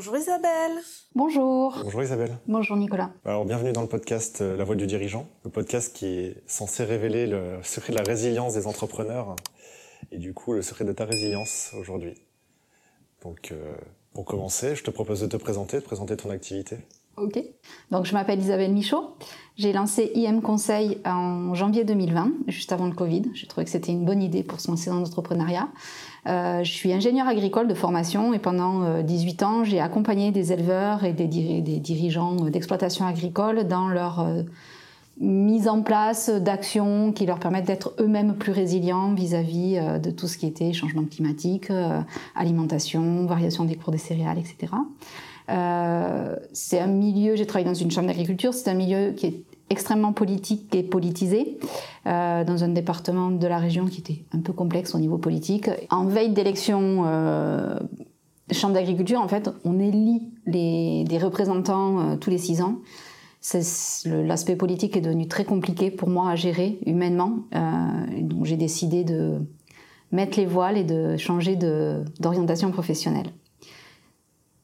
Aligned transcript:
Bonjour 0.00 0.16
Isabelle. 0.16 0.78
Bonjour. 1.14 1.78
Bonjour 1.84 2.02
Isabelle. 2.02 2.38
Bonjour 2.46 2.74
Nicolas. 2.78 3.10
Alors 3.26 3.44
bienvenue 3.44 3.72
dans 3.72 3.82
le 3.82 3.86
podcast 3.86 4.40
euh, 4.40 4.56
La 4.56 4.64
Voix 4.64 4.74
du 4.74 4.86
dirigeant, 4.86 5.28
le 5.44 5.50
podcast 5.50 5.94
qui 5.94 6.06
est 6.06 6.42
censé 6.46 6.84
révéler 6.84 7.26
le 7.26 7.58
secret 7.62 7.92
de 7.92 7.98
la 7.98 8.04
résilience 8.04 8.54
des 8.54 8.66
entrepreneurs 8.66 9.36
et 10.10 10.16
du 10.16 10.32
coup 10.32 10.54
le 10.54 10.62
secret 10.62 10.86
de 10.86 10.94
ta 10.94 11.04
résilience 11.04 11.74
aujourd'hui. 11.78 12.14
Donc 13.20 13.52
euh, 13.52 13.74
pour 14.14 14.24
commencer, 14.24 14.74
je 14.74 14.82
te 14.82 14.90
propose 14.90 15.20
de 15.20 15.26
te 15.26 15.36
présenter, 15.36 15.76
de 15.76 15.84
présenter 15.84 16.16
ton 16.16 16.30
activité. 16.30 16.78
Ok. 17.16 17.42
Donc 17.90 18.06
je 18.06 18.14
m'appelle 18.14 18.40
Isabelle 18.40 18.72
Michaud. 18.72 19.14
J'ai 19.56 19.74
lancé 19.74 20.10
IM 20.14 20.40
Conseil 20.40 20.98
en 21.04 21.54
janvier 21.54 21.84
2020, 21.84 22.32
juste 22.48 22.72
avant 22.72 22.86
le 22.86 22.94
Covid. 22.94 23.24
J'ai 23.34 23.46
trouvé 23.46 23.64
que 23.64 23.70
c'était 23.70 23.92
une 23.92 24.06
bonne 24.06 24.22
idée 24.22 24.42
pour 24.42 24.58
se 24.58 24.70
lancer 24.70 24.88
dans 24.88 25.00
l'entrepreneuriat. 25.00 25.68
Euh, 26.26 26.64
je 26.64 26.70
suis 26.70 26.92
ingénieure 26.92 27.28
agricole 27.28 27.68
de 27.68 27.74
formation 27.74 28.32
et 28.32 28.38
pendant 28.38 29.02
18 29.02 29.42
euh, 29.42 29.46
ans, 29.46 29.64
j'ai 29.64 29.80
accompagné 29.80 30.32
des 30.32 30.52
éleveurs 30.52 31.04
et 31.04 31.12
des, 31.12 31.26
dirigeants 31.26 32.36
d'exploitation 32.36 33.06
agricole 33.06 33.64
dans 33.64 33.88
leur 33.88 34.20
euh, 34.20 34.42
mise 35.18 35.68
en 35.68 35.82
place 35.82 36.30
d'actions 36.30 37.12
qui 37.12 37.26
leur 37.26 37.38
permettent 37.38 37.66
d'être 37.66 37.92
eux-mêmes 37.98 38.36
plus 38.36 38.52
résilients 38.52 39.12
vis-à-vis 39.12 39.78
de 40.02 40.10
tout 40.10 40.26
ce 40.26 40.38
qui 40.38 40.46
était 40.46 40.72
changement 40.72 41.04
climatique, 41.04 41.70
alimentation, 42.34 43.26
variation 43.26 43.64
des 43.64 43.74
cours 43.74 43.92
des 43.92 43.98
céréales, 43.98 44.38
etc. 44.38 44.72
c'est 46.52 46.78
un 46.78 46.86
milieu, 46.86 47.36
j'ai 47.36 47.46
travaillé 47.46 47.68
dans 47.68 47.74
une 47.74 47.90
chambre 47.90 48.06
d'agriculture, 48.06 48.54
c'est 48.54 48.70
un 48.70 48.74
milieu 48.74 49.12
qui 49.12 49.26
est 49.26 49.44
extrêmement 49.68 50.12
politique 50.12 50.74
et 50.74 50.82
politisé, 50.82 51.58
euh, 52.06 52.44
dans 52.44 52.64
un 52.64 52.68
département 52.68 53.30
de 53.30 53.46
la 53.46 53.58
région 53.58 53.86
qui 53.86 54.00
était 54.00 54.24
un 54.32 54.40
peu 54.40 54.52
complexe 54.52 54.94
au 54.94 54.98
niveau 54.98 55.16
politique. 55.16 55.70
En 55.90 56.06
veille 56.06 56.30
d'élection, 56.30 57.04
euh, 57.06 57.78
Chambre 58.52 58.74
d'agriculture, 58.74 59.20
en 59.20 59.28
fait, 59.28 59.48
on 59.64 59.78
élit 59.78 60.22
des 60.46 61.18
représentants 61.22 62.00
euh, 62.00 62.16
tous 62.16 62.30
les 62.30 62.38
six 62.38 62.62
ans. 62.62 62.80
L'aspect 64.04 64.56
politique 64.56 64.96
est 64.96 65.00
devenu 65.00 65.28
très 65.28 65.44
compliqué 65.44 65.90
pour 65.90 66.08
moi 66.08 66.30
à 66.30 66.36
gérer 66.36 66.78
humainement. 66.84 67.38
Euh, 67.54 67.60
donc 68.20 68.44
j'ai 68.44 68.56
décidé 68.56 69.04
de 69.04 69.40
mettre 70.12 70.38
les 70.38 70.46
voiles 70.46 70.76
et 70.76 70.84
de 70.84 71.16
changer 71.16 71.56
d'orientation 71.56 72.70
professionnelle. 72.70 73.28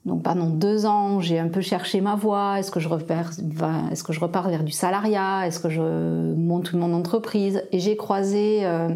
Donc 0.07 0.23
pendant 0.23 0.47
deux 0.47 0.87
ans, 0.87 1.21
j'ai 1.21 1.41
un 1.41 1.49
peu 1.49 1.61
cherché 1.61 2.01
ma 2.01 2.15
voie. 2.15 2.61
Est-ce 2.61 2.71
que 2.71 2.79
je 2.79 2.89
repars, 2.89 3.33
est-ce 3.91 4.05
que 4.05 4.12
je 4.12 4.21
repars 4.21 4.49
vers 4.49 4.62
du 4.62 4.71
salariat? 4.71 5.45
Est-ce 5.49 5.59
que 5.59 5.69
je 5.69 5.83
monte 5.83 6.73
mon 6.75 6.95
entreprise? 6.95 7.65
Et 7.73 7.81
j'ai 7.81 7.97
croisé 7.97 8.65
euh, 8.65 8.89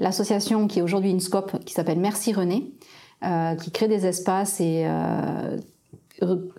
l'association 0.00 0.66
qui 0.66 0.80
est 0.80 0.82
aujourd'hui 0.82 1.10
une 1.12 1.20
scope 1.20 1.64
qui 1.64 1.74
s'appelle 1.74 2.00
Merci 2.00 2.32
René, 2.32 2.72
euh, 3.24 3.54
qui 3.54 3.70
crée 3.70 3.86
des 3.86 4.04
espaces 4.04 4.60
et 4.60 4.84
euh, 4.84 5.58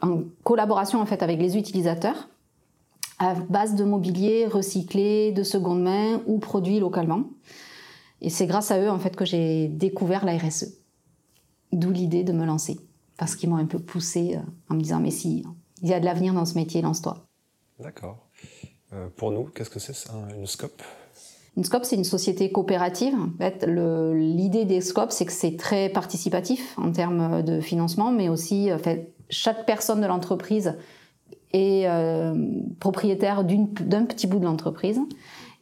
en 0.02 0.22
collaboration 0.46 1.02
en 1.02 1.06
fait 1.06 1.22
avec 1.22 1.38
les 1.38 1.58
utilisateurs 1.58 2.30
à 3.20 3.34
base 3.34 3.76
de 3.76 3.84
mobilier 3.84 4.48
recyclé, 4.48 5.34
de 5.34 5.44
seconde 5.44 5.84
main 5.84 6.22
ou 6.26 6.40
produit 6.40 6.80
localement. 6.80 7.26
Et 8.22 8.30
c'est 8.30 8.48
grâce 8.48 8.72
à 8.72 8.80
eux 8.80 8.90
en 8.90 8.98
fait 8.98 9.18
que 9.18 9.26
j'ai 9.26 9.68
découvert 9.68 10.24
la 10.24 10.38
RSE. 10.38 10.78
D'où 11.74 11.92
l'idée 11.92 12.24
de 12.24 12.32
me 12.32 12.46
lancer 12.46 12.80
parce 13.20 13.36
qu'ils 13.36 13.50
m'ont 13.50 13.58
un 13.58 13.66
peu 13.66 13.78
poussé 13.78 14.36
euh, 14.36 14.40
en 14.70 14.76
me 14.76 14.82
disant 14.82 15.00
mais 15.00 15.12
si, 15.12 15.44
il 15.84 15.90
y 15.90 15.94
a 15.94 16.00
de 16.00 16.06
l'avenir 16.06 16.34
dans 16.34 16.46
ce 16.46 16.56
métier, 16.56 16.82
lance-toi. 16.82 17.18
D'accord. 17.80 18.18
Euh, 18.94 19.08
pour 19.16 19.32
nous, 19.32 19.44
qu'est-ce 19.44 19.70
que 19.70 19.80
c'est 19.80 19.94
une 20.36 20.48
SCOP 20.48 20.82
Une 21.56 21.64
SCOP, 21.64 21.84
c'est 21.84 21.98
une 21.98 22.06
société 22.06 22.52
coopérative. 22.52 23.14
En 23.14 23.38
fait, 23.38 23.66
l'idée 23.68 24.66
des 24.66 24.82
SCOP, 24.82 25.12
c'est 25.12 25.26
que 25.26 25.32
c'est 25.32 25.58
très 25.58 25.90
participatif 25.90 26.76
en 26.78 26.92
termes 26.92 27.44
de 27.44 27.62
financement, 27.62 28.12
mais 28.12 28.30
aussi 28.30 28.74
en 28.74 28.80
fait, 28.80 29.14
chaque 29.30 29.66
personne 29.66 30.02
de 30.02 30.08
l'entreprise 30.08 30.76
est 31.52 31.88
euh, 31.88 32.34
propriétaire 32.80 33.44
d'un 33.44 34.06
petit 34.06 34.28
bout 34.28 34.40
de 34.40 34.46
l'entreprise. 34.46 35.00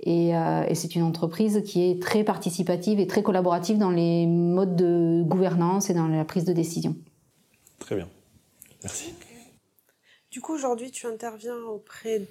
Et, 0.02 0.30
et 0.30 0.76
c'est 0.76 0.96
une 0.96 1.02
entreprise 1.02 1.64
qui 1.66 1.90
est 1.90 2.00
très 2.00 2.24
participative 2.24 3.00
et 3.00 3.08
très 3.08 3.24
collaborative 3.24 3.80
dans 3.80 3.90
les 3.90 4.28
modes 4.28 4.76
de 4.76 5.24
gouvernance 5.26 5.90
et 5.90 5.96
dans 5.96 6.08
la 6.08 6.24
prise 6.24 6.46
de 6.46 6.54
décision. 6.54 6.96
Très 7.88 7.96
bien. 7.96 8.10
Merci. 8.84 9.14
Du 10.30 10.42
coup, 10.42 10.54
aujourd'hui, 10.54 10.92
tu 10.92 11.08
interviens 11.08 11.56
auprès 11.74 12.22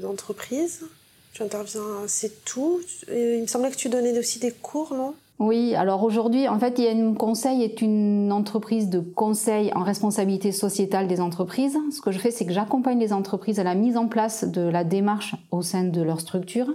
d'entreprises. 0.00 0.84
tu 1.32 1.42
interviens, 1.42 1.82
c'est 2.06 2.44
tout. 2.44 2.80
il 3.08 3.42
me 3.42 3.48
semblait 3.48 3.72
que 3.72 3.76
tu 3.76 3.88
donnais 3.88 4.16
aussi 4.16 4.38
des 4.38 4.52
cours, 4.52 4.94
non? 4.94 5.14
Oui, 5.40 5.74
alors 5.74 6.04
aujourd'hui, 6.04 6.46
en 6.46 6.56
fait, 6.60 6.78
IN 6.78 7.14
Conseil 7.14 7.64
est 7.64 7.82
une 7.82 8.30
entreprise 8.30 8.90
de 8.90 9.00
conseil 9.00 9.72
en 9.74 9.82
responsabilité 9.82 10.52
sociétale 10.52 11.08
des 11.08 11.20
entreprises. 11.20 11.76
Ce 11.90 12.00
que 12.00 12.12
je 12.12 12.20
fais, 12.20 12.30
c'est 12.30 12.46
que 12.46 12.52
j'accompagne 12.52 13.00
les 13.00 13.12
entreprises 13.12 13.58
à 13.58 13.64
la 13.64 13.74
mise 13.74 13.96
en 13.96 14.06
place 14.06 14.44
de 14.44 14.60
la 14.60 14.84
démarche 14.84 15.34
au 15.50 15.62
sein 15.62 15.82
de 15.82 16.00
leur 16.00 16.20
structure. 16.20 16.72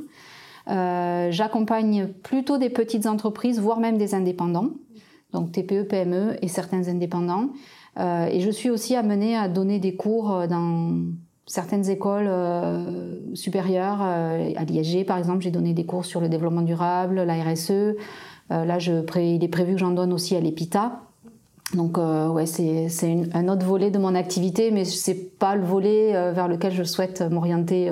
Euh, 0.67 1.31
j'accompagne 1.31 2.09
plutôt 2.23 2.57
des 2.57 2.69
petites 2.69 3.05
entreprises, 3.05 3.61
voire 3.61 3.79
même 3.79 3.97
des 3.97 4.13
indépendants, 4.13 4.71
donc 5.31 5.53
TPE, 5.53 5.83
PME 5.83 6.35
et 6.41 6.49
certains 6.49 6.89
indépendants, 6.89 7.51
et 7.99 8.41
je 8.41 8.51
suis 8.51 8.69
aussi 8.69 8.95
amenée 8.95 9.35
à 9.35 9.47
donner 9.47 9.79
des 9.79 9.95
cours 9.95 10.31
euh, 10.33 10.47
dans 10.47 10.93
certaines 11.45 11.89
écoles 11.89 12.27
euh, 12.27 13.19
supérieures. 13.33 14.01
à 14.01 14.63
l'ISG, 14.65 15.05
par 15.05 15.17
exemple, 15.17 15.41
j'ai 15.41 15.51
donné 15.51 15.73
des 15.73 15.85
cours 15.85 16.05
sur 16.05 16.19
le 16.19 16.29
développement 16.29 16.61
durable, 16.61 17.21
la 17.21 17.35
RSE. 17.41 17.95
là, 18.49 18.77
il 18.79 19.43
est 19.43 19.47
prévu 19.47 19.73
que 19.73 19.79
j'en 19.79 19.91
donne 19.91 20.11
aussi 20.11 20.35
à 20.35 20.41
l'EPITA. 20.41 20.99
Donc, 21.73 21.97
ouais, 21.97 22.45
c'est 22.45 22.89
un 23.33 23.47
autre 23.47 23.65
volet 23.65 23.91
de 23.91 23.97
mon 23.97 24.13
activité, 24.13 24.71
mais 24.71 24.83
c'est 24.83 25.37
pas 25.37 25.55
le 25.55 25.63
volet 25.63 26.11
vers 26.33 26.49
lequel 26.49 26.73
je 26.73 26.83
souhaite 26.83 27.21
m'orienter 27.21 27.89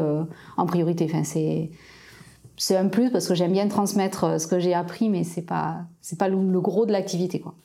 en 0.57 0.65
priorité. 0.65 1.09
Enfin, 1.09 1.23
c'est 1.23 2.75
un 2.75 2.87
plus 2.89 3.09
parce 3.09 3.25
que 3.25 3.35
j'aime 3.35 3.53
bien 3.53 3.69
transmettre 3.69 4.39
ce 4.39 4.47
que 4.47 4.59
j'ai 4.59 4.73
appris, 4.73 5.09
mais 5.09 5.23
c'est 5.23 5.41
pas 5.41 5.77
pas 6.19 6.27
le, 6.27 6.35
le, 6.51 6.59
gros 6.59 6.85
de 6.85 6.91
l'activité, 6.91 7.39
quoi. 7.39 7.55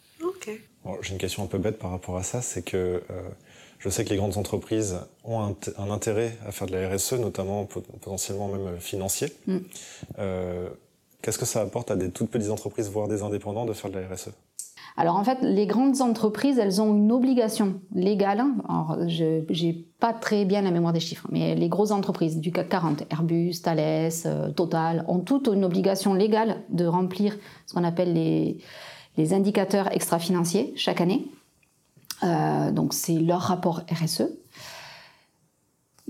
J'ai 1.02 1.12
une 1.12 1.18
question 1.18 1.42
un 1.44 1.46
peu 1.46 1.58
bête 1.58 1.78
par 1.78 1.91
rapport 1.91 2.16
à 2.16 2.22
ça, 2.22 2.41
c'est 2.41 2.62
que 2.62 3.02
euh, 3.10 3.22
je 3.78 3.88
sais 3.88 4.04
que 4.04 4.10
les 4.10 4.16
grandes 4.16 4.38
entreprises 4.38 4.98
ont 5.24 5.41
un, 5.41 5.91
intérêt 5.91 6.36
à 6.46 6.52
faire 6.52 6.66
de 6.66 6.72
la 6.72 6.88
RSE, 6.88 7.14
notamment 7.14 7.64
potentiellement 7.64 8.48
même 8.48 8.66
euh, 8.66 8.78
financier. 8.78 9.32
Mm. 9.46 9.56
Euh, 10.18 10.68
Qu'est-ce 11.22 11.38
que 11.38 11.44
ça 11.44 11.60
apporte 11.60 11.91
à 11.91 11.96
des 11.96 12.10
toutes 12.10 12.30
petites 12.30 12.50
entreprises, 12.50 12.88
voire 12.88 13.06
des 13.06 13.22
indépendants, 13.22 13.66
de 13.66 13.74
faire 13.74 13.91
de 13.91 13.98
la 13.98 14.08
RSE 14.08 14.30
alors 14.96 15.16
en 15.16 15.24
fait, 15.24 15.38
les 15.41 15.66
grandes 15.66 16.02
entreprises, 16.02 16.58
elles 16.58 16.82
ont 16.82 16.92
une 16.94 17.12
obligation 17.12 17.80
légale. 17.94 18.42
Alors, 18.68 18.98
je 19.08 19.47
n'ai 19.48 19.86
pas 20.00 20.12
très 20.12 20.44
bien 20.44 20.62
la 20.62 20.72
mémoire 20.72 20.92
des 20.92 21.00
chiffres, 21.00 21.28
mais 21.30 21.54
les 21.54 21.68
grosses 21.68 21.92
entreprises 21.92 22.38
du 22.38 22.50
CAC 22.50 22.68
40, 22.68 23.04
Airbus, 23.08 23.62
Thales, 23.62 24.10
Total, 24.56 25.04
ont 25.06 25.20
toutes 25.20 25.47
une 25.47 25.64
obligation 25.64 26.12
légale 26.12 26.56
de 26.70 26.86
remplir 26.86 27.36
ce 27.66 27.72
qu'on 27.72 27.84
appelle 27.84 28.12
les, 28.12 28.58
les 29.16 29.32
indicateurs 29.34 29.93
extra-financiers 29.93 30.72
chaque 30.76 31.00
année. 31.00 31.26
Euh, 32.22 32.71
donc 32.71 32.93
c'est 32.94 33.15
leur 33.15 33.41
rapport 33.41 33.82
RSE. 33.91 34.28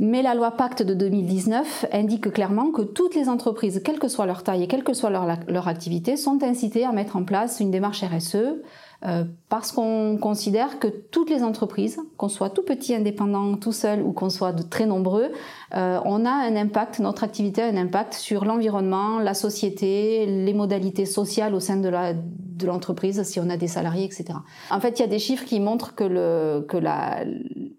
Mais 0.03 0.23
la 0.23 0.35
loi 0.35 0.53
Pacte 0.53 0.83
de 0.83 0.95
2019 0.95 1.87
indique 1.93 2.31
clairement 2.33 2.71
que 2.71 2.81
toutes 2.81 3.15
les 3.15 3.29
entreprises, 3.29 3.83
quelle 3.85 3.99
que 3.99 4.09
soit 4.09 4.25
leur 4.25 4.43
taille 4.43 4.63
et 4.63 4.67
quelle 4.67 4.83
que 4.83 4.95
soit 4.95 5.11
leur, 5.11 5.27
leur 5.47 5.69
activité, 5.69 6.17
sont 6.17 6.43
incitées 6.43 6.87
à 6.87 6.93
mettre 6.93 7.17
en 7.17 7.25
place 7.25 7.61
une 7.61 7.71
démarche 7.71 8.03
RSE 8.03 8.63
euh, 9.07 9.25
parce 9.49 9.73
qu'on 9.73 10.19
considère 10.21 10.79
que 10.79 10.89
toutes 10.89 11.31
les 11.31 11.43
entreprises, 11.43 11.99
qu'on 12.19 12.29
soit 12.29 12.51
tout 12.51 12.63
petit, 12.63 12.95
indépendant, 12.95 13.57
tout 13.57 13.73
seul 13.73 14.03
ou 14.03 14.13
qu'on 14.13 14.29
soit 14.29 14.53
de 14.53 14.63
très 14.63 14.85
nombreux, 14.85 15.33
euh, 15.75 16.01
on 16.05 16.27
a 16.27 16.31
un 16.31 16.55
impact, 16.55 16.99
notre 16.99 17.25
activité 17.25 17.63
a 17.63 17.67
un 17.67 17.77
impact 17.77 18.13
sur 18.13 18.45
l'environnement, 18.45 19.19
la 19.19 19.35
société, 19.35 20.27
les 20.27 20.53
modalités 20.53 21.07
sociales 21.07 21.55
au 21.55 21.61
sein 21.61 21.77
de 21.77 21.89
la 21.89 22.15
de 22.61 22.67
l'entreprise, 22.67 23.23
si 23.23 23.41
on 23.41 23.49
a 23.51 23.57
des 23.57 23.69
salariés, 23.69 24.05
etc. 24.05 24.39
En 24.71 24.81
fait, 24.81 24.99
il 24.99 25.03
y 25.03 25.05
a 25.05 25.09
des 25.09 25.19
chiffres 25.19 25.45
qui 25.45 25.61
montrent 25.61 25.95
que, 25.95 26.05
le, 26.05 26.65
que 26.69 26.77
la, 26.77 27.25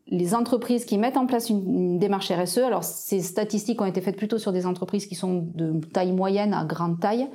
les 0.08 0.36
entreprises 0.36 0.86
qui 0.86 0.98
mettent 0.98 1.18
en 1.18 1.26
place 1.26 1.50
une, 1.50 2.00
démarche 2.00 2.32
RSE, 2.32 2.60
alors 2.60 2.84
ces 2.84 3.22
statistiques 3.22 3.80
ont 3.82 3.86
été 3.86 4.02
faites 4.02 4.18
plutôt 4.18 4.38
sur 4.38 4.52
des 4.52 4.66
entreprises 4.66 5.06
qui 5.06 5.16
sont 5.16 5.48
de 5.54 5.80
taille 5.94 6.12
moyenne 6.12 6.54
à 6.54 6.66
grande 6.66 7.00
taille, 7.00 7.30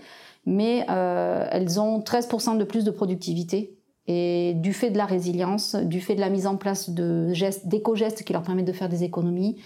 mais 0.46 0.87
euh, 0.88 1.46
elles 1.50 1.81
ont 1.81 1.98
13% 2.00 2.56
de 2.56 2.64
plus 2.64 2.84
de 2.84 2.90
productivité 2.90 3.76
et 4.06 4.54
du 4.54 4.72
fait 4.72 4.90
de 4.90 4.98
la 4.98 5.04
résilience, 5.04 5.75
du 5.75 6.00
fait 6.00 6.14
de 6.14 6.20
la 6.20 6.31
mise 6.31 6.46
en 6.46 6.56
place 6.56 6.90
de 6.90 7.32
gestes, 7.32 7.66
d'éco-gestes 7.66 8.22
qui 8.22 8.32
leur 8.32 8.43
permettent 8.43 8.66
de 8.66 8.72
faire 8.72 8.88
des 8.88 9.02
économies, 9.02 9.56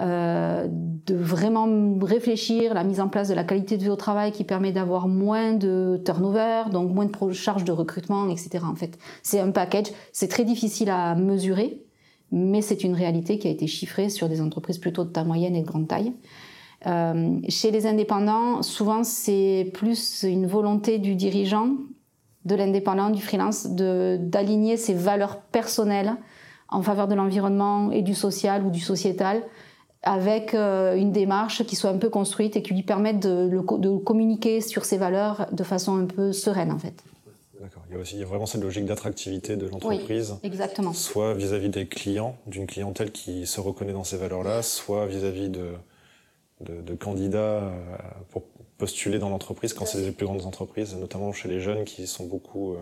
euh, 0.00 0.66
de 0.68 1.14
vraiment 1.14 1.68
réfléchir 2.02 2.74
la 2.74 2.82
mise 2.82 3.00
en 3.00 3.08
place 3.08 3.28
de 3.28 3.34
la 3.34 3.44
qualité 3.44 3.78
de 3.78 3.84
vie 3.84 3.88
au 3.88 3.96
travail 3.96 4.32
qui 4.32 4.42
permet 4.42 4.72
d'avoir 4.72 5.06
moins 5.06 5.54
de 5.54 6.02
turnover, 6.04 6.64
donc 6.72 6.92
moins 6.92 7.06
de 7.06 7.32
charges 7.32 7.64
de 7.64 7.72
recrutement, 7.72 8.28
etc. 8.28 8.58
En 8.64 8.74
fait, 8.74 8.98
c'est 9.22 9.38
un 9.38 9.52
package. 9.52 9.86
C'est 10.12 10.28
très 10.28 10.44
difficile 10.44 10.90
à 10.90 11.14
mesurer, 11.14 11.80
mais 12.32 12.60
c'est 12.60 12.82
une 12.82 12.94
réalité 12.94 13.38
qui 13.38 13.46
a 13.46 13.50
été 13.50 13.68
chiffrée 13.68 14.10
sur 14.10 14.28
des 14.28 14.40
entreprises 14.40 14.78
plutôt 14.78 15.04
de 15.04 15.10
taille 15.10 15.24
moyenne 15.24 15.54
et 15.54 15.62
de 15.62 15.66
grande 15.66 15.86
taille. 15.86 16.12
Euh, 16.86 17.38
chez 17.48 17.70
les 17.70 17.86
indépendants, 17.86 18.62
souvent 18.62 19.02
c'est 19.02 19.70
plus 19.74 20.22
une 20.22 20.46
volonté 20.46 20.98
du 20.98 21.14
dirigeant 21.14 21.70
de 22.44 22.54
l'indépendant, 22.54 23.10
du 23.10 23.20
freelance, 23.20 23.66
de 23.66 24.18
d'aligner 24.20 24.76
ses 24.76 24.94
valeurs 24.94 25.40
personnelles 25.40 26.14
en 26.68 26.82
faveur 26.82 27.08
de 27.08 27.14
l'environnement 27.14 27.90
et 27.90 28.02
du 28.02 28.14
social 28.14 28.64
ou 28.64 28.70
du 28.70 28.80
sociétal, 28.80 29.42
avec 30.02 30.54
une 30.54 31.10
démarche 31.10 31.64
qui 31.64 31.74
soit 31.74 31.90
un 31.90 31.98
peu 31.98 32.08
construite 32.08 32.54
et 32.56 32.62
qui 32.62 32.74
lui 32.74 32.84
permette 32.84 33.18
de, 33.20 33.48
de 33.48 33.96
communiquer 33.98 34.60
sur 34.60 34.84
ses 34.84 34.96
valeurs 34.96 35.48
de 35.50 35.64
façon 35.64 35.96
un 35.96 36.06
peu 36.06 36.32
sereine 36.32 36.70
en 36.70 36.78
fait. 36.78 37.02
Il 37.88 37.94
y 37.94 37.96
a 37.96 38.00
aussi 38.00 38.22
vraiment 38.22 38.46
cette 38.46 38.62
logique 38.62 38.84
d'attractivité 38.84 39.56
de 39.56 39.66
l'entreprise. 39.66 40.36
exactement. 40.42 40.92
Soit 40.92 41.34
vis-à-vis 41.34 41.68
des 41.68 41.86
clients, 41.86 42.36
d'une 42.46 42.66
clientèle 42.66 43.10
qui 43.10 43.46
se 43.46 43.60
reconnaît 43.60 43.92
dans 43.92 44.04
ces 44.04 44.16
valeurs-là, 44.16 44.62
soit 44.62 45.06
vis-à-vis 45.06 45.48
de, 45.48 45.70
de, 46.60 46.94
candidats 46.94 47.38
euh, 47.38 47.70
pour 48.30 48.42
postuler 48.78 49.18
dans 49.18 49.28
l'entreprise 49.28 49.72
quand 49.72 49.86
c'est 49.86 50.00
les 50.00 50.12
plus 50.12 50.26
grandes 50.26 50.46
entreprises, 50.46 50.96
notamment 50.98 51.32
chez 51.32 51.48
les 51.48 51.60
jeunes 51.60 51.84
qui 51.84 52.06
sont 52.06 52.26
beaucoup 52.26 52.72
euh, 52.72 52.78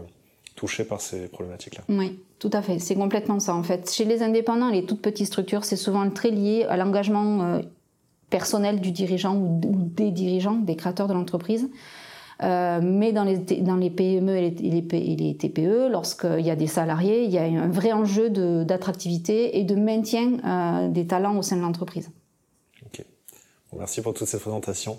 touchés 0.54 0.84
par 0.84 1.00
ces 1.00 1.28
problématiques-là. 1.28 1.82
Oui, 1.88 2.18
tout 2.38 2.50
à 2.52 2.62
fait. 2.62 2.78
C'est 2.78 2.94
complètement 2.94 3.40
ça 3.40 3.54
en 3.54 3.62
fait. 3.62 3.90
Chez 3.90 4.04
les 4.04 4.22
indépendants, 4.22 4.70
les 4.70 4.84
toutes 4.84 5.02
petites 5.02 5.26
structures, 5.26 5.64
c'est 5.64 5.76
souvent 5.76 6.08
très 6.10 6.30
lié 6.30 6.64
à 6.68 6.76
l'engagement 6.76 7.42
euh, 7.42 7.62
personnel 8.30 8.80
du 8.80 8.92
dirigeant 8.92 9.36
ou 9.36 9.60
des 9.60 10.10
dirigeants, 10.10 10.56
des 10.56 10.76
créateurs 10.76 11.08
de 11.08 11.14
l'entreprise. 11.14 11.68
Mais 12.40 13.12
dans 13.12 13.24
les, 13.24 13.38
PME 13.90 14.36
et 14.36 14.50
les, 14.50 14.80
les, 14.82 15.36
TPE, 15.36 15.88
lorsqu'il 15.90 16.44
y 16.44 16.50
a 16.50 16.56
des 16.56 16.66
salariés, 16.66 17.24
il 17.24 17.30
y 17.30 17.38
a 17.38 17.44
un 17.44 17.68
vrai 17.68 17.92
enjeu 17.92 18.28
d'attractivité 18.28 19.58
et 19.58 19.64
de 19.64 19.74
maintien 19.74 20.88
des 20.88 21.06
talents 21.06 21.38
au 21.38 21.42
sein 21.42 21.56
de 21.56 21.62
l'entreprise. 21.62 22.10
Merci 23.78 24.02
pour 24.02 24.14
toutes 24.14 24.28
ces 24.28 24.38
présentations. 24.38 24.98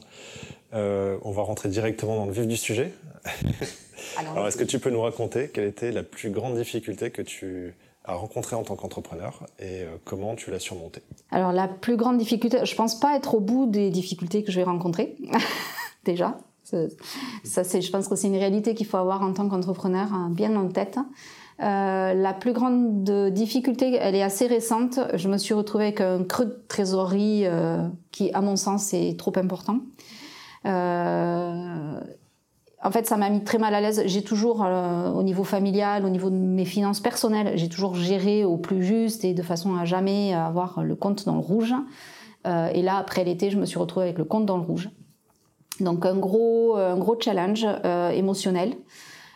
Euh, 0.74 1.18
on 1.24 1.32
va 1.32 1.42
rentrer 1.44 1.70
directement 1.70 2.16
dans 2.16 2.26
le 2.26 2.32
vif 2.32 2.48
du 2.48 2.58
sujet. 2.58 2.94
Alors, 4.18 4.48
est-ce 4.48 4.58
que 4.58 4.64
tu 4.64 4.80
peux 4.80 4.90
nous 4.90 5.02
raconter 5.02 5.50
quelle 5.50 5.66
était 5.66 5.92
la 5.92 6.04
plus 6.04 6.30
grande 6.30 6.58
difficulté 6.58 7.12
que 7.12 7.22
tu 7.22 7.74
as 8.04 8.14
rencontrée 8.14 8.56
en 8.56 8.64
tant 8.64 8.76
qu'entrepreneur 8.76 9.46
et 9.60 9.84
comment 10.04 10.36
tu 10.36 10.52
l'as 10.52 10.60
surmontée? 10.60 11.02
Alors, 11.32 11.52
la 11.52 11.68
plus 11.68 11.98
grande 11.98 12.18
difficulté, 12.18 12.60
je 12.64 12.76
pense 12.76 13.00
pas 13.00 13.16
être 13.16 13.36
au 13.36 13.40
bout 13.40 13.66
des 13.66 13.90
difficultés 13.90 14.44
que 14.44 14.52
je 14.52 14.58
vais 14.58 14.64
rencontrer, 14.64 15.16
déjà. 16.06 16.38
Ça, 17.44 17.64
c'est, 17.64 17.82
je 17.82 17.92
pense 17.92 18.08
que 18.08 18.16
c'est 18.16 18.28
une 18.28 18.38
réalité 18.38 18.74
qu'il 18.74 18.88
faut 18.88 18.98
avoir 18.98 19.22
en 19.22 19.34
tant 19.34 19.48
qu'entrepreneur 19.48 20.12
hein, 20.14 20.30
bien 20.32 20.56
en 20.56 20.68
tête. 20.68 20.98
Euh, 21.62 22.14
la 22.14 22.34
plus 22.34 22.52
grande 22.52 23.04
difficulté, 23.32 23.98
elle 24.00 24.16
est 24.16 24.24
assez 24.24 24.48
récente. 24.48 25.00
Je 25.14 25.30
me 25.30 25.38
suis 25.38 25.54
retrouvée 25.54 25.86
avec 25.86 26.02
un 26.02 26.24
creux 26.24 26.46
de 26.46 26.64
trésorerie 26.68 27.44
euh, 27.46 27.88
qui, 28.12 28.32
à 28.34 28.42
mon 28.42 28.58
sens, 28.58 28.94
est 28.94 29.18
trop 29.18 29.32
important. 29.38 29.80
Euh, 30.66 32.00
en 32.84 32.92
fait, 32.92 33.08
ça 33.08 33.16
m'a 33.16 33.30
mis 33.30 33.44
très 33.44 33.58
mal 33.58 33.74
à 33.74 33.80
l'aise. 33.80 34.04
J'ai 34.06 34.22
toujours, 34.22 34.60
au 34.60 35.24
niveau 35.24 35.44
familial, 35.44 36.06
au 36.06 36.10
niveau 36.10 36.30
de 36.30 36.36
mes 36.36 36.66
finances 36.66 37.00
personnelles, 37.00 37.58
j'ai 37.58 37.70
toujours 37.70 37.96
géré 37.96 38.44
au 38.44 38.58
plus 38.58 38.84
juste 38.84 39.24
et 39.24 39.34
de 39.34 39.42
façon 39.42 39.76
à 39.76 39.86
jamais 39.86 40.34
avoir 40.34 40.84
le 40.84 40.96
compte 40.96 41.26
dans 41.26 41.34
le 41.34 41.40
rouge. 41.40 41.74
et 42.46 42.82
là, 42.84 42.98
après 42.98 43.24
l'été, 43.24 43.50
je 43.50 43.58
me 43.58 43.66
suis 43.66 43.80
retrouvée 43.80 44.06
avec 44.06 44.20
le 44.20 44.26
compte 44.26 44.46
dans 44.46 44.58
le 44.58 44.64
rouge. 44.64 44.92
Donc 45.80 46.06
un 46.06 46.16
gros, 46.16 46.76
un 46.76 46.98
gros 46.98 47.18
challenge 47.20 47.66
émotionnel. 48.14 48.76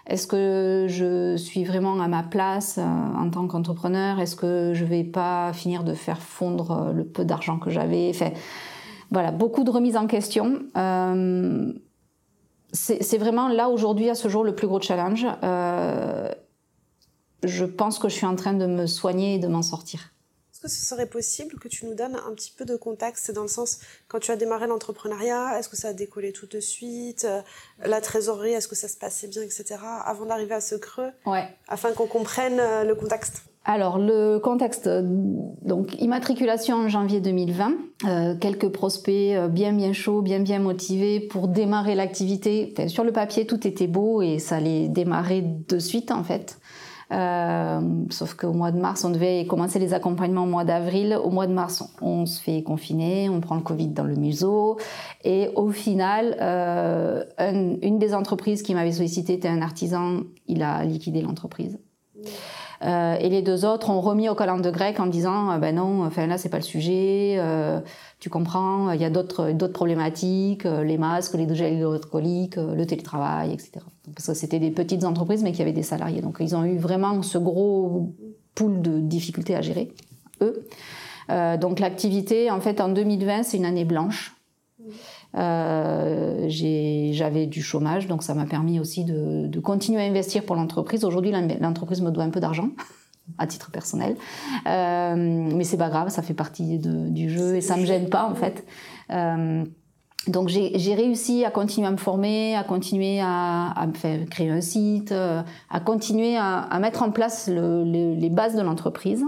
Est-ce 0.09 0.25
que 0.25 0.87
je 0.89 1.37
suis 1.37 1.63
vraiment 1.63 2.01
à 2.01 2.07
ma 2.07 2.23
place 2.23 2.79
euh, 2.79 2.81
en 2.83 3.29
tant 3.29 3.47
qu'entrepreneur? 3.47 4.19
Est-ce 4.19 4.35
que 4.35 4.73
je 4.73 4.83
vais 4.83 5.03
pas 5.03 5.53
finir 5.53 5.83
de 5.83 5.93
faire 5.93 6.19
fondre 6.19 6.71
euh, 6.71 6.91
le 6.93 7.05
peu 7.05 7.25
d'argent 7.25 7.59
que 7.59 7.69
j'avais? 7.69 8.09
Enfin, 8.09 8.31
Voilà, 9.11 9.31
beaucoup 9.31 9.63
de 9.63 9.69
remises 9.69 9.95
en 9.95 10.07
question. 10.07 10.63
c'est 12.71 13.17
vraiment 13.17 13.47
là 13.49 13.69
aujourd'hui, 13.69 14.09
à 14.09 14.15
ce 14.15 14.27
jour, 14.29 14.43
le 14.43 14.55
plus 14.55 14.67
gros 14.67 14.81
challenge. 14.81 15.27
je 17.43 17.65
pense 17.65 17.99
que 17.99 18.09
je 18.09 18.15
suis 18.15 18.25
en 18.25 18.35
train 18.35 18.53
de 18.53 18.65
me 18.65 18.87
soigner 18.87 19.35
et 19.35 19.39
de 19.39 19.47
m'en 19.47 19.61
sortir. 19.61 20.11
Est-ce 20.59 20.73
que 20.73 20.79
ce 20.81 20.85
serait 20.85 21.05
possible 21.05 21.55
que 21.57 21.69
tu 21.69 21.85
nous 21.85 21.95
donnes 21.95 22.17
un 22.17 22.33
petit 22.33 22.51
peu 22.51 22.65
de 22.65 22.75
contexte 22.75 23.31
dans 23.31 23.43
le 23.43 23.47
sens, 23.47 23.79
quand 24.09 24.19
tu 24.19 24.29
as 24.31 24.35
démarré 24.35 24.67
l'entrepreneuriat, 24.67 25.57
est-ce 25.57 25.69
que 25.69 25.77
ça 25.77 25.89
a 25.89 25.93
décollé 25.93 26.33
tout 26.33 26.47
de 26.47 26.59
suite 26.59 27.23
euh, 27.23 27.41
La 27.85 28.01
trésorerie, 28.01 28.51
est-ce 28.51 28.67
que 28.67 28.75
ça 28.75 28.89
se 28.89 28.97
passait 28.97 29.29
bien, 29.29 29.41
etc. 29.41 29.77
Avant 30.03 30.25
d'arriver 30.25 30.55
à 30.55 30.59
ce 30.59 30.75
creux, 30.75 31.11
ouais. 31.25 31.47
afin 31.69 31.93
qu'on 31.93 32.07
comprenne 32.07 32.59
euh, 32.59 32.83
le 32.83 32.95
contexte 32.95 33.43
alors 33.65 33.99
le 33.99 34.39
contexte, 34.39 34.87
euh, 34.87 35.03
donc 35.03 35.93
immatriculation 36.01 36.77
en 36.77 36.87
janvier 36.87 37.19
2020, 37.19 38.37
quelques 38.39 38.69
prospects 38.69 39.37
bien 39.49 39.73
bien 39.73 39.93
chauds, 39.93 40.21
bien 40.21 40.39
bien 40.39 40.59
motivés 40.59 41.19
pour 41.19 41.49
démarrer 41.49 41.93
l'activité. 41.93 42.73
sur 42.87 43.03
le 43.03 43.11
papier 43.11 43.45
tout 43.45 43.67
était 43.67 43.85
beau 43.85 44.21
et 44.21 44.39
ça 44.39 44.55
allait 44.55 44.87
démarrer 44.87 45.43
de 45.43 45.77
suite 45.77 46.09
en 46.11 46.23
fait. 46.23 46.57
Euh, 47.11 47.81
sauf 48.11 48.35
qu'au 48.35 48.53
mois 48.53 48.71
de 48.71 48.79
mars, 48.79 49.03
on 49.03 49.09
devait 49.09 49.45
commencer 49.45 49.79
les 49.79 49.93
accompagnements 49.93 50.43
au 50.43 50.47
mois 50.47 50.63
d'avril. 50.63 51.17
Au 51.23 51.29
mois 51.29 51.47
de 51.47 51.53
mars, 51.53 51.83
on 52.01 52.25
se 52.25 52.41
fait 52.41 52.61
confiner, 52.61 53.29
on 53.29 53.41
prend 53.41 53.55
le 53.55 53.61
Covid 53.61 53.87
dans 53.87 54.03
le 54.03 54.15
museau. 54.15 54.77
Et 55.23 55.49
au 55.55 55.71
final, 55.71 56.37
euh, 56.41 57.23
une 57.81 57.99
des 57.99 58.13
entreprises 58.13 58.61
qui 58.61 58.75
m'avait 58.75 58.91
sollicité 58.91 59.33
était 59.33 59.47
un 59.47 59.61
artisan. 59.61 60.21
Il 60.47 60.61
a 60.61 60.83
liquidé 60.83 61.21
l'entreprise. 61.21 61.79
Euh, 62.81 63.15
et 63.19 63.27
les 63.29 63.41
deux 63.41 63.65
autres 63.65 63.89
ont 63.89 63.99
remis 63.99 64.29
au 64.29 64.35
calendrier 64.35 64.71
grec 64.73 64.99
en 64.99 65.07
disant 65.07 65.57
ben 65.59 65.75
non, 65.75 66.05
enfin 66.05 66.27
là 66.27 66.37
c'est 66.37 66.49
pas 66.49 66.57
le 66.57 66.63
sujet. 66.63 67.35
Euh, 67.37 67.81
tu 68.19 68.29
comprends, 68.29 68.91
il 68.91 69.01
y 69.01 69.05
a 69.05 69.09
d'autres 69.09 69.51
d'autres 69.51 69.73
problématiques, 69.73 70.65
euh, 70.65 70.83
les 70.83 70.97
masques, 70.97 71.33
les 71.35 71.53
gels 71.55 71.75
hydroalcooliques, 71.75 72.57
euh, 72.57 72.75
le 72.75 72.85
télétravail, 72.85 73.53
etc. 73.53 73.71
Parce 74.15 74.27
que 74.27 74.33
c'était 74.33 74.59
des 74.59 74.71
petites 74.71 75.03
entreprises, 75.03 75.43
mais 75.43 75.51
qui 75.51 75.61
avaient 75.61 75.71
des 75.71 75.83
salariés. 75.83 76.21
Donc 76.21 76.37
ils 76.39 76.55
ont 76.55 76.65
eu 76.65 76.77
vraiment 76.77 77.21
ce 77.21 77.37
gros 77.37 78.13
pool 78.55 78.81
de 78.81 78.99
difficultés 78.99 79.55
à 79.55 79.61
gérer, 79.61 79.93
eux. 80.41 80.65
Euh, 81.29 81.57
donc 81.57 81.79
l'activité, 81.79 82.51
en 82.51 82.59
fait, 82.59 82.81
en 82.81 82.89
2020, 82.89 83.43
c'est 83.43 83.57
une 83.57 83.65
année 83.65 83.85
blanche. 83.85 84.35
Euh, 85.35 86.45
j'avais 86.49 87.45
du 87.45 87.61
chômage, 87.61 88.07
donc 88.07 88.23
ça 88.23 88.33
m'a 88.33 88.45
permis 88.45 88.79
aussi 88.79 89.03
de, 89.03 89.47
de, 89.47 89.59
continuer 89.59 90.01
à 90.01 90.05
investir 90.05 90.43
pour 90.43 90.55
l'entreprise. 90.55 91.03
Aujourd'hui, 91.03 91.31
l'entreprise 91.59 92.01
me 92.01 92.09
doit 92.11 92.23
un 92.23 92.29
peu 92.29 92.39
d'argent 92.39 92.69
à 93.37 93.45
titre 93.45 93.69
personnel. 93.69 94.15
Euh, 94.67 95.15
mais 95.15 95.63
c'est 95.63 95.77
pas 95.77 95.89
grave, 95.89 96.09
ça 96.09 96.23
fait 96.23 96.33
partie 96.33 96.79
de, 96.79 97.09
du 97.09 97.29
jeu 97.29 97.55
et 97.55 97.61
ça 97.61 97.77
me 97.77 97.85
gêne 97.85 98.09
pas 98.09 98.27
en 98.27 98.35
fait. 98.35 98.65
Euh, 99.11 99.63
donc 100.27 100.49
j'ai 100.49 100.93
réussi 100.95 101.45
à 101.45 101.51
continuer 101.51 101.87
à 101.87 101.91
me 101.91 101.97
former, 101.97 102.55
à 102.55 102.63
continuer 102.63 103.19
à, 103.21 103.71
à 103.71 103.87
faire, 103.93 104.27
créer 104.29 104.49
un 104.49 104.61
site, 104.61 105.11
euh, 105.11 105.41
à 105.69 105.79
continuer 105.79 106.35
à, 106.37 106.57
à 106.57 106.79
mettre 106.79 107.03
en 107.03 107.11
place 107.11 107.47
le, 107.47 107.83
les 107.83 108.29
bases 108.29 108.55
de 108.55 108.61
l'entreprise. 108.61 109.23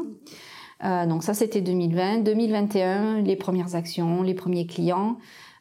Euh, 0.83 1.06
donc 1.06 1.24
ça 1.24 1.33
c'était 1.33 1.62
2020. 1.62 2.19
2021, 2.19 3.22
les 3.22 3.36
premières 3.36 3.75
actions, 3.75 4.22
les 4.24 4.34
premiers 4.34 4.65
clients. 4.65 5.17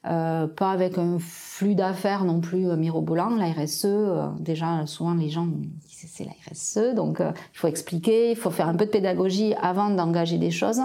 Euh, 0.07 0.47
pas 0.47 0.71
avec 0.71 0.97
un 0.97 1.19
flux 1.19 1.75
d'affaires 1.75 2.25
non 2.25 2.40
plus 2.40 2.66
euh, 2.71 2.76
mirobolant. 2.76 3.37
La 3.37 3.52
RSE, 3.52 3.85
euh, 3.85 4.28
déjà 4.38 4.87
souvent 4.87 5.12
les 5.12 5.28
gens 5.28 5.47
disent 5.47 6.09
c'est 6.11 6.25
la 6.25 6.33
RSE, 6.50 6.95
donc 6.95 7.21
il 7.21 7.59
faut 7.59 7.69
expliquer, 7.69 8.30
il 8.30 8.37
faut 8.37 8.50
faire 8.50 8.69
un 8.69 8.75
peu 8.75 8.87
de 8.87 8.90
pédagogie 8.90 9.54
avant 9.61 9.90
d'engager 9.90 10.38
des 10.38 10.50
choses. 10.50 10.80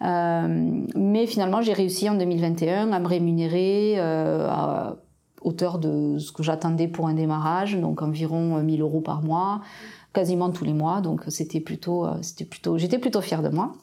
mais 0.00 1.26
finalement, 1.26 1.62
j'ai 1.62 1.74
réussi 1.74 2.08
en 2.10 2.14
2021 2.14 2.90
à 2.90 2.98
me 2.98 3.06
rémunérer 3.06 4.00
à 4.00 4.96
hauteur 5.42 5.78
de 5.78 6.18
ce 6.18 6.32
que 6.32 6.42
j'attendais 6.42 6.88
pour 6.88 7.06
un 7.06 7.14
démarrage, 7.14 7.76
donc 7.76 8.02
environ 8.02 8.60
1000 8.60 8.80
euros 8.80 9.00
par 9.00 9.22
mois 9.22 9.60
quasiment 10.12 10.50
tous 10.50 10.64
les 10.64 10.72
mois. 10.72 11.00
Donc 11.00 11.22
c'était 11.28 11.60
plutôt, 11.60 12.08
c'était 12.22 12.44
plutôt, 12.44 12.78
j'étais 12.78 12.98
plutôt 12.98 13.20
fière 13.20 13.42
de 13.42 13.50
moi. 13.50 13.74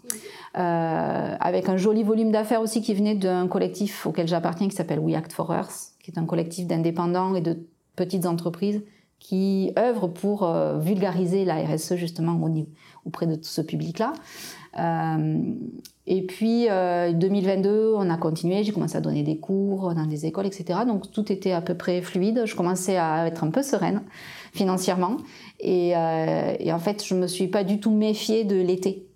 Euh, 0.58 1.36
avec 1.40 1.70
un 1.70 1.78
joli 1.78 2.02
volume 2.04 2.32
d'affaires 2.32 2.62
aussi 2.62 2.82
qui 2.82 2.94
venait 2.94 3.14
d'un 3.14 3.48
collectif 3.48 4.08
auquel 4.08 4.28
j'appartiens 4.28 4.68
qui 4.68 4.76
s'appelle 4.76 5.00
We 5.00 5.16
Act 5.16 5.32
for 5.32 5.54
Earth, 5.54 5.94
qui 6.04 6.10
est 6.10 6.18
un 6.18 6.26
collectif 6.26 6.66
d'indépendants 6.66 7.36
et 7.36 7.42
de 7.42 7.60
petites 7.96 8.26
entreprises 8.26 8.82
qui 9.20 9.72
œuvrent 9.78 10.08
pour 10.12 10.44
euh, 10.44 10.78
vulgariser 10.78 11.44
la 11.44 11.56
RSE 11.56 11.96
justement 11.96 12.40
auprès 13.06 13.26
de 13.26 13.38
ce 13.42 13.62
public-là. 13.62 14.14
Euh, 14.80 15.54
et 16.06 16.22
puis, 16.26 16.70
euh, 16.70 17.12
2022, 17.14 17.94
on 17.96 18.10
a 18.10 18.18
continué, 18.18 18.64
j'ai 18.64 18.72
commencé 18.72 18.96
à 18.96 19.02
donner 19.02 19.24
des 19.24 19.38
cours 19.38 19.94
dans 19.96 20.06
des 20.06 20.26
écoles, 20.26 20.46
etc. 20.46 20.82
Donc, 20.88 21.12
tout 21.12 21.32
était 21.32 21.52
à 21.52 21.62
peu 21.62 21.74
près 21.74 22.02
fluide. 22.02 22.44
Je 22.46 22.56
commençais 22.56 22.98
à 22.98 23.28
être 23.28 23.44
un 23.44 23.50
peu 23.50 23.64
sereine 23.64 24.04
financièrement. 24.54 25.18
Et, 25.60 25.90
et 25.90 26.72
en 26.72 26.80
fait, 26.80 27.04
je 27.04 27.16
me 27.16 27.28
suis 27.28 27.48
pas 27.48 27.64
du 27.64 27.80
tout 27.80 27.92
méfiée 27.92 28.44
de 28.44 28.56
l'été 28.56 29.07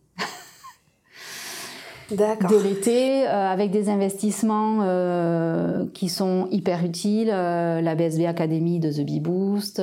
de 2.15 2.63
l'été 2.63 3.27
euh, 3.27 3.29
avec 3.29 3.71
des 3.71 3.89
investissements 3.89 4.79
euh, 4.81 5.85
qui 5.93 6.09
sont 6.09 6.47
hyper 6.51 6.83
utiles. 6.83 7.29
Euh, 7.31 7.81
la 7.81 7.95
BSB 7.95 8.25
Academy 8.25 8.79
de 8.79 8.91
The 8.91 9.05
Bee 9.05 9.19
Boost, 9.19 9.81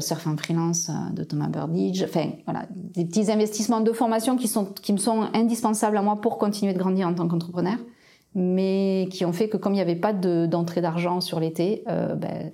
Surf 0.00 0.26
and 0.26 0.36
Freelance 0.38 0.90
de 1.12 1.24
Thomas 1.24 1.48
Burdidge. 1.48 2.02
Enfin, 2.04 2.30
voilà, 2.44 2.66
des 2.70 3.04
petits 3.04 3.30
investissements 3.30 3.80
de 3.80 3.92
formation 3.92 4.36
qui, 4.36 4.48
sont, 4.48 4.66
qui 4.66 4.92
me 4.92 4.98
sont 4.98 5.28
indispensables 5.34 5.96
à 5.96 6.02
moi 6.02 6.20
pour 6.20 6.38
continuer 6.38 6.72
de 6.72 6.78
grandir 6.78 7.08
en 7.08 7.14
tant 7.14 7.28
qu'entrepreneur, 7.28 7.78
mais 8.34 9.08
qui 9.10 9.24
ont 9.24 9.32
fait 9.32 9.48
que 9.48 9.56
comme 9.56 9.72
il 9.72 9.76
n'y 9.76 9.82
avait 9.82 9.96
pas 9.96 10.12
d'entrée 10.12 10.80
d'argent 10.80 11.20
sur 11.20 11.40
l'été, 11.40 11.84
ben, 11.86 12.50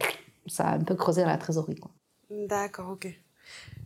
ça 0.46 0.64
a 0.64 0.74
un 0.76 0.80
peu 0.80 0.94
creusé 0.94 1.24
la 1.24 1.36
trésorerie. 1.38 1.80
D'accord, 2.30 2.90
ok. 2.92 3.08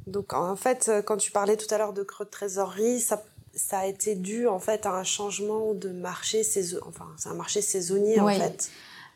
Donc 0.07 0.33
en 0.33 0.57
fait, 0.57 0.90
quand 1.04 1.16
tu 1.16 1.33
parlais 1.33 1.57
tout 1.57 1.73
à 1.73 1.78
l'heure 1.78 1.92
de 1.92 2.02
creux 2.02 2.25
de 2.25 2.30
trésorerie, 2.30 3.00
ça 3.00 3.23
ça 3.59 3.81
a 3.81 3.87
été 3.87 4.15
dû 4.15 4.47
en 4.47 4.61
fait 4.61 4.87
à 4.87 4.93
un 4.93 5.05
changement 5.05 5.75
de 5.75 5.91
marché 5.91 6.43
saisonnier. 6.45 6.83
Enfin, 6.88 7.07
c'est 7.17 7.29
un 7.29 7.35
marché 7.35 7.61
saisonnier 7.61 8.21
en 8.21 8.29
fait. 8.29 8.71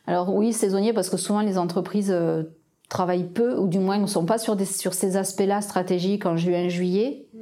Alors 0.07 0.35
oui, 0.35 0.53
saisonnier 0.53 0.93
parce 0.93 1.09
que 1.09 1.17
souvent 1.17 1.43
les 1.43 1.59
entreprises 1.59 2.11
euh, 2.11 2.43
travaillent 2.89 3.29
peu 3.29 3.57
ou 3.57 3.69
du 3.69 3.79
moins 3.79 3.99
ne 3.99 4.07
sont 4.07 4.27
pas 4.27 4.39
sur, 4.39 4.57
des, 4.57 4.65
sur 4.65 4.95
ces 4.95 5.17
aspects-là 5.17 5.63
stratégiques 5.63 6.27
en 6.27 6.37
juin, 6.37 6.69
juillet. 6.69 7.29
Mm. 7.33 7.39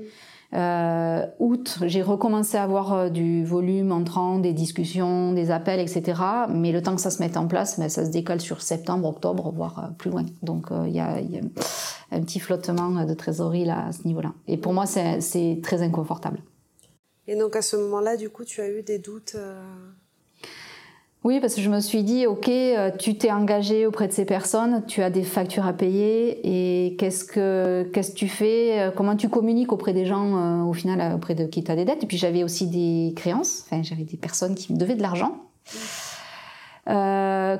Euh, 0.53 1.27
août, 1.39 1.79
j'ai 1.87 2.03
recommencé 2.03 2.59
à 2.59 2.65
avoir 2.65 2.93
euh, 2.93 3.09
du 3.09 3.45
volume 3.45 3.93
entrant, 3.93 4.39
des 4.39 4.53
discussions, 4.53 5.33
des 5.33 5.51
appels, 5.51 5.81
etc. 5.81 6.21
Mais 6.51 6.71
le 6.71 6.83
temps 6.83 6.97
que 6.97 7.01
ça 7.01 7.11
se 7.11 7.23
mette 7.23 7.39
en 7.39 7.47
place, 7.47 7.79
ben, 7.79 7.89
ça 7.89 8.05
se 8.05 8.11
décale 8.11 8.43
sur 8.43 8.61
septembre, 8.61 9.09
octobre, 9.09 9.51
voire 9.57 9.93
plus 9.97 10.11
loin. 10.11 10.27
Donc 10.43 10.67
il 10.87 10.93
y, 10.93 11.01
a, 11.01 11.19
y, 11.21 11.39
a, 11.39 11.41
un 12.11 12.21
petit 12.21 12.41
flottement 12.41 13.05
de 13.07 13.15
trésorerie 13.15 13.65
là 13.65 13.87
à 13.87 13.93
ce 13.93 14.07
niveau-là. 14.07 14.33
Et 14.49 14.59
pour 14.59 14.75
moi, 14.75 14.85
c'est 14.87 15.61
très 15.63 15.83
inconfortable. 15.83 16.41
Et 17.31 17.37
donc 17.37 17.57
à 17.57 17.63
ce 17.63 17.77
moment-là, 17.77 18.19
du 18.19 18.29
coup, 18.29 18.45
tu 18.45 18.61
as 18.61 18.69
eu 18.69 18.83
des 18.83 18.99
doutes 18.99 19.37
oui, 21.23 21.39
parce 21.39 21.55
que 21.55 21.61
je 21.61 21.69
me 21.69 21.81
suis 21.81 22.03
dit, 22.03 22.27
ok, 22.27 22.49
euh, 22.49 22.91
tu 22.99 23.19
t'es 23.19 23.31
engagé 23.31 23.85
auprès 23.85 24.09
de 24.09 24.13
ces 24.13 24.25
personnes, 24.25 24.83
tu 24.87 25.03
as 25.03 25.11
des 25.11 25.23
factures 25.23 25.67
à 25.67 25.75
payer, 25.75 26.41
et 26.45 26.97
qu'est-ce 26.97 27.27
que 27.27 27.87
qu'est-ce 27.93 28.13
que 28.13 28.17
tu 28.17 28.29
fais 28.29 28.81
euh, 28.81 28.91
Comment 28.91 29.17
tu 29.17 29.29
communiques 29.29 29.71
auprès 29.71 29.93
des 29.93 30.07
gens, 30.07 30.37
euh, 30.37 30.63
au 30.65 30.73
final, 30.73 31.15
auprès 31.15 31.35
de 31.35 31.45
qui 31.45 31.63
t'as 31.63 31.77
des 31.77 31.85
dettes? 31.85 32.03
Et 32.05 32.07
puis 32.07 32.17
j'avais 32.17 32.43
aussi 32.43 32.69
des 32.69 33.13
créances, 33.15 33.67
enfin 33.67 33.83
j'avais 33.83 34.05
des 34.05 34.17
personnes 34.17 34.55
qui 34.55 34.73
me 34.73 34.79
devaient 34.79 34.95
de 34.95 35.03
l'argent. 35.03 35.37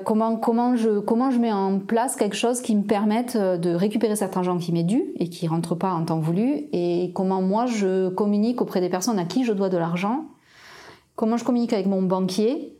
Comment 0.05 0.37
comment 0.37 0.77
je 0.77 0.99
comment 0.99 1.31
je 1.31 1.39
mets 1.39 1.53
en 1.53 1.79
place 1.79 2.17
quelque 2.17 2.37
chose 2.37 2.61
qui 2.61 2.75
me 2.75 2.83
permette 2.83 3.37
de 3.37 3.75
récupérer 3.75 4.17
cet 4.17 4.37
argent 4.37 4.59
qui 4.59 4.73
m'est 4.73 4.83
dû 4.85 5.05
et 5.17 5.29
qui 5.29 5.47
rentre 5.47 5.75
pas 5.75 5.93
en 5.93 6.05
temps 6.05 6.21
voulu 6.21 6.69
et 6.73 7.13
comment 7.15 7.41
moi 7.41 7.67
je 7.67 8.09
communique 8.09 8.61
auprès 8.61 8.81
des 8.81 8.89
personnes 8.89 9.19
à 9.19 9.25
qui 9.25 9.45
je 9.45 9.53
dois 9.53 9.69
de 9.69 9.77
l'argent? 9.77 10.25
Comment 11.17 11.37
je 11.37 11.45
communique 11.45 11.73
avec 11.73 11.87
mon 11.87 12.03
banquier 12.03 12.77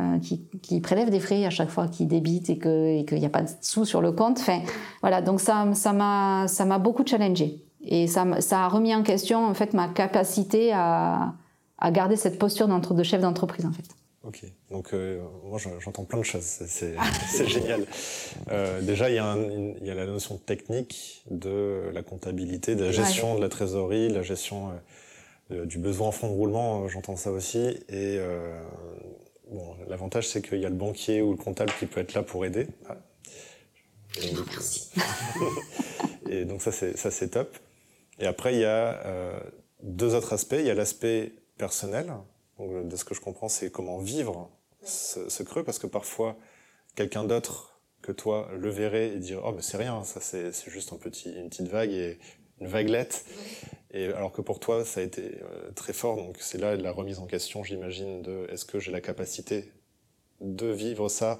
euh, 0.00 0.18
qui, 0.18 0.42
qui, 0.60 0.80
prélève 0.80 1.10
des 1.10 1.20
frais 1.20 1.44
à 1.44 1.50
chaque 1.50 1.70
fois 1.70 1.86
qu'il 1.86 2.08
débite 2.08 2.50
et 2.50 2.58
qu'il 2.58 3.18
n'y 3.18 3.26
a 3.26 3.30
pas 3.30 3.42
de 3.42 3.48
sous 3.60 3.84
sur 3.84 4.00
le 4.00 4.10
compte? 4.10 4.40
Enfin, 4.40 4.60
voilà, 5.00 5.22
donc 5.22 5.40
ça, 5.40 5.64
m'a, 5.64 6.78
beaucoup 6.78 7.06
challengé 7.06 7.62
et 7.84 8.08
ça, 8.08 8.26
ça 8.40 8.64
a 8.64 8.68
remis 8.68 8.92
en 8.92 9.04
question 9.04 9.46
en 9.46 9.54
fait 9.54 9.72
ma 9.72 9.86
capacité 9.86 10.72
à, 10.72 11.34
à 11.78 11.90
garder 11.92 12.16
cette 12.16 12.40
posture 12.40 12.66
de 12.66 13.02
chef 13.04 13.20
d'entreprise 13.20 13.66
en 13.66 13.72
fait. 13.72 13.84
Ok, 14.26 14.42
donc 14.70 14.94
euh, 14.94 15.22
moi 15.44 15.58
j'entends 15.80 16.04
plein 16.04 16.18
de 16.18 16.24
choses, 16.24 16.42
c'est 16.66 16.96
génial. 17.46 17.84
Euh, 18.50 18.80
déjà 18.80 19.10
il 19.10 19.12
y, 19.12 19.84
y, 19.84 19.90
a 19.90 19.94
la 19.94 20.06
notion 20.06 20.38
technique 20.38 21.22
de 21.30 21.90
la 21.92 22.02
comptabilité, 22.02 22.74
de 22.74 22.84
la 22.84 22.92
gestion 22.92 23.34
de 23.34 23.42
la 23.42 23.50
trésorerie, 23.50 24.08
la 24.08 24.22
gestion 24.22 24.70
euh, 25.50 25.66
du 25.66 25.78
besoin 25.78 26.08
en 26.08 26.12
fonds 26.12 26.28
de 26.30 26.34
roulement, 26.34 26.88
j'entends 26.88 27.16
ça 27.16 27.30
aussi, 27.30 27.78
et 27.90 28.18
Bon, 29.50 29.76
l'avantage, 29.88 30.26
c'est 30.28 30.42
qu'il 30.42 30.58
y 30.58 30.66
a 30.66 30.68
le 30.68 30.74
banquier 30.74 31.20
ou 31.20 31.32
le 31.32 31.36
comptable 31.36 31.72
qui 31.78 31.86
peut 31.86 32.00
être 32.00 32.14
là 32.14 32.22
pour 32.22 32.44
aider. 32.44 32.66
Ah. 32.88 32.96
Et, 34.22 34.30
donc, 34.30 34.46
Merci. 34.50 34.90
et 36.30 36.44
donc 36.44 36.62
ça, 36.62 36.72
c'est 36.72 36.96
ça, 36.96 37.10
c'est 37.10 37.28
top. 37.28 37.56
Et 38.18 38.26
après, 38.26 38.54
il 38.54 38.60
y 38.60 38.64
a 38.64 39.04
euh, 39.04 39.38
deux 39.82 40.14
autres 40.14 40.32
aspects. 40.32 40.56
Il 40.58 40.66
y 40.66 40.70
a 40.70 40.74
l'aspect 40.74 41.32
personnel. 41.58 42.12
Donc, 42.58 42.88
de 42.88 42.96
ce 42.96 43.04
que 43.04 43.14
je 43.14 43.20
comprends, 43.20 43.48
c'est 43.48 43.70
comment 43.70 43.98
vivre 43.98 44.50
ce, 44.82 45.28
ce, 45.28 45.42
creux, 45.42 45.64
parce 45.64 45.78
que 45.78 45.86
parfois, 45.86 46.36
quelqu'un 46.94 47.24
d'autre 47.24 47.80
que 48.02 48.12
toi 48.12 48.50
le 48.56 48.68
verrait 48.68 49.08
et 49.08 49.18
dire 49.18 49.40
oh 49.44 49.52
mais 49.52 49.62
c'est 49.62 49.78
rien, 49.78 50.04
ça 50.04 50.20
c'est 50.20 50.52
juste 50.68 50.92
un 50.92 50.98
petit, 50.98 51.32
une 51.32 51.48
petite 51.48 51.68
vague 51.68 51.90
et 51.90 52.18
une 52.60 52.66
vaguelette. 52.66 53.24
Et 53.92 54.06
alors 54.06 54.32
que 54.32 54.42
pour 54.42 54.60
toi, 54.60 54.84
ça 54.84 55.00
a 55.00 55.02
été 55.02 55.40
euh, 55.42 55.70
très 55.72 55.92
fort, 55.92 56.16
donc 56.16 56.36
c'est 56.40 56.58
là 56.58 56.76
la 56.76 56.92
remise 56.92 57.18
en 57.18 57.26
question, 57.26 57.64
j'imagine, 57.64 58.22
de 58.22 58.46
est-ce 58.50 58.64
que 58.64 58.78
j'ai 58.78 58.92
la 58.92 59.00
capacité 59.00 59.72
de 60.40 60.66
vivre 60.66 61.08
ça 61.08 61.38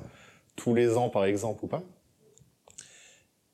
tous 0.57 0.75
les 0.75 0.97
ans, 0.97 1.11
par 1.11 1.25
exemple, 1.25 1.65
ou 1.65 1.69
pas? 1.69 1.83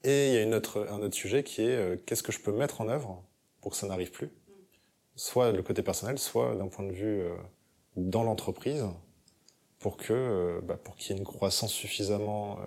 Et 0.05 0.29
il 0.29 0.35
y 0.35 0.37
a 0.37 0.43
une 0.43 0.55
autre, 0.55 0.87
un 0.91 1.01
autre 1.01 1.15
sujet 1.15 1.43
qui 1.43 1.63
est 1.63 1.77
euh, 1.77 1.97
qu'est-ce 2.07 2.23
que 2.23 2.33
je 2.33 2.41
peux 2.41 2.53
mettre 2.53 2.81
en 2.81 2.89
œuvre 2.89 3.23
pour 3.61 3.73
que 3.73 3.77
ça 3.77 3.87
n'arrive 3.87 4.11
plus? 4.11 4.31
Soit 5.21 5.53
le 5.53 5.63
côté 5.63 5.83
personnel, 5.83 6.19
soit 6.19 6.55
d'un 6.55 6.69
point 6.69 6.87
de 6.87 6.93
vue 6.93 7.21
euh, 7.21 7.35
dans 7.97 8.23
l'entreprise, 8.23 8.87
pour 9.79 9.97
que 9.97 10.61
bah, 10.63 10.79
pour 10.83 10.97
qu'il 10.97 11.13
y 11.13 11.15
ait 11.15 11.19
une 11.19 11.27
croissance 11.27 11.73
suffisamment 11.73 12.59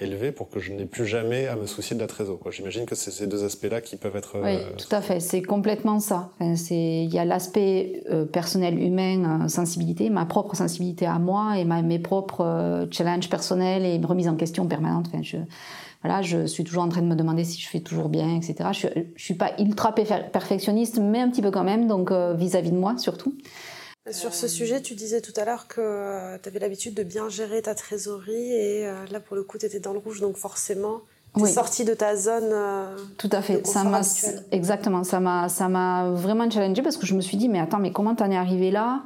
élevé 0.00 0.32
pour 0.32 0.48
que 0.48 0.60
je 0.60 0.72
n'ai 0.72 0.86
plus 0.86 1.06
jamais 1.06 1.46
à 1.46 1.56
me 1.56 1.66
soucier 1.66 1.94
de 1.94 2.00
la 2.00 2.06
trésorerie. 2.06 2.50
J'imagine 2.50 2.86
que 2.86 2.94
c'est 2.94 3.10
ces 3.10 3.26
deux 3.26 3.44
aspects-là 3.44 3.80
qui 3.80 3.96
peuvent 3.96 4.16
être... 4.16 4.40
Oui, 4.42 4.56
euh, 4.56 4.70
tout 4.76 4.94
à 4.94 5.00
fait. 5.00 5.20
C'est 5.20 5.42
complètement 5.42 6.00
ça. 6.00 6.30
il 6.40 7.12
y 7.12 7.18
a 7.18 7.24
l'aspect 7.24 8.02
euh, 8.10 8.24
personnel, 8.24 8.78
humain, 8.80 9.44
euh, 9.44 9.48
sensibilité, 9.48 10.10
ma 10.10 10.24
propre 10.24 10.56
sensibilité 10.56 11.06
à 11.06 11.18
moi 11.18 11.58
et 11.58 11.64
ma, 11.64 11.82
mes 11.82 11.98
propres 11.98 12.88
challenges 12.90 13.28
personnels 13.28 13.84
et 13.84 14.04
remise 14.04 14.28
en 14.28 14.36
question 14.36 14.66
permanente. 14.66 15.06
Enfin, 15.08 15.22
je, 15.22 15.36
voilà, 16.02 16.22
je 16.22 16.46
suis 16.46 16.64
toujours 16.64 16.82
en 16.82 16.88
train 16.88 17.02
de 17.02 17.06
me 17.06 17.14
demander 17.14 17.44
si 17.44 17.60
je 17.60 17.68
fais 17.68 17.80
toujours 17.80 18.08
bien, 18.08 18.36
etc. 18.36 18.70
Je, 18.72 18.88
je 19.16 19.24
suis 19.24 19.34
pas 19.34 19.52
ultra 19.58 19.94
perfectionniste, 19.94 20.98
mais 20.98 21.20
un 21.20 21.30
petit 21.30 21.42
peu 21.42 21.50
quand 21.50 21.64
même, 21.64 21.86
donc 21.86 22.10
vis-à-vis 22.10 22.70
-vis 22.70 22.72
de 22.72 22.78
moi 22.78 22.96
surtout. 22.98 23.34
Sur 24.10 24.32
ce 24.32 24.48
sujet, 24.48 24.80
tu 24.80 24.94
disais 24.94 25.20
tout 25.20 25.32
à 25.36 25.44
l'heure 25.44 25.68
que 25.68 25.80
euh, 25.80 26.38
tu 26.42 26.48
avais 26.48 26.58
l'habitude 26.58 26.94
de 26.94 27.02
bien 27.02 27.28
gérer 27.28 27.60
ta 27.60 27.74
trésorerie 27.74 28.52
et 28.52 28.86
euh, 28.86 28.94
là, 29.10 29.20
pour 29.20 29.36
le 29.36 29.44
coup, 29.44 29.58
tu 29.58 29.66
étais 29.66 29.78
dans 29.78 29.92
le 29.92 29.98
rouge, 29.98 30.20
donc 30.20 30.36
forcément, 30.36 31.02
tu 31.36 31.44
es 31.44 31.46
sortie 31.46 31.84
de 31.84 31.92
ta 31.92 32.16
zone. 32.16 32.50
Euh, 32.50 32.96
tout 33.18 33.28
à 33.30 33.42
fait. 33.42 33.64
ça 33.66 33.84
m'a 33.84 34.00
exactement. 34.52 35.04
Ça 35.04 35.20
m'a 35.20 35.48
ça 35.50 35.68
m'a 35.68 36.10
vraiment 36.10 36.50
challengé 36.50 36.82
parce 36.82 36.96
que 36.96 37.06
je 37.06 37.14
me 37.14 37.20
suis 37.20 37.36
dit 37.36 37.48
mais 37.48 37.60
attends 37.60 37.78
mais 37.78 37.92
comment 37.92 38.14
t'en 38.14 38.30
es 38.30 38.36
arrivé 38.36 38.70
là? 38.70 39.02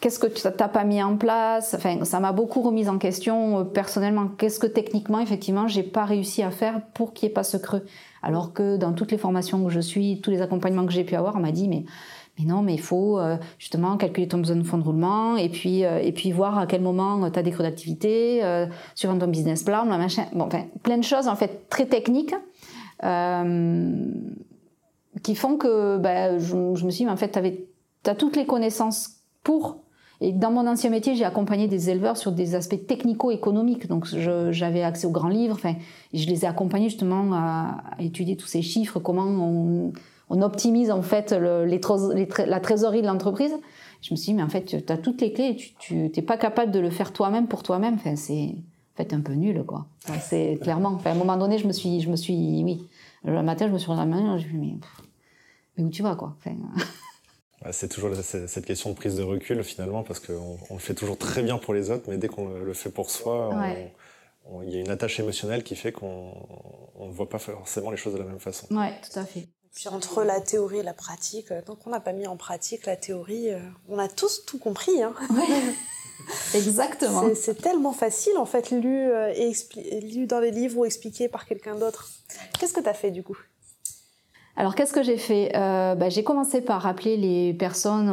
Qu'est-ce 0.00 0.18
que 0.18 0.26
tu 0.26 0.46
n'as 0.46 0.68
pas 0.68 0.84
mis 0.84 1.02
en 1.02 1.16
place? 1.16 1.74
Enfin, 1.74 2.04
ça 2.04 2.20
m'a 2.20 2.32
beaucoup 2.32 2.60
remise 2.60 2.88
en 2.88 2.98
question 2.98 3.64
personnellement. 3.64 4.28
Qu'est-ce 4.28 4.58
que 4.58 4.66
techniquement, 4.66 5.20
effectivement, 5.20 5.66
j'ai 5.66 5.82
pas 5.82 6.04
réussi 6.04 6.42
à 6.42 6.50
faire 6.50 6.82
pour 6.92 7.14
qu'il 7.14 7.26
n'y 7.26 7.30
ait 7.30 7.34
pas 7.34 7.42
ce 7.42 7.56
creux? 7.56 7.86
Alors 8.22 8.52
que 8.52 8.76
dans 8.76 8.92
toutes 8.92 9.12
les 9.12 9.18
formations 9.18 9.64
que 9.64 9.70
je 9.70 9.80
suis, 9.80 10.20
tous 10.20 10.30
les 10.30 10.42
accompagnements 10.42 10.84
que 10.84 10.92
j'ai 10.92 11.04
pu 11.04 11.14
avoir, 11.14 11.36
on 11.36 11.40
m'a 11.40 11.52
dit 11.52 11.68
mais 11.68 11.84
non, 12.42 12.62
mais 12.62 12.74
il 12.74 12.80
faut 12.80 13.18
euh, 13.18 13.36
justement 13.58 13.96
calculer 13.96 14.26
ton 14.26 14.38
besoin 14.38 14.56
de 14.56 14.64
fonds 14.64 14.78
de 14.78 14.82
roulement 14.82 15.36
et 15.36 15.48
puis 15.48 15.84
euh, 15.84 16.00
et 16.00 16.10
puis 16.10 16.32
voir 16.32 16.58
à 16.58 16.66
quel 16.66 16.82
moment 16.82 17.30
tu 17.30 17.38
as 17.38 17.42
des 17.42 17.52
creux 17.52 17.62
d'activité, 17.62 18.44
euh, 18.44 18.66
suivant 18.94 19.16
ton 19.16 19.28
business 19.28 19.62
plan, 19.62 19.86
plein 20.82 20.98
de 20.98 21.04
choses 21.04 21.28
en 21.28 21.36
fait 21.36 21.68
très 21.68 21.86
techniques 21.86 22.34
qui 25.22 25.34
font 25.34 25.56
que 25.56 25.98
bah, 25.98 26.38
je, 26.38 26.56
me 26.56 26.90
suis 26.90 26.98
dit, 26.98 27.04
mais 27.04 27.12
en 27.12 27.16
fait, 27.16 27.38
tu 28.02 28.10
as 28.10 28.14
toutes 28.14 28.36
les 28.36 28.46
connaissances 28.46 29.20
pour. 29.42 29.83
Et 30.20 30.32
dans 30.32 30.50
mon 30.50 30.66
ancien 30.66 30.90
métier, 30.90 31.14
j'ai 31.14 31.24
accompagné 31.24 31.68
des 31.68 31.90
éleveurs 31.90 32.16
sur 32.16 32.32
des 32.32 32.54
aspects 32.54 32.86
technico-économiques. 32.86 33.88
Donc, 33.88 34.06
j'avais 34.06 34.82
accès 34.82 35.06
aux 35.06 35.10
grands 35.10 35.28
livres. 35.28 35.54
Enfin, 35.54 35.74
je 36.12 36.26
les 36.26 36.44
ai 36.44 36.48
accompagnés 36.48 36.88
justement 36.88 37.32
à, 37.32 37.82
à 37.98 38.02
étudier 38.02 38.36
tous 38.36 38.46
ces 38.46 38.62
chiffres, 38.62 39.00
comment 39.00 39.24
on 39.24 39.92
on 40.30 40.42
optimise 40.42 40.90
en 40.90 41.02
fait 41.02 41.32
les, 41.32 41.80
la 42.46 42.60
trésorerie 42.60 43.02
de 43.02 43.06
l'entreprise. 43.06 43.54
Je 44.02 44.12
me 44.12 44.16
suis 44.16 44.32
dit, 44.32 44.34
mais 44.34 44.42
en 44.42 44.48
fait, 44.48 44.64
tu 44.64 44.92
as 44.92 44.98
toutes 44.98 45.20
les 45.20 45.32
clés 45.32 45.56
tu 45.78 45.94
n'es 45.94 46.22
pas 46.22 46.36
capable 46.36 46.72
de 46.72 46.78
le 46.78 46.90
faire 46.90 47.12
toi-même 47.12 47.46
pour 47.46 47.62
toi-même. 47.62 47.94
Enfin, 47.94 48.16
c'est 48.16 48.54
en 48.54 48.96
fait 48.96 49.12
un 49.14 49.20
peu 49.20 49.32
nul, 49.32 49.64
quoi. 49.66 49.86
c'est 50.20 50.58
clairement. 50.60 50.90
Enfin, 50.90 51.10
à 51.10 51.12
un 51.14 51.16
moment 51.16 51.36
donné, 51.36 51.58
je 51.58 51.66
me 51.66 51.72
suis, 51.72 52.00
je 52.00 52.10
me 52.10 52.16
suis, 52.16 52.62
oui, 52.62 52.84
le 53.24 53.42
matin, 53.42 53.66
je 53.66 53.72
me 53.72 53.78
suis 53.78 53.90
main, 53.90 54.38
je 54.38 54.46
me 54.46 54.50
suis 54.50 54.58
dit, 54.58 54.78
mais, 55.76 55.84
où 55.84 55.88
tu 55.88 56.02
vas, 56.02 56.16
quoi? 56.16 56.36
C'est 57.72 57.88
toujours 57.88 58.14
cette 58.16 58.66
question 58.66 58.90
de 58.90 58.94
prise 58.94 59.16
de 59.16 59.22
recul 59.22 59.62
finalement, 59.64 60.02
parce 60.02 60.20
qu'on 60.20 60.58
on 60.70 60.74
le 60.74 60.80
fait 60.80 60.94
toujours 60.94 61.18
très 61.18 61.42
bien 61.42 61.58
pour 61.58 61.74
les 61.74 61.90
autres, 61.90 62.04
mais 62.08 62.16
dès 62.16 62.28
qu'on 62.28 62.48
le 62.48 62.74
fait 62.74 62.90
pour 62.90 63.10
soi, 63.10 63.50
il 64.62 64.70
y 64.70 64.76
a 64.76 64.80
une 64.80 64.90
attache 64.90 65.18
émotionnelle 65.20 65.62
qui 65.62 65.76
fait 65.76 65.92
qu'on 65.92 66.34
ne 66.98 67.10
voit 67.10 67.28
pas 67.28 67.38
forcément 67.38 67.90
les 67.90 67.96
choses 67.96 68.14
de 68.14 68.18
la 68.18 68.24
même 68.24 68.40
façon. 68.40 68.66
Oui, 68.70 68.88
tout 69.02 69.18
à 69.18 69.24
fait. 69.24 69.48
Puis 69.74 69.88
entre 69.88 70.22
la 70.22 70.40
théorie 70.40 70.78
et 70.78 70.82
la 70.82 70.94
pratique, 70.94 71.50
euh, 71.50 71.60
tant 71.60 71.74
qu'on 71.74 71.90
n'a 71.90 71.98
pas 71.98 72.12
mis 72.12 72.28
en 72.28 72.36
pratique 72.36 72.86
la 72.86 72.96
théorie, 72.96 73.50
euh, 73.50 73.58
on 73.88 73.98
a 73.98 74.08
tous 74.08 74.44
tout 74.46 74.58
compris. 74.58 75.02
Hein. 75.02 75.14
Exactement. 76.54 77.24
C'est 77.34 77.60
tellement 77.60 77.92
facile 77.92 78.36
en 78.38 78.46
fait, 78.46 78.70
lu, 78.70 79.10
euh, 79.10 79.32
et 79.34 80.00
lu 80.00 80.26
dans 80.26 80.38
les 80.38 80.52
livres 80.52 80.78
ou 80.78 80.84
expliqué 80.84 81.28
par 81.28 81.44
quelqu'un 81.44 81.74
d'autre. 81.74 82.08
Qu'est-ce 82.58 82.72
que 82.72 82.80
tu 82.80 82.88
as 82.88 82.94
fait 82.94 83.10
du 83.10 83.24
coup? 83.24 83.36
Alors 84.56 84.76
qu'est-ce 84.76 84.92
que 84.92 85.02
j'ai 85.02 85.16
fait? 85.16 85.50
Euh, 85.56 85.96
bah, 85.96 86.08
J'ai 86.08 86.22
commencé 86.22 86.60
par 86.60 86.86
appeler 86.86 87.16
les 87.16 87.54
personnes 87.54 88.08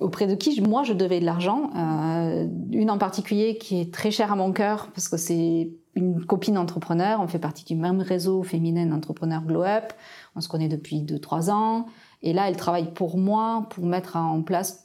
auprès 0.00 0.26
de 0.26 0.34
qui 0.34 0.60
moi 0.60 0.82
je 0.82 0.92
devais 0.92 1.20
de 1.20 1.24
l'argent. 1.24 1.70
Euh, 1.74 2.46
une 2.70 2.90
en 2.90 2.98
particulier 2.98 3.56
qui 3.56 3.80
est 3.80 3.92
très 3.92 4.10
chère 4.10 4.30
à 4.30 4.36
mon 4.36 4.52
cœur 4.52 4.88
parce 4.94 5.08
que 5.08 5.16
c'est 5.16 5.70
une 5.94 6.24
copine 6.24 6.58
entrepreneur. 6.58 7.20
On 7.20 7.28
fait 7.28 7.38
partie 7.38 7.64
du 7.64 7.76
même 7.76 8.00
réseau 8.00 8.42
féminin 8.42 8.86
d'entrepreneurs 8.86 9.42
Glow 9.42 9.62
Up. 9.62 9.92
On 10.36 10.42
se 10.42 10.48
connaît 10.48 10.68
depuis 10.68 11.02
2-3 11.02 11.50
ans. 11.50 11.86
Et 12.22 12.34
là, 12.34 12.48
elle 12.48 12.56
travaille 12.56 12.92
pour 12.92 13.16
moi 13.16 13.66
pour 13.70 13.86
mettre 13.86 14.16
en 14.16 14.42
place 14.42 14.84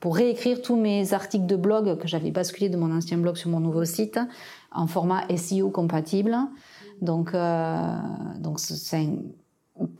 pour 0.00 0.16
réécrire 0.16 0.62
tous 0.62 0.74
mes 0.74 1.14
articles 1.14 1.46
de 1.46 1.54
blog 1.54 1.96
que 1.98 2.08
j'avais 2.08 2.32
basculés 2.32 2.68
de 2.68 2.76
mon 2.76 2.90
ancien 2.92 3.18
blog 3.18 3.36
sur 3.36 3.50
mon 3.50 3.60
nouveau 3.60 3.84
site 3.84 4.18
en 4.72 4.88
format 4.88 5.22
SEO 5.36 5.70
compatible. 5.70 6.36
Donc, 7.00 7.34
euh, 7.34 7.96
donc 8.40 8.58
c'est 8.58 9.08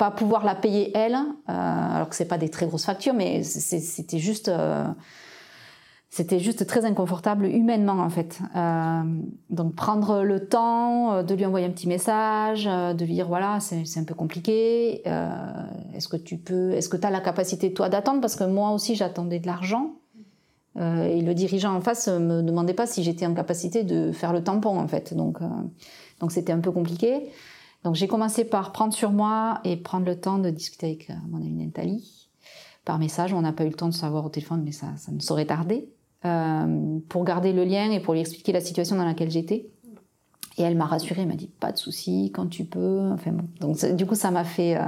pas 0.00 0.10
pouvoir 0.10 0.44
la 0.44 0.54
payer 0.54 0.90
elle, 0.96 1.18
alors 1.46 2.08
que 2.08 2.16
c'est 2.16 2.30
pas 2.34 2.38
des 2.38 2.48
très 2.48 2.66
grosses 2.66 2.86
factures, 2.86 3.14
mais 3.14 3.42
c'était 3.42 4.18
juste 4.18 4.50
c'était 6.12 6.40
juste 6.40 6.66
très 6.66 6.84
inconfortable 6.84 7.46
humainement 7.46 8.00
en 8.00 8.10
fait. 8.10 8.40
Euh, 8.56 9.02
donc 9.48 9.76
prendre 9.76 10.22
le 10.22 10.48
temps 10.48 11.12
euh, 11.12 11.22
de 11.22 11.34
lui 11.34 11.46
envoyer 11.46 11.66
un 11.66 11.70
petit 11.70 11.86
message, 11.86 12.66
euh, 12.66 12.94
de 12.94 13.04
lui 13.04 13.14
dire 13.14 13.28
voilà 13.28 13.58
c'est 13.60 13.98
un 13.98 14.04
peu 14.04 14.14
compliqué. 14.14 15.02
Euh, 15.06 15.30
est-ce 15.94 16.08
que 16.08 16.16
tu 16.16 16.36
peux, 16.36 16.72
est-ce 16.72 16.88
que 16.88 16.96
tu 16.96 17.06
as 17.06 17.10
la 17.10 17.20
capacité 17.20 17.72
toi 17.72 17.88
d'attendre? 17.88 18.20
Parce 18.20 18.34
que 18.34 18.42
moi 18.44 18.72
aussi 18.72 18.96
j'attendais 18.96 19.38
de 19.38 19.46
l'argent. 19.46 19.92
Euh, 20.76 21.04
et 21.04 21.20
le 21.20 21.34
dirigeant 21.34 21.74
en 21.74 21.80
face 21.80 22.08
me 22.08 22.42
demandait 22.42 22.74
pas 22.74 22.86
si 22.86 23.02
j'étais 23.04 23.26
en 23.26 23.34
capacité 23.34 23.84
de 23.84 24.12
faire 24.12 24.32
le 24.32 24.42
tampon 24.42 24.78
en 24.80 24.88
fait. 24.88 25.14
Donc 25.14 25.38
donc 26.18 26.32
c'était 26.32 26.52
un 26.52 26.60
peu 26.60 26.72
compliqué. 26.72 27.30
Donc 27.84 27.94
j'ai 27.94 28.08
commencé 28.08 28.44
par 28.44 28.72
prendre 28.72 28.92
sur 28.92 29.10
moi 29.10 29.60
et 29.64 29.76
prendre 29.76 30.06
le 30.06 30.18
temps 30.18 30.38
de 30.38 30.50
discuter 30.50 30.86
avec 30.86 31.12
mon 31.28 31.38
amie 31.38 31.64
Nathalie 31.64 32.28
par 32.84 32.98
message. 32.98 33.32
On 33.32 33.40
n'a 33.40 33.52
pas 33.52 33.64
eu 33.64 33.68
le 33.68 33.74
temps 33.74 33.88
de 33.88 33.94
savoir 33.94 34.24
au 34.24 34.28
téléphone, 34.28 34.62
mais 34.64 34.72
ça, 34.72 34.88
ça 34.96 35.12
ne 35.12 35.20
saurait 35.20 35.46
tarder. 35.46 35.88
Euh, 36.26 36.98
pour 37.08 37.24
garder 37.24 37.54
le 37.54 37.64
lien 37.64 37.90
et 37.90 37.98
pour 37.98 38.12
lui 38.12 38.20
expliquer 38.20 38.52
la 38.52 38.60
situation 38.60 38.96
dans 38.96 39.06
laquelle 39.06 39.30
j'étais. 39.30 39.66
Et 40.58 40.62
elle 40.62 40.76
m'a 40.76 40.84
rassurée, 40.84 41.22
elle 41.22 41.28
m'a 41.28 41.34
dit 41.34 41.46
pas 41.48 41.72
de 41.72 41.78
souci, 41.78 42.30
quand 42.34 42.46
tu 42.46 42.64
peux. 42.64 43.10
Enfin 43.12 43.30
bon. 43.30 43.44
Donc 43.60 43.94
du 43.96 44.04
coup, 44.04 44.14
ça 44.14 44.30
m'a 44.30 44.44
fait, 44.44 44.76
euh, 44.76 44.84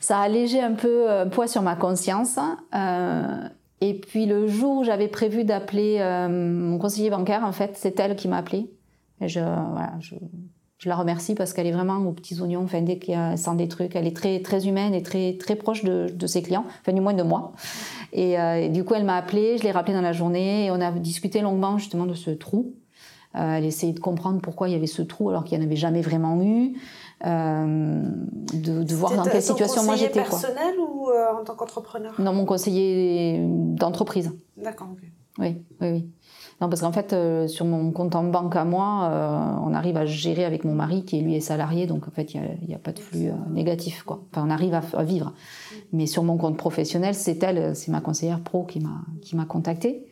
ça 0.00 0.18
a 0.18 0.22
allégé 0.22 0.60
un 0.60 0.72
peu 0.72 1.10
un 1.10 1.28
poids 1.28 1.46
sur 1.46 1.62
ma 1.62 1.76
conscience. 1.76 2.38
Euh, 2.74 3.48
et 3.80 3.94
puis 3.94 4.26
le 4.26 4.46
jour 4.46 4.78
où 4.78 4.84
j'avais 4.84 5.08
prévu 5.08 5.44
d'appeler 5.44 6.00
mon 6.28 6.76
conseiller 6.76 7.08
bancaire, 7.08 7.44
en 7.44 7.52
fait, 7.52 7.70
c'est 7.76 7.98
elle 7.98 8.14
qui 8.14 8.28
m'a 8.28 8.36
appelé. 8.36 8.70
Et 9.22 9.28
je, 9.28 9.40
voilà, 9.40 9.94
je, 10.00 10.16
je 10.80 10.88
la 10.88 10.96
remercie 10.96 11.34
parce 11.34 11.52
qu'elle 11.52 11.66
est 11.66 11.72
vraiment 11.72 11.98
aux 11.98 12.12
petits 12.12 12.40
oignons. 12.40 12.62
Enfin, 12.64 12.80
dès 12.80 12.98
qu'il 12.98 13.16
des 13.54 13.68
trucs, 13.68 13.94
elle 13.94 14.06
est 14.06 14.16
très 14.16 14.40
très 14.40 14.66
humaine 14.66 14.94
et 14.94 15.02
très 15.02 15.36
très 15.38 15.54
proche 15.54 15.84
de, 15.84 16.06
de 16.12 16.26
ses 16.26 16.42
clients, 16.42 16.64
enfin 16.80 16.92
du 16.92 17.02
moins 17.02 17.12
de 17.12 17.22
moi. 17.22 17.52
Et, 18.14 18.40
euh, 18.40 18.68
du 18.68 18.82
coup, 18.82 18.94
elle 18.94 19.04
m'a 19.04 19.16
appelé, 19.16 19.58
je 19.58 19.62
l'ai 19.62 19.72
rappelé 19.72 19.92
dans 19.92 20.00
la 20.00 20.12
journée 20.12 20.66
et 20.66 20.70
on 20.70 20.80
a 20.80 20.90
discuté 20.90 21.42
longuement 21.42 21.76
justement 21.76 22.06
de 22.06 22.14
ce 22.14 22.30
trou. 22.30 22.72
Euh, 23.36 23.56
elle 23.56 23.66
essayait 23.66 23.92
de 23.92 24.00
comprendre 24.00 24.40
pourquoi 24.40 24.68
il 24.68 24.72
y 24.72 24.74
avait 24.74 24.86
ce 24.86 25.02
trou 25.02 25.28
alors 25.28 25.44
qu'il 25.44 25.58
n'y 25.58 25.64
en 25.64 25.66
avait 25.66 25.76
jamais 25.76 26.00
vraiment 26.00 26.42
eu. 26.42 26.72
Euh, 27.26 28.02
de, 28.54 28.82
de 28.82 28.94
voir 28.94 29.14
dans 29.14 29.24
quelle 29.24 29.42
situation 29.42 29.84
moi 29.84 29.96
j'étais. 29.96 30.14
personnel 30.20 30.74
ou 30.80 31.10
euh, 31.10 31.38
en 31.38 31.44
tant 31.44 31.54
qu'entrepreneur? 31.54 32.18
Non, 32.18 32.32
mon 32.32 32.46
conseiller 32.46 33.38
d'entreprise. 33.46 34.32
D'accord. 34.56 34.88
Oui, 35.38 35.62
oui, 35.82 35.88
oui. 35.90 36.10
Non, 36.60 36.68
parce 36.68 36.82
qu'en 36.82 36.92
fait, 36.92 37.14
euh, 37.14 37.48
sur 37.48 37.64
mon 37.64 37.90
compte 37.90 38.14
en 38.14 38.24
banque 38.24 38.54
à 38.54 38.66
moi, 38.66 39.08
euh, 39.10 39.64
on 39.64 39.72
arrive 39.72 39.96
à 39.96 40.04
gérer 40.04 40.44
avec 40.44 40.64
mon 40.64 40.74
mari 40.74 41.04
qui 41.04 41.18
lui 41.22 41.34
est 41.34 41.40
salarié, 41.40 41.86
donc 41.86 42.06
en 42.06 42.10
fait, 42.10 42.34
il 42.34 42.40
n'y 42.68 42.74
a, 42.74 42.76
a, 42.76 42.78
pas 42.78 42.92
de 42.92 42.98
flux 42.98 43.28
euh, 43.28 43.32
négatif, 43.50 44.02
quoi. 44.02 44.22
Enfin, 44.30 44.44
on 44.46 44.50
arrive 44.50 44.74
à, 44.74 44.82
à, 44.92 45.02
vivre. 45.02 45.32
Mais 45.92 46.06
sur 46.06 46.22
mon 46.22 46.36
compte 46.36 46.58
professionnel, 46.58 47.14
c'est 47.14 47.42
elle, 47.42 47.74
c'est 47.74 47.90
ma 47.90 48.02
conseillère 48.02 48.40
pro 48.40 48.64
qui 48.64 48.80
m'a 48.80 49.00
qui 49.22 49.36
m'a 49.36 49.46
contactée. 49.46 50.04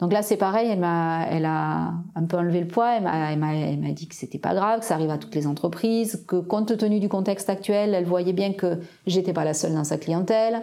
Donc 0.00 0.12
là, 0.12 0.22
c'est 0.22 0.36
pareil, 0.36 0.68
elle 0.70 0.80
m'a, 0.80 1.24
elle 1.30 1.46
a 1.46 1.94
un 2.16 2.24
peu 2.24 2.36
enlevé 2.36 2.60
le 2.60 2.66
poids. 2.66 2.96
Elle 2.96 3.04
m'a, 3.04 3.32
elle 3.32 3.38
m'a, 3.38 3.54
elle 3.54 3.78
m'a 3.78 3.92
dit 3.92 4.08
que 4.08 4.14
c'était 4.14 4.38
pas 4.38 4.54
grave, 4.54 4.80
que 4.80 4.86
ça 4.86 4.94
arrive 4.94 5.10
à 5.10 5.18
toutes 5.18 5.34
les 5.36 5.46
entreprises, 5.46 6.24
que 6.26 6.36
compte 6.36 6.76
tenu 6.76 6.98
du 6.98 7.08
contexte 7.08 7.48
actuel, 7.48 7.94
elle 7.94 8.04
voyait 8.04 8.34
bien 8.34 8.52
que 8.52 8.80
j'étais 9.06 9.32
pas 9.32 9.44
la 9.44 9.54
seule 9.54 9.72
dans 9.72 9.84
sa 9.84 9.98
clientèle. 9.98 10.62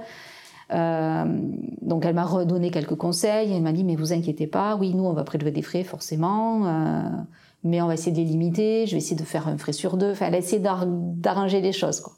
Euh, 0.73 1.25
donc 1.81 2.05
elle 2.05 2.15
m'a 2.15 2.25
redonné 2.25 2.71
quelques 2.71 2.95
conseils. 2.95 3.53
Elle 3.53 3.61
m'a 3.61 3.73
dit 3.73 3.83
mais 3.83 3.95
vous 3.95 4.13
inquiétez 4.13 4.47
pas, 4.47 4.75
oui 4.75 4.93
nous 4.93 5.05
on 5.05 5.13
va 5.13 5.23
prélever 5.23 5.51
des 5.51 5.61
frais 5.61 5.83
forcément, 5.83 6.65
euh, 6.65 7.01
mais 7.63 7.81
on 7.81 7.87
va 7.87 7.93
essayer 7.93 8.11
de 8.11 8.17
les 8.17 8.25
limiter. 8.25 8.85
Je 8.87 8.91
vais 8.91 8.97
essayer 8.97 9.15
de 9.15 9.23
faire 9.23 9.47
un 9.47 9.57
frais 9.57 9.73
sur 9.73 9.97
deux. 9.97 10.11
Enfin 10.11 10.27
elle 10.27 10.35
a 10.35 10.39
essayé 10.39 10.61
d'arranger 10.61 11.61
les 11.61 11.71
choses. 11.71 12.01
Quoi. 12.01 12.13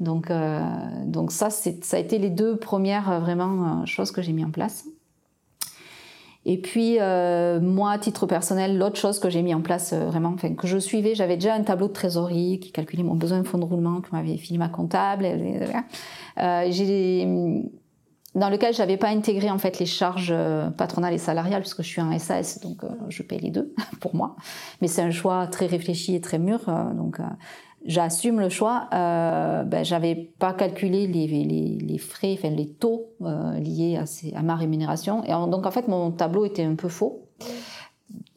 Donc 0.00 0.30
euh, 0.30 0.60
donc 1.06 1.30
ça 1.30 1.50
c'est 1.50 1.84
ça 1.84 1.96
a 1.96 2.00
été 2.00 2.18
les 2.18 2.30
deux 2.30 2.56
premières 2.56 3.10
euh, 3.10 3.20
vraiment 3.20 3.82
euh, 3.82 3.86
choses 3.86 4.10
que 4.10 4.22
j'ai 4.22 4.32
mis 4.32 4.44
en 4.44 4.50
place. 4.50 4.84
Et 6.46 6.58
puis 6.60 6.98
euh, 7.00 7.60
moi, 7.60 7.92
à 7.92 7.98
titre 7.98 8.26
personnel, 8.26 8.76
l'autre 8.76 8.98
chose 8.98 9.18
que 9.18 9.30
j'ai 9.30 9.42
mis 9.42 9.54
en 9.54 9.62
place 9.62 9.92
euh, 9.92 10.06
vraiment, 10.06 10.32
enfin 10.34 10.54
que 10.54 10.66
je 10.66 10.78
suivais, 10.78 11.14
j'avais 11.14 11.36
déjà 11.36 11.54
un 11.54 11.62
tableau 11.62 11.88
de 11.88 11.92
trésorerie 11.92 12.60
qui 12.60 12.70
calculait 12.70 13.02
mon 13.02 13.14
besoin 13.14 13.40
de 13.40 13.46
fonds 13.46 13.58
de 13.58 13.64
roulement 13.64 14.00
que 14.00 14.10
m'avait 14.12 14.36
filé 14.36 14.58
ma 14.58 14.68
comptable. 14.68 15.26
Euh, 16.38 16.66
j'ai 16.70 17.24
dans 18.34 18.48
lequel 18.48 18.74
j'avais 18.74 18.96
pas 18.96 19.08
intégré 19.08 19.50
en 19.50 19.58
fait 19.58 19.78
les 19.78 19.86
charges 19.86 20.32
euh, 20.32 20.70
patronales 20.70 21.14
et 21.14 21.18
salariales 21.18 21.60
puisque 21.60 21.82
je 21.82 21.88
suis 21.88 22.00
un 22.00 22.18
SAS 22.18 22.60
donc 22.60 22.82
euh, 22.82 22.88
je 23.08 23.22
paye 23.22 23.38
les 23.38 23.50
deux 23.50 23.72
pour 24.00 24.14
moi 24.14 24.36
mais 24.80 24.88
c'est 24.88 25.02
un 25.02 25.10
choix 25.10 25.46
très 25.46 25.66
réfléchi 25.66 26.14
et 26.14 26.20
très 26.20 26.38
mûr 26.38 26.68
euh, 26.68 26.92
donc 26.92 27.20
j'assume 27.84 28.40
le 28.40 28.48
choix 28.48 28.88
ben, 28.90 29.84
j'avais 29.84 30.14
pas 30.14 30.52
calculé 30.52 31.06
les, 31.06 31.26
les, 31.26 31.78
les, 31.80 31.98
frais 31.98 32.34
enfin 32.38 32.50
les 32.50 32.68
taux 32.68 33.10
liés 33.20 33.96
à, 34.00 34.06
ces, 34.06 34.32
à, 34.34 34.42
ma 34.42 34.56
rémunération 34.56 35.22
et 35.24 35.30
donc 35.50 35.66
en 35.66 35.70
fait 35.70 35.88
mon 35.88 36.10
tableau 36.10 36.44
était 36.44 36.64
un 36.64 36.74
peu 36.74 36.88
faux 36.88 37.28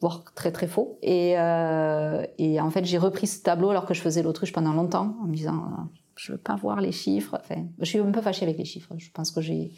voire 0.00 0.24
très 0.34 0.52
très 0.52 0.66
faux 0.66 0.98
et, 1.02 1.32
et 1.32 2.60
en 2.60 2.70
fait 2.70 2.84
j'ai 2.84 2.98
repris 2.98 3.26
ce 3.26 3.42
tableau 3.42 3.70
alors 3.70 3.86
que 3.86 3.94
je 3.94 4.00
faisais 4.00 4.22
l'autruche 4.22 4.52
pendant 4.52 4.72
longtemps 4.72 5.16
en 5.22 5.26
me 5.26 5.34
disant 5.34 5.88
je 6.18 6.32
veux 6.32 6.38
pas 6.38 6.56
voir 6.56 6.80
les 6.80 6.92
chiffres. 6.92 7.38
Enfin, 7.40 7.64
je 7.78 7.84
suis 7.84 7.98
un 8.00 8.10
peu 8.10 8.20
fâchée 8.20 8.44
avec 8.44 8.58
les 8.58 8.64
chiffres. 8.64 8.92
Je 8.98 9.10
pense 9.10 9.30
que 9.30 9.40
j'ai. 9.40 9.72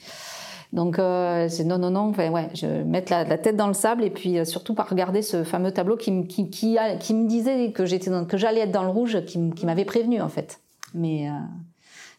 Donc 0.73 0.99
euh, 0.99 1.49
c'est 1.49 1.65
non 1.65 1.79
non 1.79 1.91
non. 1.91 2.11
Enfin 2.11 2.31
ouais, 2.31 2.49
je 2.55 2.67
mettre 2.67 3.11
la, 3.13 3.25
tête 3.39 3.57
dans 3.57 3.67
le 3.67 3.75
sable 3.75 4.05
et 4.05 4.11
puis 4.11 4.39
euh, 4.39 4.45
surtout 4.45 4.75
par 4.75 4.89
regarder 4.89 5.23
ce 5.23 5.43
fameux 5.43 5.73
tableau 5.73 5.97
qui 5.97 6.27
qui 6.27 6.49
qui, 6.49 6.79
qui 7.01 7.15
me 7.15 7.27
disait 7.27 7.73
que 7.73 7.85
j'étais 7.87 8.11
que 8.29 8.37
j'allais 8.37 8.61
être 8.61 8.71
dans 8.71 8.85
le 8.85 8.91
rouge, 8.91 9.25
qui, 9.25 9.39
m'avait 9.65 9.85
prévenu 9.85 10.21
en 10.21 10.29
fait. 10.29 10.61
Mais 10.95 11.29
euh, 11.29 11.33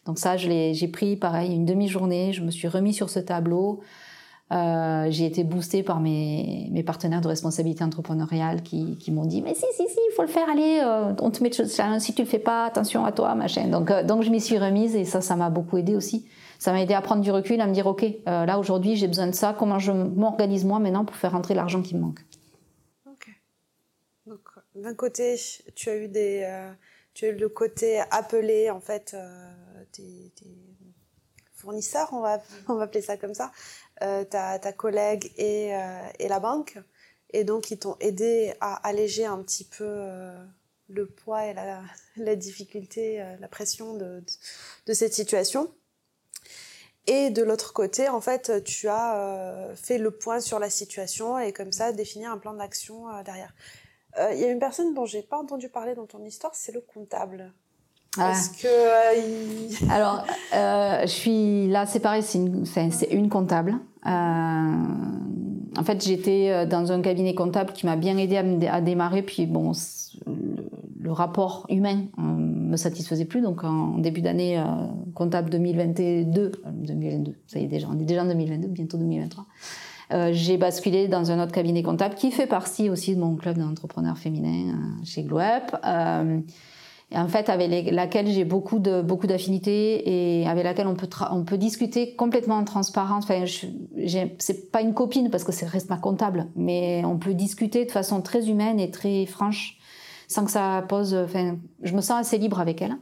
donc 0.06 0.18
ça, 0.18 0.36
j'ai 0.36 0.88
pris 0.88 1.16
pareil 1.16 1.54
une 1.54 1.64
demi-journée. 1.64 2.32
Je 2.32 2.42
me 2.42 2.50
suis 2.50 2.68
remis 2.68 2.92
sur 2.92 3.08
ce 3.08 3.20
tableau. 3.20 3.80
Euh, 4.52 5.06
j'ai 5.08 5.24
été 5.24 5.44
boostée 5.44 5.82
par 5.82 6.00
mes, 6.00 6.68
mes, 6.72 6.82
partenaires 6.82 7.22
de 7.22 7.28
responsabilité 7.28 7.82
entrepreneuriale 7.84 8.62
qui, 8.62 8.98
qui 8.98 9.10
m'ont 9.10 9.24
dit 9.24 9.40
mais 9.40 9.54
si 9.54 9.64
si 9.74 9.88
si 9.88 9.98
il 10.10 10.12
faut 10.14 10.20
le 10.20 10.28
faire 10.28 10.46
allez 10.50 10.80
euh, 10.84 11.14
on 11.20 11.30
te 11.30 11.42
met 11.42 11.50
si 11.50 12.14
tu 12.14 12.22
le 12.22 12.28
fais 12.28 12.38
pas 12.38 12.66
attention 12.66 13.06
à 13.06 13.12
toi 13.12 13.34
machin 13.34 13.68
donc 13.68 13.90
euh, 13.90 14.02
donc 14.02 14.22
je 14.22 14.30
m'y 14.30 14.42
suis 14.42 14.58
remise 14.58 14.94
et 14.94 15.06
ça 15.06 15.22
ça 15.22 15.36
m'a 15.36 15.48
beaucoup 15.48 15.78
aidé 15.78 15.96
aussi 15.96 16.26
ça 16.62 16.72
m'a 16.72 16.82
aidé 16.82 16.94
à 16.94 17.00
prendre 17.00 17.22
du 17.22 17.30
recul 17.30 17.60
à 17.60 17.66
me 17.66 17.72
dire 17.72 17.86
ok 17.86 18.04
euh, 18.04 18.46
là 18.46 18.58
aujourd'hui 18.58 18.96
j'ai 18.96 19.08
besoin 19.08 19.26
de 19.26 19.34
ça 19.34 19.54
comment 19.58 19.78
je 19.78 19.92
m'organise 19.92 20.64
moi 20.64 20.78
maintenant 20.78 21.04
pour 21.04 21.16
faire 21.16 21.32
rentrer 21.32 21.54
l'argent 21.54 21.82
qui 21.82 21.94
me 21.94 22.00
manque? 22.00 22.20
Ok 23.06 23.28
donc 24.26 24.48
d'un 24.74 24.94
côté 24.94 25.38
tu 25.74 25.90
as 25.90 25.96
eu 25.96 26.08
des 26.08 26.70
tu 27.14 27.26
as 27.26 27.28
eu 27.28 27.36
le 27.36 27.48
côté 27.48 28.00
appelé 28.10 28.70
en 28.70 28.80
fait 28.80 29.16
tes, 29.92 30.32
tes 30.36 30.46
fournisseurs 31.54 32.08
on 32.12 32.20
va 32.20 32.40
appeler 32.82 33.02
ça 33.02 33.16
comme 33.16 33.34
ça 33.34 33.50
euh, 34.02 34.24
ta, 34.24 34.72
collègue 34.72 35.32
et, 35.36 35.74
euh, 35.76 36.28
la 36.28 36.40
banque. 36.40 36.78
Et 37.32 37.44
donc, 37.44 37.70
ils 37.70 37.78
t'ont 37.78 37.96
aidé 38.00 38.52
à 38.60 38.74
alléger 38.86 39.26
un 39.26 39.40
petit 39.42 39.64
peu 39.64 39.84
euh, 39.86 40.44
le 40.88 41.06
poids 41.06 41.46
et 41.46 41.54
la, 41.54 42.36
difficulté, 42.36 43.24
la 43.38 43.48
pression 43.48 43.94
de, 43.94 44.22
cette 44.92 45.14
situation. 45.14 45.72
Et 47.06 47.30
de 47.30 47.42
l'autre 47.42 47.72
côté, 47.72 48.08
en 48.08 48.20
fait, 48.20 48.62
tu 48.64 48.88
as 48.88 49.70
fait 49.74 49.98
le 49.98 50.12
point 50.12 50.40
sur 50.40 50.58
la 50.58 50.70
situation 50.70 51.38
et 51.38 51.52
comme 51.52 51.72
ça, 51.72 51.92
définir 51.92 52.30
un 52.30 52.38
plan 52.38 52.54
d'action 52.54 53.06
derrière. 53.24 53.52
Il 54.32 54.38
y 54.38 54.44
a 54.44 54.48
une 54.48 54.60
personne 54.60 54.94
dont 54.94 55.04
j'ai 55.04 55.22
pas 55.22 55.38
entendu 55.38 55.68
parler 55.68 55.94
dans 55.94 56.06
ton 56.06 56.24
histoire, 56.24 56.54
c'est 56.54 56.70
le 56.70 56.80
comptable. 56.80 57.52
Ah. 58.18 58.34
que 58.60 58.66
euh, 58.66 59.68
il... 59.70 59.90
alors 59.90 60.26
euh, 60.54 61.00
je 61.02 61.06
suis 61.06 61.66
là 61.68 61.86
c'est 61.86 62.00
pareil 62.00 62.22
c'est 62.22 63.06
une 63.10 63.30
comptable 63.30 63.78
euh, 64.06 64.74
en 65.76 65.84
fait 65.84 66.04
j'étais 66.04 66.50
euh, 66.50 66.66
dans 66.66 66.92
un 66.92 67.00
cabinet 67.00 67.34
comptable 67.34 67.72
qui 67.72 67.86
m'a 67.86 67.96
bien 67.96 68.16
aidé 68.16 68.36
à, 68.66 68.80
démarrer 68.80 69.22
puis 69.22 69.46
bon 69.46 69.72
le, 70.26 71.10
rapport 71.10 71.66
humain 71.68 72.04
euh, 72.18 72.22
me 72.22 72.76
satisfaisait 72.76 73.24
plus. 73.24 73.42
Donc 73.42 73.64
en 73.64 73.98
début 73.98 74.22
d'année 74.22 74.58
euh, 74.58 74.64
comptable 75.14 75.50
2022 75.50 76.52
2022 76.66 77.34
ça 77.46 77.58
y 77.58 77.64
est 77.64 77.68
déjà 77.68 77.88
on 77.90 77.98
est 77.98 78.04
déjà 78.04 78.22
en 78.22 78.26
2022 78.26 78.68
bientôt 78.68 78.98
2023 78.98 79.46
j'ai 80.32 80.58
basculé 80.58 81.08
dans 81.08 81.30
un 81.30 81.42
autre 81.42 81.52
cabinet 81.52 81.82
comptable 81.82 82.16
qui 82.16 82.30
fait 82.30 82.46
partie 82.46 82.90
aussi 82.90 83.14
de 83.14 83.20
mon 83.20 83.34
club 83.34 83.56
d'entrepreneurs 83.56 84.18
féminins 84.18 84.78
chez 85.04 85.22
Gloep 85.22 85.74
en 87.14 87.28
fait 87.28 87.48
avec 87.48 87.90
laquelle 87.90 88.28
j'ai 88.28 88.44
beaucoup 88.44 88.78
de 88.78 89.02
beaucoup 89.02 89.26
d'affinités 89.26 90.40
et 90.40 90.48
avec 90.48 90.64
laquelle 90.64 90.86
on 90.86 90.94
peut 90.94 91.08
on 91.30 91.44
peut 91.44 91.58
discuter 91.58 92.14
complètement 92.14 92.56
en 92.56 92.64
transparence. 92.64 93.24
Enfin, 93.24 93.44
c'est 94.38 94.70
pas 94.70 94.80
une 94.80 94.94
copine 94.94 95.30
parce 95.30 95.44
que 95.44 95.52
c'est 95.52 95.66
reste 95.66 95.90
ma 95.90 95.98
comptable, 95.98 96.46
mais 96.56 97.02
on 97.04 97.18
peut 97.18 97.34
discuter 97.34 97.84
de 97.84 97.90
façon 97.90 98.22
très 98.22 98.48
humaine 98.48 98.80
et 98.80 98.90
très 98.90 99.26
franche 99.26 99.78
sans 100.28 100.44
que 100.44 100.50
ça 100.50 100.84
pose. 100.88 101.14
Enfin, 101.14 101.56
je 101.82 101.92
me 101.94 102.00
sens 102.00 102.20
assez 102.20 102.38
libre 102.38 102.60
avec 102.60 102.82
elle. 102.82 102.96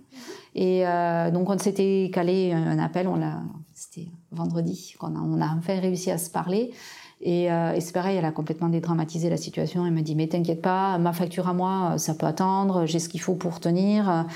Et 0.55 0.87
euh, 0.87 1.31
donc 1.31 1.49
on 1.49 1.59
s'était 1.59 2.11
calé 2.12 2.53
un 2.53 2.79
appel, 2.79 3.07
on 3.07 3.16
l'a, 3.16 3.40
c'était 3.73 4.09
vendredi 4.33 4.94
qu'on 4.99 5.14
a, 5.14 5.20
on 5.20 5.40
a 5.40 5.55
enfin 5.57 5.79
réussi 5.79 6.11
à 6.11 6.18
se 6.18 6.29
parler. 6.29 6.73
Et, 7.22 7.52
euh, 7.52 7.74
et 7.74 7.80
c'est 7.80 7.92
pareil, 7.92 8.16
elle 8.16 8.24
a 8.24 8.33
complètement 8.33 8.68
dédramatisé 8.68 9.28
la 9.28 9.37
situation. 9.37 9.85
Elle 9.87 9.92
me 9.92 10.00
dit 10.00 10.14
mais 10.14 10.26
t'inquiète 10.26 10.62
pas, 10.62 10.98
ma 10.98 11.12
facture 11.12 11.48
à 11.48 11.52
moi, 11.52 11.94
ça 11.98 12.14
peut 12.14 12.26
attendre, 12.26 12.87
j'ai 12.87 12.98
ce 12.98 13.09
qu'il 13.09 13.20
faut 13.20 13.35
pour 13.35 13.61
tenir. 13.61 14.26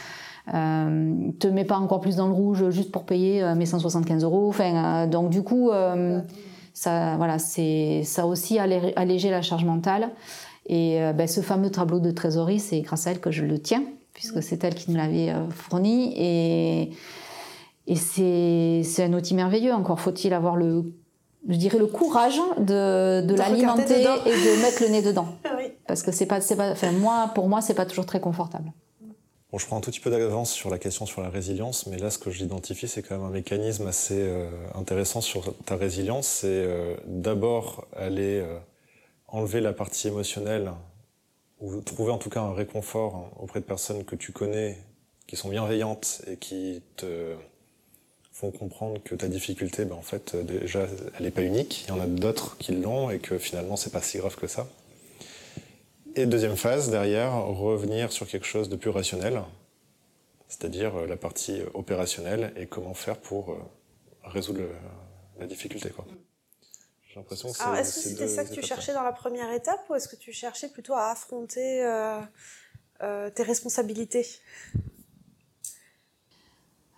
euh, 0.53 1.31
te 1.41 1.47
met 1.47 1.65
pas 1.65 1.79
encore 1.79 2.01
plus 2.01 2.17
dans 2.17 2.27
le 2.27 2.35
rouge 2.35 2.69
juste 2.69 2.93
pour 2.93 3.05
payer 3.05 3.43
euh, 3.43 3.55
mes 3.55 3.65
175 3.65 4.25
euros. 4.25 4.49
Enfin, 4.49 5.07
donc 5.07 5.31
du 5.31 5.43
coup, 5.43 5.71
ça, 6.75 7.17
voilà, 7.17 7.39
c'est 7.39 8.03
ça 8.05 8.27
aussi 8.27 8.59
alléger 8.59 9.31
la 9.31 9.43
charge 9.43 9.65
mentale. 9.65 10.11
Et 10.67 10.99
ben, 11.15 11.29
ce 11.29 11.41
fameux 11.41 11.71
tableau 11.71 12.01
de 12.01 12.11
trésorerie, 12.11 12.59
c'est 12.59 12.81
grâce 12.81 13.07
à 13.07 13.11
elle 13.13 13.21
que 13.21 13.31
je 13.31 13.45
le 13.45 13.59
tiens, 13.59 13.83
puisque 14.15 14.43
c'est 14.43 14.65
elle 14.65 14.75
qui 14.75 14.91
nous 14.91 14.97
l'avait 14.97 15.33
fourni. 15.51 16.13
Et, 16.17 16.91
et 17.87 17.97
c'est 17.97 19.05
un 19.05 19.13
outil 19.13 19.35
merveilleux. 19.35 19.73
Encore 19.73 20.01
faut-il 20.01 20.33
avoir 20.33 20.57
le 20.57 20.85
je 21.49 21.57
dirais 21.57 21.79
le 21.79 21.87
courage 21.87 22.41
de, 22.59 23.21
de, 23.21 23.35
l'alimenter 23.35 24.01
et 24.01 24.05
de 24.05 24.63
mettre 24.63 24.83
le 24.83 24.89
nez 24.89 25.03
dedans. 25.03 25.29
oui. 25.59 25.73
Parce 25.87 26.03
que 26.03 26.13
c'est 26.13 26.27
pas, 26.27 26.41
c'est 26.41 26.57
pas, 26.57 26.71
enfin 26.71 26.93
moi, 26.93 27.31
pour 27.35 27.49
moi, 27.49 27.61
c'est 27.61 27.75
pas 27.75 27.87
toujours 27.87 28.07
très 28.07 28.21
confortable. 28.21 28.73
Bon, 29.53 29.59
je 29.59 29.67
prends 29.67 29.77
un 29.77 29.81
tout 29.81 29.91
petit 29.91 30.01
peu 30.01 30.11
d'avance 30.11 30.51
sur 30.51 30.71
la 30.71 30.79
question 30.79 31.07
sur 31.07 31.23
la 31.23 31.29
résilience, 31.29 31.87
mais 31.87 31.99
là, 31.99 32.11
ce 32.11 32.19
que 32.19 32.31
j'identifie, 32.31 32.89
c'est 32.89 33.03
quand 33.03 33.17
même 33.17 33.27
un 33.27 33.31
mécanisme 33.31 33.87
assez 33.87 34.19
euh, 34.19 34.49
intéressant 34.75 35.21
sur 35.21 35.55
ta 35.65 35.77
résilience. 35.77 36.27
C'est 36.27 36.49
euh, 36.49 36.97
d'abord 37.07 37.87
aller 37.95 38.41
euh, 38.41 38.59
enlever 39.29 39.61
la 39.61 39.73
partie 39.73 40.09
émotionnelle 40.09 40.73
ou 41.61 41.81
trouver 41.83 42.11
en 42.11 42.19
tout 42.19 42.31
cas 42.31 42.41
un 42.41 42.53
réconfort 42.53 43.31
auprès 43.39 43.61
de 43.61 43.65
personnes 43.65 44.05
que 44.05 44.17
tu 44.17 44.33
connais, 44.33 44.79
qui 45.27 45.37
sont 45.37 45.51
bienveillantes 45.51 46.23
et 46.27 46.37
qui 46.37 46.83
te 46.97 47.35
font 48.51 48.59
comprendre 48.59 49.03
que 49.03 49.15
ta 49.15 49.29
difficulté, 49.29 49.85
ben, 49.85 49.95
en 49.95 50.03
fait, 50.03 50.37
déjà, 50.37 50.87
elle 51.17 51.25
n'est 51.25 51.31
pas 51.31 51.43
unique. 51.43 51.85
Il 51.87 51.89
y 51.89 51.93
en 51.93 52.01
a 52.01 52.07
d'autres 52.07 52.57
qui 52.59 52.73
l'ont 52.73 53.11
et 53.11 53.19
que 53.19 53.39
finalement, 53.39 53.77
c'est 53.77 53.93
pas 53.93 54.03
si 54.03 54.19
grave 54.19 54.37
que 54.37 54.47
ça. 54.47 54.67
Et 56.17 56.27
deuxième 56.27 56.57
phase, 56.57 56.91
derrière, 56.91 57.45
revenir 57.47 58.13
sur 58.13 58.27
quelque 58.27 58.47
chose 58.47 58.69
de 58.69 58.77
plus 58.77 58.91
rationnel, 58.91 59.43
c'est-à-dire 60.49 60.97
euh, 60.97 61.07
la 61.07 61.17
partie 61.17 61.61
opérationnelle 61.75 62.53
et 62.57 62.67
comment 62.67 62.95
faire 62.95 63.19
pour 63.19 63.51
euh, 63.51 63.57
résoudre 64.23 64.63
la 65.39 65.47
difficulté. 65.47 65.91
Quoi. 65.91 66.05
J'ai 67.09 67.17
l'impression 67.17 67.51
que 67.51 67.59
c'est. 67.59 67.81
est-ce 67.81 67.95
que 67.95 68.01
c'était 68.01 68.29
ça 68.29 68.45
que 68.45 68.53
tu 68.53 68.63
cherchais 68.63 68.93
dans 68.93 69.03
la 69.03 69.13
première 69.13 69.53
étape 69.53 69.81
ou 69.89 69.95
est-ce 69.95 70.09
que 70.09 70.17
tu 70.17 70.33
cherchais 70.33 70.69
plutôt 70.69 70.95
à 70.95 71.11
affronter 71.11 71.85
euh, 71.85 73.31
tes 73.31 73.43
responsabilités? 73.43 74.27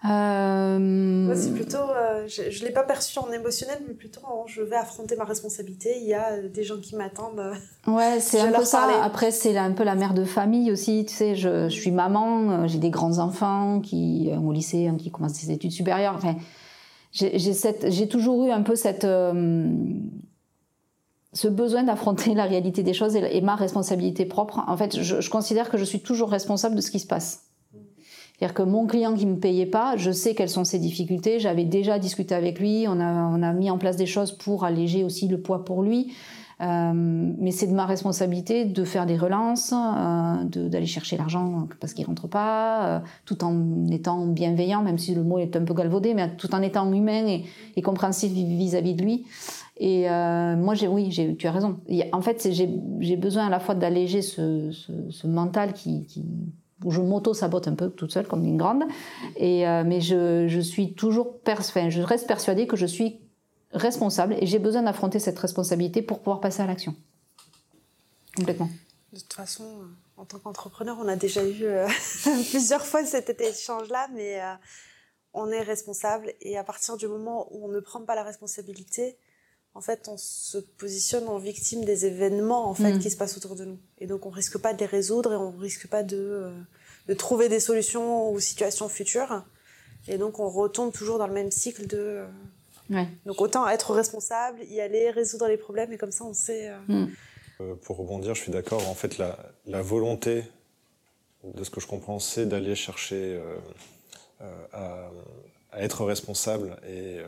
Euh... 0.09 1.35
c'est 1.35 1.53
plutôt, 1.53 1.79
euh, 1.79 2.27
je 2.29 2.43
ne 2.43 2.65
l'ai 2.65 2.73
pas 2.73 2.83
perçu 2.83 3.19
en 3.19 3.31
émotionnel, 3.33 3.79
mais 3.87 3.95
plutôt 3.95 4.21
en 4.25 4.47
je 4.47 4.63
vais 4.63 4.77
affronter 4.77 5.17
ma 5.17 5.25
responsabilité. 5.25 5.99
Il 6.01 6.07
y 6.07 6.15
a 6.15 6.43
des 6.43 6.63
gens 6.63 6.79
qui 6.79 6.97
m'attendent. 6.97 7.41
Euh, 7.41 7.91
ouais, 7.91 8.21
c'est 8.21 8.41
un 8.43 8.53
peu 8.53 8.65
ça. 8.65 8.89
Après, 9.03 9.31
c'est 9.31 9.57
un 9.57 9.73
peu 9.73 9.85
la 9.85 9.95
mère 9.95 10.15
de 10.15 10.25
famille 10.25 10.71
aussi. 10.71 11.05
Tu 11.07 11.15
sais, 11.15 11.35
je, 11.35 11.69
je 11.69 11.75
suis 11.75 11.91
maman, 11.91 12.51
euh, 12.51 12.67
j'ai 12.67 12.79
des 12.79 12.91
grands 12.91 13.19
enfants 13.19 13.81
qui 13.81 14.31
au 14.43 14.53
lycée, 14.53 14.91
qui 14.99 15.11
commencent 15.11 15.45
des 15.45 15.53
études 15.53 15.73
supérieures. 15.73 16.15
Enfin, 16.15 16.37
j'ai 17.13 18.09
toujours 18.09 18.47
eu 18.47 18.51
un 18.51 18.63
peu 18.63 18.77
cette 18.77 19.07
ce 21.33 21.49
besoin 21.49 21.83
d'affronter 21.83 22.35
la 22.35 22.45
réalité 22.45 22.83
des 22.83 22.95
choses 22.95 23.15
et, 23.15 23.41
ma 23.43 23.57
responsabilité 23.57 24.25
propre. 24.25 24.65
En 24.69 24.77
fait, 24.77 25.01
je, 25.03 25.21
je 25.21 25.31
considère 25.31 25.69
que 25.69 25.77
je 25.77 25.85
suis 25.85 26.01
toujours 26.01 26.31
responsable 26.31 26.77
de 26.77 26.81
ce 26.81 26.91
qui 26.91 26.99
se 26.99 27.07
passe. 27.07 27.46
C'est-à-dire 28.39 28.55
que 28.55 28.63
mon 28.63 28.87
client 28.87 29.15
qui 29.15 29.27
me 29.27 29.37
payait 29.37 29.67
pas, 29.67 29.97
je 29.97 30.11
sais 30.11 30.35
quelles 30.35 30.51
sont 30.51 30.65
ses 30.65 30.79
difficultés. 30.79 31.39
J'avais 31.41 31.65
déjà 31.65 31.99
discuté 31.99 32.35
avec 32.35 32.61
lui. 32.61 32.87
On 32.89 33.01
a, 33.01 33.31
on 33.33 33.43
a 33.43 33.53
mis 33.53 33.71
en 33.71 33.79
place 33.79 33.97
des 33.97 34.07
choses 34.07 34.33
pour 34.33 34.65
alléger 34.65 35.05
aussi 35.05 35.27
le 35.27 35.41
poids 35.41 35.65
pour 35.65 35.83
lui. 35.83 36.13
Euh, 36.63 36.93
mais 36.95 37.51
c'est 37.51 37.67
de 37.67 37.75
ma 37.75 37.85
responsabilité 37.85 38.65
de 38.65 38.85
faire 38.85 39.05
des 39.05 39.17
relances, 39.17 39.75
euh, 39.75 40.69
d'aller 40.69 40.87
chercher 40.87 41.19
l'argent 41.19 41.69
parce 41.81 41.93
qu'il 41.93 42.07
rentre 42.07 42.29
pas, 42.29 42.87
euh, 42.87 43.01
tout 43.27 43.45
en 43.45 43.87
étant 43.89 44.27
bienveillant, 44.27 44.83
même 44.83 44.97
si 44.97 45.15
le 45.15 45.23
mot 45.23 45.39
est 45.39 45.55
un 45.55 45.65
peu 45.65 45.75
galvaudé, 45.75 46.15
mais 46.15 46.35
tout 46.37 46.55
en 46.55 46.63
étant 46.63 46.91
humain 46.91 47.27
et, 47.27 47.45
et 47.77 47.83
compréhensif 47.83 48.33
vis-à-vis 48.33 48.95
de 48.95 49.03
lui. 49.03 49.27
Et 49.79 50.09
euh, 50.11 50.57
moi, 50.57 50.75
j'ai, 50.75 50.89
oui, 50.89 51.11
j'ai, 51.11 51.37
tu 51.37 51.47
as 51.47 51.53
raison. 51.53 51.79
En 52.13 52.23
fait, 52.23 52.49
j'ai 52.51 53.17
besoin 53.17 53.47
à 53.47 53.51
la 53.51 53.61
fois 53.61 53.75
d'alléger 53.75 54.23
ce, 54.23 54.71
ce, 54.73 54.93
ce, 55.11 55.27
mental 55.27 55.75
qui, 55.75 56.05
qui 56.07 56.25
je 56.85 57.01
m'auto-sabote 57.01 57.69
un 57.69 57.75
peu 57.75 57.91
toute 57.91 58.13
seule 58.13 58.27
comme 58.27 58.45
une 58.45 58.57
grande. 58.57 58.85
Et, 59.37 59.67
euh, 59.67 59.83
mais 59.85 60.01
je, 60.01 60.47
je, 60.49 60.61
suis 60.61 60.95
toujours, 60.95 61.37
enfin, 61.47 61.91
je 61.91 62.03
reste 62.03 62.27
persuadée 62.27 62.67
que 62.67 62.77
je 62.77 62.87
suis 62.87 63.21
responsable 63.73 64.37
et 64.41 64.47
j'ai 64.47 64.59
besoin 64.59 64.83
d'affronter 64.83 65.19
cette 65.19 65.39
responsabilité 65.39 66.03
pour 66.03 66.19
pouvoir 66.19 66.41
passer 66.41 66.63
à 66.63 66.67
l'action. 66.67 66.95
Complètement. 68.37 68.69
De 69.13 69.19
toute 69.19 69.33
façon, 69.33 69.65
euh, 69.65 69.87
en 70.17 70.25
tant 70.25 70.39
qu'entrepreneur, 70.39 70.99
on 71.01 71.09
a 71.09 71.17
déjà 71.17 71.45
eu 71.47 71.65
euh, 71.65 71.89
plusieurs 72.51 72.85
fois 72.85 73.05
cet 73.05 73.41
échange-là, 73.41 74.09
mais 74.15 74.41
on 75.33 75.51
est 75.51 75.63
responsable 75.63 76.33
et 76.41 76.57
à 76.57 76.65
partir 76.65 76.97
du 76.97 77.07
moment 77.07 77.49
où 77.51 77.67
on 77.67 77.69
ne 77.69 77.81
prend 77.81 78.03
pas 78.03 78.15
la 78.15 78.23
responsabilité, 78.23 79.19
en 79.77 79.83
fait, 79.83 80.09
on 80.09 80.17
se 80.17 80.57
positionne 80.57 81.29
en 81.29 81.37
victime 81.37 81.85
des 81.85 82.07
événements 82.07 82.67
en 82.67 82.73
fait 82.73 82.95
mm. 82.95 82.99
qui 82.99 83.11
se 83.11 83.17
passent 83.17 83.37
autour 83.37 83.57
de 83.57 83.67
nous. 83.67 83.79
Et 83.99 84.07
donc, 84.07 84.25
on 84.25 84.31
risque 84.31 84.57
pas 84.57 84.73
de 84.73 84.79
les 84.79 84.87
résoudre 84.87 85.35
et 85.35 85.37
on 85.37 85.51
risque 85.51 85.87
pas 85.87 86.03
de, 86.03 86.17
euh, 86.17 86.51
de 87.09 87.15
trouver 87.15 87.51
des 87.51 87.61
solutions 87.61 88.31
aux 88.31 88.41
situations 88.41 88.89
futures. 88.89 89.45
Et 90.09 90.17
donc, 90.17 90.39
on 90.39 90.49
retombe 90.49 90.95
toujours 90.95 91.19
dans 91.19 91.27
le 91.27 91.35
même 91.35 91.51
cycle 91.51 91.87
de. 91.87 91.99
Euh, 91.99 92.27
ouais. 92.89 93.07
Donc, 93.27 93.43
autant 93.43 93.69
être 93.69 93.93
responsable, 93.93 94.61
y 94.71 94.81
aller, 94.81 95.11
résoudre 95.11 95.47
les 95.47 95.59
problèmes 95.59 95.93
et 95.93 95.99
comme 95.99 96.11
ça, 96.11 96.25
on 96.25 96.33
sait. 96.33 96.71
Euh, 96.71 97.07
mm. 97.69 97.77
pour 97.83 97.99
rebondir, 97.99 98.35
je 98.35 98.41
suis 98.41 98.53
d'accord. 98.53 98.89
En 98.89 98.95
fait, 98.95 99.19
la, 99.19 99.39
la, 99.67 99.83
volonté, 99.83 100.45
de 101.45 101.65
ce 101.65 101.69
que 101.69 101.83
je 101.83 101.87
comprends, 101.87 102.19
c'est 102.19 102.47
d'aller 102.47 102.75
chercher 102.75 103.39
à, 104.73 105.11
à, 105.71 105.83
être 105.83 106.07
responsable 106.07 106.79
et, 106.89 107.19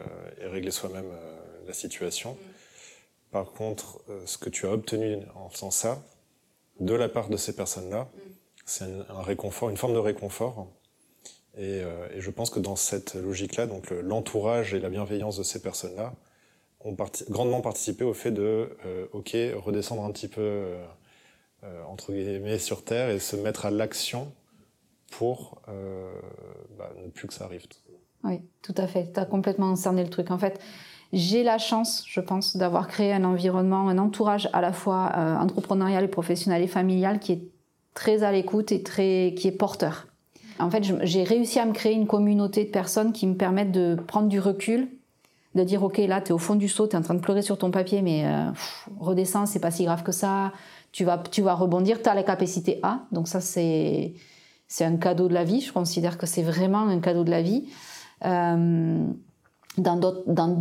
et 0.40 0.46
régler 0.46 0.70
soi-même 0.70 1.10
la 1.68 1.74
situation. 1.74 2.36
Par 3.30 3.52
contre, 3.52 4.00
euh, 4.08 4.22
ce 4.24 4.38
que 4.38 4.48
tu 4.48 4.66
as 4.66 4.72
obtenu 4.72 5.18
en 5.34 5.48
faisant 5.50 5.70
ça, 5.70 6.02
de 6.80 6.94
la 6.94 7.08
part 7.08 7.28
de 7.28 7.36
ces 7.36 7.54
personnes-là, 7.54 8.08
c'est 8.64 8.84
un, 9.08 9.22
réconfort, 9.22 9.70
une 9.70 9.76
forme 9.76 9.94
de 9.94 9.98
réconfort. 9.98 10.66
Et, 11.56 11.80
euh, 11.82 12.08
et 12.14 12.20
je 12.20 12.30
pense 12.30 12.50
que 12.50 12.60
dans 12.60 12.76
cette 12.76 13.14
logique-là, 13.14 13.66
donc 13.66 13.90
l'entourage 13.90 14.74
et 14.74 14.80
la 14.80 14.88
bienveillance 14.88 15.36
de 15.36 15.42
ces 15.42 15.60
personnes-là 15.60 16.14
ont 16.80 16.96
grandement 17.28 17.60
participé 17.60 18.04
au 18.04 18.14
fait 18.14 18.30
de, 18.30 18.76
euh, 18.86 19.06
ok, 19.12 19.36
redescendre 19.56 20.04
un 20.04 20.10
petit 20.10 20.28
peu 20.28 20.74
entre 21.88 22.12
guillemets 22.12 22.60
sur 22.60 22.84
terre 22.84 23.10
et 23.10 23.18
se 23.18 23.34
mettre 23.34 23.66
à 23.66 23.72
l'action 23.72 24.32
pour 25.10 25.60
bah, 25.66 26.92
ne 27.02 27.10
plus 27.10 27.26
que 27.26 27.34
ça 27.34 27.46
arrive. 27.46 27.66
Oui, 28.22 28.40
tout 28.62 28.74
à 28.76 28.86
fait. 28.86 29.12
Tu 29.12 29.18
as 29.18 29.24
complètement 29.24 29.74
cerné 29.74 30.04
le 30.04 30.10
truc. 30.10 30.30
En 30.30 30.38
fait, 30.38 30.60
j'ai 31.12 31.42
la 31.42 31.58
chance, 31.58 32.04
je 32.06 32.20
pense, 32.20 32.56
d'avoir 32.56 32.86
créé 32.86 33.12
un 33.12 33.24
environnement, 33.24 33.88
un 33.88 33.98
entourage 33.98 34.48
à 34.52 34.60
la 34.60 34.72
fois 34.72 35.12
euh, 35.16 35.36
entrepreneurial 35.36 36.04
et 36.04 36.08
professionnel 36.08 36.62
et 36.62 36.66
familial 36.66 37.18
qui 37.18 37.32
est 37.32 37.42
très 37.94 38.22
à 38.22 38.32
l'écoute 38.32 38.72
et 38.72 38.82
très 38.82 39.34
qui 39.36 39.48
est 39.48 39.52
porteur. 39.52 40.06
En 40.58 40.70
fait, 40.70 40.84
j'ai 41.02 41.22
réussi 41.22 41.58
à 41.60 41.66
me 41.66 41.72
créer 41.72 41.94
une 41.94 42.06
communauté 42.06 42.64
de 42.64 42.70
personnes 42.70 43.12
qui 43.12 43.26
me 43.26 43.34
permettent 43.34 43.72
de 43.72 43.96
prendre 44.06 44.28
du 44.28 44.40
recul, 44.40 44.88
de 45.54 45.62
dire 45.62 45.82
ok 45.82 45.98
là 45.98 46.20
tu 46.20 46.28
es 46.28 46.32
au 46.32 46.38
fond 46.38 46.56
du 46.56 46.68
seau, 46.68 46.86
tu 46.86 46.94
es 46.94 46.98
en 46.98 47.02
train 47.02 47.14
de 47.14 47.20
pleurer 47.20 47.42
sur 47.42 47.58
ton 47.58 47.70
papier, 47.70 48.02
mais 48.02 48.26
euh, 48.26 48.50
redescends, 48.98 49.46
c'est 49.46 49.60
pas 49.60 49.70
si 49.70 49.84
grave 49.84 50.02
que 50.02 50.12
ça. 50.12 50.52
Tu 50.92 51.04
vas 51.04 51.18
tu 51.18 51.42
vas 51.42 51.54
rebondir, 51.54 52.02
tu 52.02 52.08
as 52.08 52.14
la 52.14 52.22
capacité 52.22 52.80
à. 52.82 53.00
Donc 53.12 53.28
ça 53.28 53.40
c'est 53.40 54.14
c'est 54.66 54.84
un 54.84 54.96
cadeau 54.96 55.28
de 55.28 55.34
la 55.34 55.44
vie. 55.44 55.60
Je 55.60 55.72
considère 55.72 56.18
que 56.18 56.26
c'est 56.26 56.42
vraiment 56.42 56.80
un 56.80 57.00
cadeau 57.00 57.24
de 57.24 57.30
la 57.30 57.42
vie. 57.42 57.68
Euh, 58.24 59.06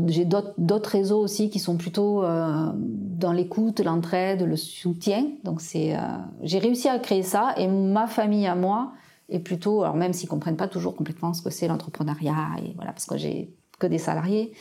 j'ai 0.08 0.26
d'autres 0.26 0.90
réseaux 0.90 1.20
aussi 1.20 1.50
qui 1.50 1.60
sont 1.60 1.78
plutôt 1.78 2.24
euh, 2.24 2.72
dans 2.76 3.32
l'écoute, 3.32 3.80
l'entraide, 3.80 4.44
le 4.44 4.56
soutien. 4.56 5.26
Donc 5.44 5.62
c'est, 5.62 5.96
euh, 5.96 6.00
j'ai 6.44 6.60
réussi 6.60 6.88
à 6.88 7.00
créer 7.00 7.24
ça 7.24 7.54
et 7.58 7.68
ma 7.68 8.08
famille 8.08 8.48
à 8.48 8.56
moi 8.56 8.94
est 9.30 9.40
plutôt, 9.40 9.84
alors 9.84 9.96
même 9.96 10.14
s'ils 10.14 10.30
comprennent 10.30 10.58
pas 10.58 10.68
toujours 10.68 10.96
complètement 10.96 11.34
ce 11.34 11.42
que 11.42 11.50
c'est 11.50 11.68
l'entrepreneuriat 11.68 12.48
et 12.64 12.74
voilà 12.76 12.94
parce 12.94 13.06
que 13.06 13.18
j'ai 13.18 13.54
que 13.80 13.86
des 13.86 14.00
salariés, 14.00 14.54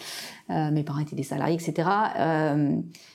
euh, 0.51 0.71
mes 0.71 0.83
parents 0.83 0.99
étaient 0.99 1.16
des 1.16 1.23
salariés, 1.23 1.55
etc. 1.55 1.88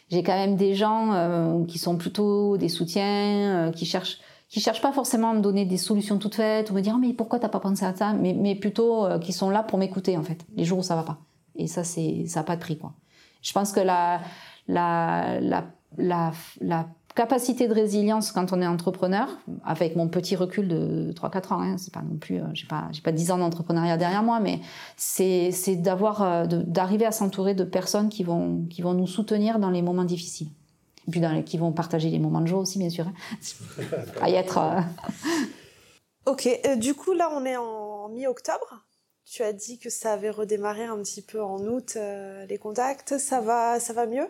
j'ai 0.10 0.24
quand 0.24 0.34
même 0.34 0.56
des 0.56 0.74
gens 0.74 1.64
qui 1.68 1.78
sont 1.78 1.96
plutôt 1.96 2.58
des 2.58 2.70
soutiens, 2.70 3.72
qui 3.76 3.86
cherchent 3.86 4.20
qui 4.50 4.60
cherchent 4.60 4.82
pas 4.82 4.92
forcément 4.92 5.30
à 5.30 5.34
me 5.34 5.42
donner 5.42 5.64
des 5.64 5.78
solutions 5.78 6.18
toutes 6.18 6.36
faites 6.36 6.72
ou 6.72 6.74
me 6.74 6.82
dire 6.82 6.98
mais 6.98 7.14
pourquoi 7.14 7.40
t'as 7.40 7.50
pas 7.50 7.60
pensé 7.60 7.86
à 7.86 7.96
ça? 7.96 8.14
mais, 8.14 8.34
mais 8.34 8.56
plutôt 8.56 9.06
qui 9.20 9.32
sont 9.32 9.50
là 9.50 9.64
pour 9.64 9.78
m'écouter 9.78 10.18
en 10.18 10.24
fait 10.24 10.46
les 10.56 10.66
jours 10.66 10.80
où 10.80 10.84
ça 10.84 10.96
va 10.96 11.04
pas 11.04 11.20
et 11.56 11.68
ça, 11.68 11.84
c'est, 11.84 12.26
ça 12.28 12.42
n'a 12.42 12.44
pas 12.44 12.56
de 12.56 12.62
prix, 12.62 12.78
quoi. 12.78 12.94
Je 13.42 13.52
pense 13.54 13.72
que 13.72 13.80
la, 13.80 14.22
la, 14.68 15.40
la, 15.42 15.64
la, 15.98 16.32
la 16.60 16.88
capacité 17.16 17.68
de 17.68 17.74
résilience 17.74 18.32
quand 18.32 18.54
on 18.54 18.62
est 18.62 18.68
entrepreneur, 18.68 19.28
avec 19.66 19.96
mon 19.96 20.08
petit 20.08 20.36
recul 20.36 20.68
de 20.68 21.12
3-4 21.14 21.54
ans, 21.54 21.62
hein, 21.62 21.78
c'est 21.78 21.94
pas 21.94 22.02
non 22.02 22.18
plus, 22.18 22.38
euh, 22.38 22.46
j'ai 22.54 22.68
pas, 22.68 22.88
j'ai 22.92 23.02
pas 23.02 23.12
10 23.12 23.32
ans 23.32 23.38
d'entrepreneuriat 23.38 23.98
derrière 23.98 24.24
moi, 24.24 24.40
mais 24.40 24.60
c'est, 24.96 25.52
c'est 25.52 25.76
d'avoir, 25.76 26.22
euh, 26.22 26.46
d'arriver 26.46 27.06
à 27.06 27.12
s'entourer 27.12 27.54
de 27.54 27.64
personnes 27.64 28.10
qui 28.10 28.24
vont, 28.24 28.66
qui 28.70 28.82
vont 28.82 28.94
nous 28.94 29.08
soutenir 29.08 29.60
dans 29.60 29.70
les 29.70 29.82
moments 29.82 30.06
difficiles. 30.06 30.50
Et 31.08 31.12
puis 31.12 31.20
dans 31.20 31.32
les, 31.32 31.44
qui 31.44 31.58
vont 31.58 31.72
partager 31.72 32.10
les 32.10 32.20
moments 32.20 32.42
de 32.42 32.48
joie 32.48 32.60
aussi, 32.60 32.78
bien 32.78 32.92
sûr. 32.92 33.08
Hein. 33.08 33.84
à 34.22 34.30
y 34.30 34.36
être. 34.36 34.58
Euh, 34.60 34.80
Ok, 36.28 36.48
du 36.78 36.94
coup 36.94 37.14
là 37.14 37.30
on 37.34 37.44
est 37.46 37.58
en 37.58 38.10
mi-octobre. 38.10 38.86
Tu 39.34 39.44
as 39.44 39.54
dit 39.54 39.78
que 39.78 39.90
ça 39.90 40.12
avait 40.12 40.30
redémarré 40.30 40.84
un 40.84 40.98
petit 40.98 41.22
peu 41.22 41.42
en 41.42 41.60
août 41.60 41.94
euh, 41.96 42.46
les 42.48 42.58
contacts. 42.58 43.18
Ça 43.18 43.40
va, 43.40 43.80
ça 43.80 43.94
va 43.94 44.06
mieux? 44.06 44.28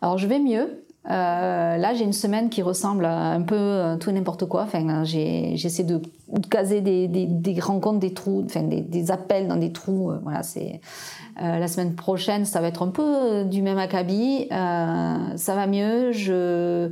Alors 0.00 0.16
je 0.16 0.26
vais 0.26 0.38
mieux. 0.38 0.86
Euh, 1.04 1.76
là, 1.76 1.92
j'ai 1.92 2.04
une 2.04 2.14
semaine 2.14 2.48
qui 2.48 2.62
ressemble 2.62 3.04
à 3.04 3.32
un 3.32 3.42
peu 3.42 3.98
tout 4.00 4.10
n'importe 4.10 4.46
quoi. 4.46 4.62
Enfin, 4.62 5.04
j'essaie 5.04 5.84
de, 5.84 6.00
caser 6.50 6.80
des, 6.80 7.08
des, 7.08 7.60
rencontres, 7.60 7.98
des 7.98 8.14
trous, 8.14 8.42
enfin, 8.46 8.62
des, 8.62 9.10
appels 9.10 9.48
dans 9.48 9.56
des 9.56 9.70
trous. 9.70 10.12
voilà, 10.22 10.42
c'est 10.42 10.80
la 11.36 11.68
semaine 11.68 11.94
prochaine, 11.94 12.46
ça 12.46 12.62
va 12.62 12.68
être 12.68 12.82
un 12.82 12.90
peu 12.90 13.44
du 13.44 13.60
même 13.60 13.78
acabit. 13.78 14.46
ça 14.48 15.54
va 15.54 15.66
mieux. 15.66 16.12
Je 16.12 16.90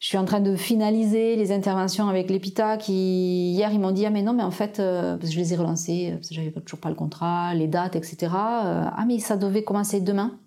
je 0.00 0.06
suis 0.06 0.16
en 0.16 0.24
train 0.24 0.40
de 0.40 0.56
finaliser 0.56 1.36
les 1.36 1.52
interventions 1.52 2.08
avec 2.08 2.30
l'EPITA 2.30 2.78
qui, 2.78 3.52
hier, 3.52 3.70
ils 3.70 3.78
m'ont 3.78 3.90
dit, 3.90 4.06
ah, 4.06 4.10
mais 4.10 4.22
non, 4.22 4.32
mais 4.32 4.42
en 4.42 4.50
fait, 4.50 4.80
euh, 4.80 5.18
parce 5.18 5.28
que 5.28 5.34
je 5.34 5.40
les 5.40 5.52
ai 5.52 5.56
relancés, 5.56 6.12
parce 6.14 6.30
que 6.30 6.34
j'avais 6.34 6.50
toujours 6.52 6.80
pas 6.80 6.88
le 6.88 6.94
contrat, 6.94 7.54
les 7.54 7.68
dates, 7.68 7.96
etc. 7.96 8.16
Euh, 8.22 8.28
ah, 8.32 9.04
mais 9.06 9.18
ça 9.18 9.36
devait 9.36 9.62
commencer 9.62 10.00
demain. 10.00 10.38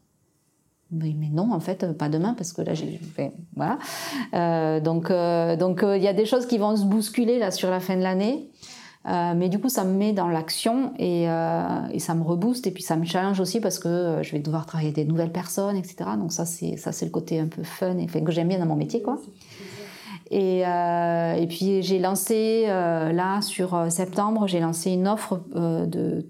Mais, 0.89 1.13
mais, 1.15 1.29
non, 1.29 1.53
en 1.53 1.59
fait, 1.59 1.93
pas 1.93 2.09
demain, 2.09 2.33
parce 2.33 2.51
que 2.51 2.63
là, 2.63 2.73
j'ai. 2.73 2.99
voilà. 3.55 3.77
Euh, 4.33 4.79
donc, 4.79 5.11
donc, 5.59 5.85
il 5.85 6.01
y 6.01 6.07
a 6.07 6.13
des 6.13 6.25
choses 6.25 6.47
qui 6.47 6.57
vont 6.57 6.75
se 6.75 6.85
bousculer, 6.85 7.37
là, 7.37 7.51
sur 7.51 7.69
la 7.69 7.79
fin 7.79 7.95
de 7.95 8.01
l'année. 8.01 8.49
Euh, 9.05 9.33
mais 9.35 9.49
du 9.49 9.59
coup, 9.59 9.67
ça 9.67 9.83
me 9.83 9.93
met 9.93 10.13
dans 10.13 10.29
l'action 10.29 10.93
et, 10.97 11.29
euh, 11.29 11.87
et, 11.91 11.99
ça 11.99 12.13
me 12.13 12.23
rebooste 12.23 12.67
et 12.67 12.71
puis 12.71 12.83
ça 12.83 12.95
me 12.95 13.03
challenge 13.03 13.39
aussi 13.41 13.59
parce 13.59 13.77
que 13.77 13.89
euh, 13.89 14.23
je 14.23 14.31
vais 14.31 14.39
devoir 14.39 14.65
travailler 14.65 14.91
avec 14.91 15.05
des 15.05 15.11
nouvelles 15.11 15.31
personnes, 15.31 15.75
etc. 15.75 16.11
Donc 16.17 16.31
ça, 16.31 16.45
c'est 16.45 16.77
ça, 16.77 16.93
c'est 16.93 17.05
le 17.05 17.11
côté 17.11 17.37
un 17.39 17.47
peu 17.47 17.63
fun 17.63 17.97
et 17.97 18.07
que 18.07 18.31
j'aime 18.31 18.47
bien 18.47 18.59
dans 18.59 18.65
mon 18.65 18.77
métier, 18.77 19.01
quoi. 19.01 19.19
Et, 20.31 20.63
puis 21.49 21.83
j'ai 21.83 21.99
lancé 21.99 22.65
là 22.65 23.41
sur 23.41 23.91
septembre, 23.91 24.47
j'ai 24.47 24.61
lancé 24.61 24.91
une 24.91 25.07
offre 25.07 25.41
de 25.53 26.25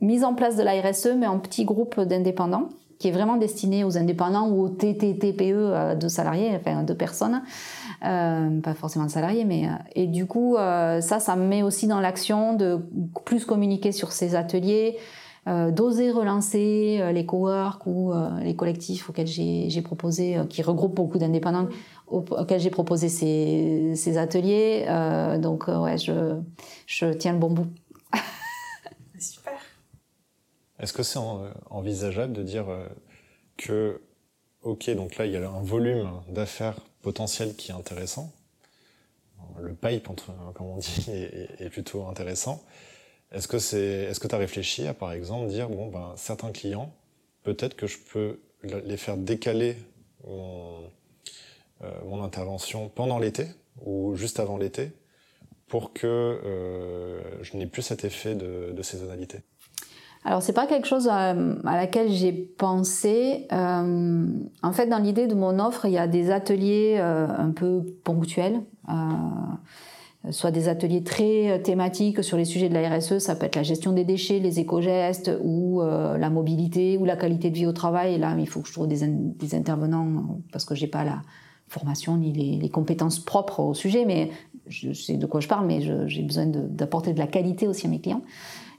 mise 0.00 0.24
en 0.24 0.34
place 0.34 0.56
de 0.56 0.62
la 0.62 0.80
RSE, 0.80 1.14
mais 1.18 1.26
en 1.26 1.38
petit 1.40 1.64
groupe 1.64 2.00
d'indépendants 2.00 2.68
qui 2.98 3.08
est 3.08 3.10
vraiment 3.10 3.36
destinée 3.36 3.84
aux 3.84 3.98
indépendants 3.98 4.48
ou 4.48 4.62
aux 4.62 4.68
TTTPE 4.68 5.98
de 5.98 6.08
salariés, 6.08 6.52
enfin 6.54 6.84
de 6.84 6.94
personnes. 6.94 7.42
Euh, 8.04 8.60
pas 8.60 8.74
forcément 8.74 9.06
de 9.06 9.10
salariés, 9.10 9.44
mais 9.44 9.66
euh, 9.66 9.72
et 9.94 10.06
du 10.06 10.26
coup 10.26 10.56
euh, 10.56 11.00
ça, 11.00 11.20
ça 11.20 11.36
me 11.36 11.46
met 11.46 11.62
aussi 11.62 11.86
dans 11.86 12.00
l'action 12.00 12.54
de 12.54 12.78
plus 13.24 13.46
communiquer 13.46 13.92
sur 13.92 14.12
ces 14.12 14.34
ateliers, 14.34 14.98
d'oser 15.46 16.10
relancer 16.10 17.02
les 17.12 17.26
cowork 17.26 17.86
ou 17.86 18.14
les 18.40 18.56
collectifs 18.56 19.10
auxquels 19.10 19.26
j'ai 19.26 19.82
proposé, 19.82 20.38
qui 20.48 20.62
regroupent 20.62 20.94
beaucoup 20.94 21.18
d'indépendants, 21.18 21.68
auxquels 22.06 22.60
j'ai 22.60 22.70
proposé 22.70 23.10
ces, 23.10 23.92
ces 23.94 24.16
ateliers. 24.16 24.86
donc 25.42 25.68
ouais, 25.68 25.98
je, 25.98 26.40
je 26.86 27.12
tiens 27.12 27.34
le 27.34 27.38
bon 27.38 27.50
bout. 27.50 27.66
Super. 29.18 29.52
Est-ce 30.80 30.94
que 30.94 31.02
c'est 31.02 31.20
envisageable 31.68 32.32
de 32.32 32.42
dire 32.42 32.64
que, 33.58 34.00
ok, 34.64 34.90
donc 34.90 35.16
là 35.16 35.26
il 35.26 35.32
y 35.32 35.36
a 35.36 35.48
un 35.48 35.62
volume 35.62 36.10
d'affaires 36.28 36.80
potentiel 37.02 37.54
qui 37.54 37.70
est 37.70 37.74
intéressant. 37.74 38.32
Le 39.60 39.74
pipe, 39.74 40.08
comme 40.54 40.66
on 40.66 40.78
dit, 40.78 41.06
est, 41.10 41.70
plutôt 41.70 42.06
intéressant. 42.06 42.64
Est-ce 43.30 43.46
que 43.46 43.58
c'est, 43.58 43.78
est-ce 43.78 44.18
que 44.18 44.26
tu 44.26 44.34
as 44.34 44.38
réfléchi 44.38 44.86
à, 44.86 44.94
par 44.94 45.12
exemple, 45.12 45.48
dire, 45.48 45.68
bon, 45.68 45.88
ben, 45.88 46.14
certains 46.16 46.50
clients, 46.50 46.92
peut-être 47.42 47.76
que 47.76 47.86
je 47.86 47.98
peux 47.98 48.40
les 48.64 48.96
faire 48.96 49.16
décaler 49.16 49.76
mon, 50.26 50.82
euh, 51.82 52.22
intervention 52.22 52.88
pendant 52.88 53.18
l'été 53.18 53.46
ou 53.84 54.16
juste 54.16 54.40
avant 54.40 54.56
l'été 54.56 54.92
pour 55.68 55.92
que 55.92 56.06
euh, 56.06 57.42
je 57.42 57.56
n'ai 57.56 57.66
plus 57.66 57.82
cet 57.82 58.04
effet 58.04 58.34
de 58.34 58.82
saisonnalité? 58.82 59.40
Alors 60.24 60.42
c'est 60.42 60.54
pas 60.54 60.66
quelque 60.66 60.86
chose 60.86 61.06
à, 61.08 61.34
laquelle 61.64 62.10
j'ai 62.10 62.32
pensé. 62.32 63.46
Euh, 63.52 64.26
en 64.62 64.72
fait, 64.72 64.86
dans 64.86 64.98
l'idée 64.98 65.26
de 65.26 65.34
mon 65.34 65.58
offre, 65.58 65.84
il 65.84 65.92
y 65.92 65.98
a 65.98 66.06
des 66.06 66.30
ateliers 66.30 66.96
euh, 66.98 67.26
un 67.28 67.50
peu 67.50 67.82
ponctuels, 68.04 68.62
euh, 68.88 70.30
soit 70.30 70.50
des 70.50 70.68
ateliers 70.68 71.02
très 71.02 71.60
thématiques 71.62 72.24
sur 72.24 72.38
les 72.38 72.46
sujets 72.46 72.70
de 72.70 72.74
la 72.74 72.88
RSE. 72.88 73.18
Ça 73.18 73.36
peut 73.36 73.44
être 73.44 73.56
la 73.56 73.62
gestion 73.62 73.92
des 73.92 74.04
déchets, 74.04 74.38
les 74.38 74.60
éco-gestes 74.60 75.30
ou 75.42 75.82
la 75.82 76.30
mobilité 76.30 76.96
ou 76.96 77.04
la 77.04 77.16
qualité 77.16 77.50
de 77.50 77.56
vie 77.56 77.66
au 77.66 77.72
travail. 77.72 78.14
Et 78.14 78.18
là, 78.18 78.34
il 78.38 78.48
faut 78.48 78.62
que 78.62 78.68
je 78.68 78.72
trouve 78.72 78.88
des, 78.88 79.54
intervenants 79.54 80.40
parce 80.50 80.64
que 80.64 80.74
j'ai 80.74 80.86
pas 80.86 81.04
la 81.04 81.20
formation 81.68 82.16
ni 82.16 82.32
les, 82.32 82.70
compétences 82.70 83.20
propres 83.20 83.60
au 83.60 83.74
sujet, 83.74 84.06
mais 84.06 84.30
je 84.66 84.94
sais 84.94 85.18
de 85.18 85.26
quoi 85.26 85.40
je 85.40 85.48
parle, 85.48 85.66
mais 85.66 85.82
j'ai 86.08 86.22
besoin 86.22 86.46
d'apporter 86.46 87.12
de 87.12 87.18
la 87.18 87.26
qualité 87.26 87.68
aussi 87.68 87.86
à 87.86 87.90
mes 87.90 88.00
clients. 88.00 88.22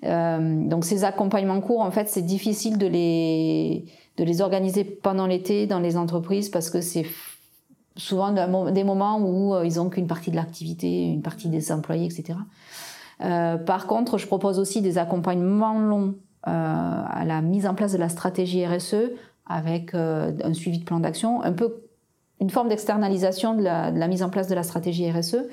Euh, 0.06 0.68
donc 0.68 0.86
ces 0.86 1.04
accompagnements 1.04 1.62
courts, 1.62 1.82
en 1.82 1.92
fait, 1.92 2.10
c'est 2.10 2.22
difficile 2.22 2.78
de 2.78 2.88
les, 2.88 3.86
de 4.18 4.24
les 4.24 4.42
organiser 4.42 4.84
pendant 4.84 5.28
l'été 5.28 5.68
dans 5.68 5.80
les 5.80 5.98
entreprises 5.98 6.50
parce 6.50 6.70
que 6.70 6.82
c'est 6.82 7.06
souvent 7.98 8.32
des 8.72 8.84
moments 8.84 9.20
où 9.20 9.56
euh, 9.56 9.66
ils 9.66 9.80
ont 9.80 9.90
qu'une 9.90 10.08
partie 10.08 10.32
de 10.32 10.36
l'activité, 10.36 11.06
une 11.06 11.22
partie 11.22 11.50
des 11.50 11.72
employés, 11.72 12.06
etc. 12.06 12.38
Euh, 13.22 13.58
par 13.58 13.88
contre, 13.88 14.18
je 14.18 14.28
propose 14.28 14.60
aussi 14.60 14.82
des 14.82 14.98
accompagnements 14.98 15.80
longs 15.80 16.16
à 16.48 17.24
la 17.26 17.42
mise 17.42 17.66
en 17.66 17.74
place 17.74 17.92
de 17.92 17.98
la 17.98 18.08
stratégie 18.08 18.68
RSE 18.68 19.10
avec 19.48 19.96
un 19.96 20.54
suivi 20.54 20.78
de 20.78 20.84
plan 20.84 21.00
d'action, 21.00 21.42
un 21.42 21.54
peu 21.54 21.86
une 22.40 22.50
forme 22.50 22.70
d'externalisation 22.70 23.56
de 23.56 23.64
la, 23.64 24.08
mise 24.08 24.24
en 24.24 24.30
place 24.30 24.48
de 24.48 24.56
la 24.56 24.64
stratégie 24.64 25.10
RSE. 25.10 25.48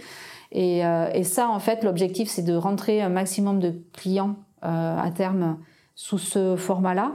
Et, 0.53 0.85
euh, 0.85 1.11
et 1.13 1.25
ça, 1.25 1.49
en 1.49 1.59
fait, 1.59 1.83
l'objectif, 1.83 2.29
c'est 2.29 2.43
de 2.43 2.55
rentrer 2.55 3.03
un 3.03 3.09
maximum 3.09 3.59
de 3.59 3.75
clients 3.93 4.37
euh, 4.65 4.99
à 4.99 5.11
terme 5.11 5.57
sous 5.95 6.19
ce 6.19 6.57
format-là. 6.57 7.13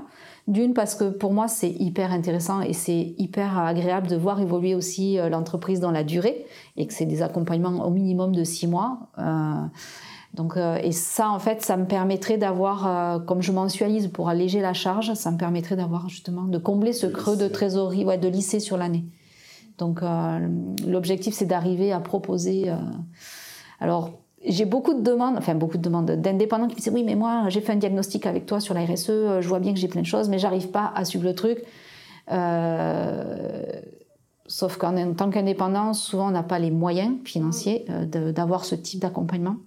D'une, 0.48 0.74
parce 0.74 0.96
que 0.96 1.10
pour 1.10 1.34
moi, 1.34 1.48
c'est 1.48 1.70
hyper 1.70 2.14
intéressant 2.14 2.62
et 2.62 2.72
c'est 2.72 3.14
hyper 3.18 3.58
agréable 3.58 4.08
de 4.08 4.16
voir 4.16 4.40
évoluer 4.40 4.76
aussi 4.76 5.20
euh, 5.20 5.28
l'entreprise 5.30 5.82
dans 5.82 5.92
la 5.92 6.04
durée 6.04 6.46
et 6.78 6.88
que 6.88 6.94
c'est 6.94 7.06
des 7.06 7.22
accompagnements 7.22 7.86
au 7.86 7.90
minimum 7.90 8.34
de 8.34 8.44
six 8.46 8.66
mois. 8.66 9.10
Euh, 9.20 9.62
donc, 10.34 10.56
euh, 10.56 10.78
et 10.82 10.94
ça, 10.94 11.30
en 11.30 11.40
fait, 11.40 11.64
ça 11.64 11.76
me 11.76 11.86
permettrait 11.86 12.38
d'avoir, 12.38 13.26
comme 13.26 13.42
je 13.42 13.52
mensualise 13.52 14.08
pour 14.08 14.30
alléger 14.30 14.62
la 14.62 14.74
charge, 14.74 15.14
ça 15.16 15.32
me 15.32 15.38
permettrait 15.38 15.76
d'avoir 15.76 16.10
justement 16.10 16.44
de 16.44 16.58
combler 16.58 16.94
ce 16.94 17.08
creux 17.08 17.36
de 17.36 17.48
trésorerie, 17.48 18.06
ouais, 18.06 18.18
de 18.18 18.28
lycée 18.28 18.60
sur 18.60 18.78
l'année. 18.78 19.04
Donc 19.78 20.02
euh, 20.02 20.48
l'objectif, 20.86 21.34
c'est 21.34 21.46
d'arriver 21.46 21.92
à 21.92 22.00
proposer. 22.00 22.70
Euh, 22.70 22.76
alors, 23.80 24.12
j'ai 24.46 24.66
beaucoup 24.66 24.94
de 24.94 25.02
demandes, 25.02 25.36
enfin 25.38 25.56
beaucoup 25.56 25.78
de 25.78 25.82
demandes 25.84 26.12
d'indépendants 26.12 26.68
qui 26.68 26.76
me 26.76 26.80
disent 26.80 26.94
oui, 26.94 27.04
mais 27.04 27.16
moi, 27.16 27.46
j'ai 27.50 27.62
fait 27.62 27.74
un 27.74 27.78
diagnostic 27.78 28.26
avec 28.26 28.46
toi 28.46 28.60
sur 28.60 28.74
la 28.74 28.86
RSE, 28.86 29.10
euh, 29.10 29.42
je 29.42 29.48
vois 29.48 29.60
bien 29.60 29.74
que 29.74 29.80
j'ai 29.80 29.88
plein 29.88 30.02
de 30.02 30.08
choses, 30.08 30.30
mais 30.30 30.40
j'arrive 30.40 30.70
pas 30.70 30.92
à 30.96 31.06
suivre 31.06 31.26
le 31.26 31.36
truc. 31.36 31.64
sauf 34.48 34.78
qu'en 34.78 35.14
tant 35.14 35.30
qu'indépendant, 35.30 35.94
souvent, 35.94 36.28
on 36.28 36.32
n'a 36.32 36.44
pas 36.44 36.60
les 36.60 36.72
moyens 36.72 37.16
financiers 37.26 37.86
d'avoir 38.34 38.66
ce 38.66 38.76
type 38.76 39.02
d'accompagnement. 39.02 39.58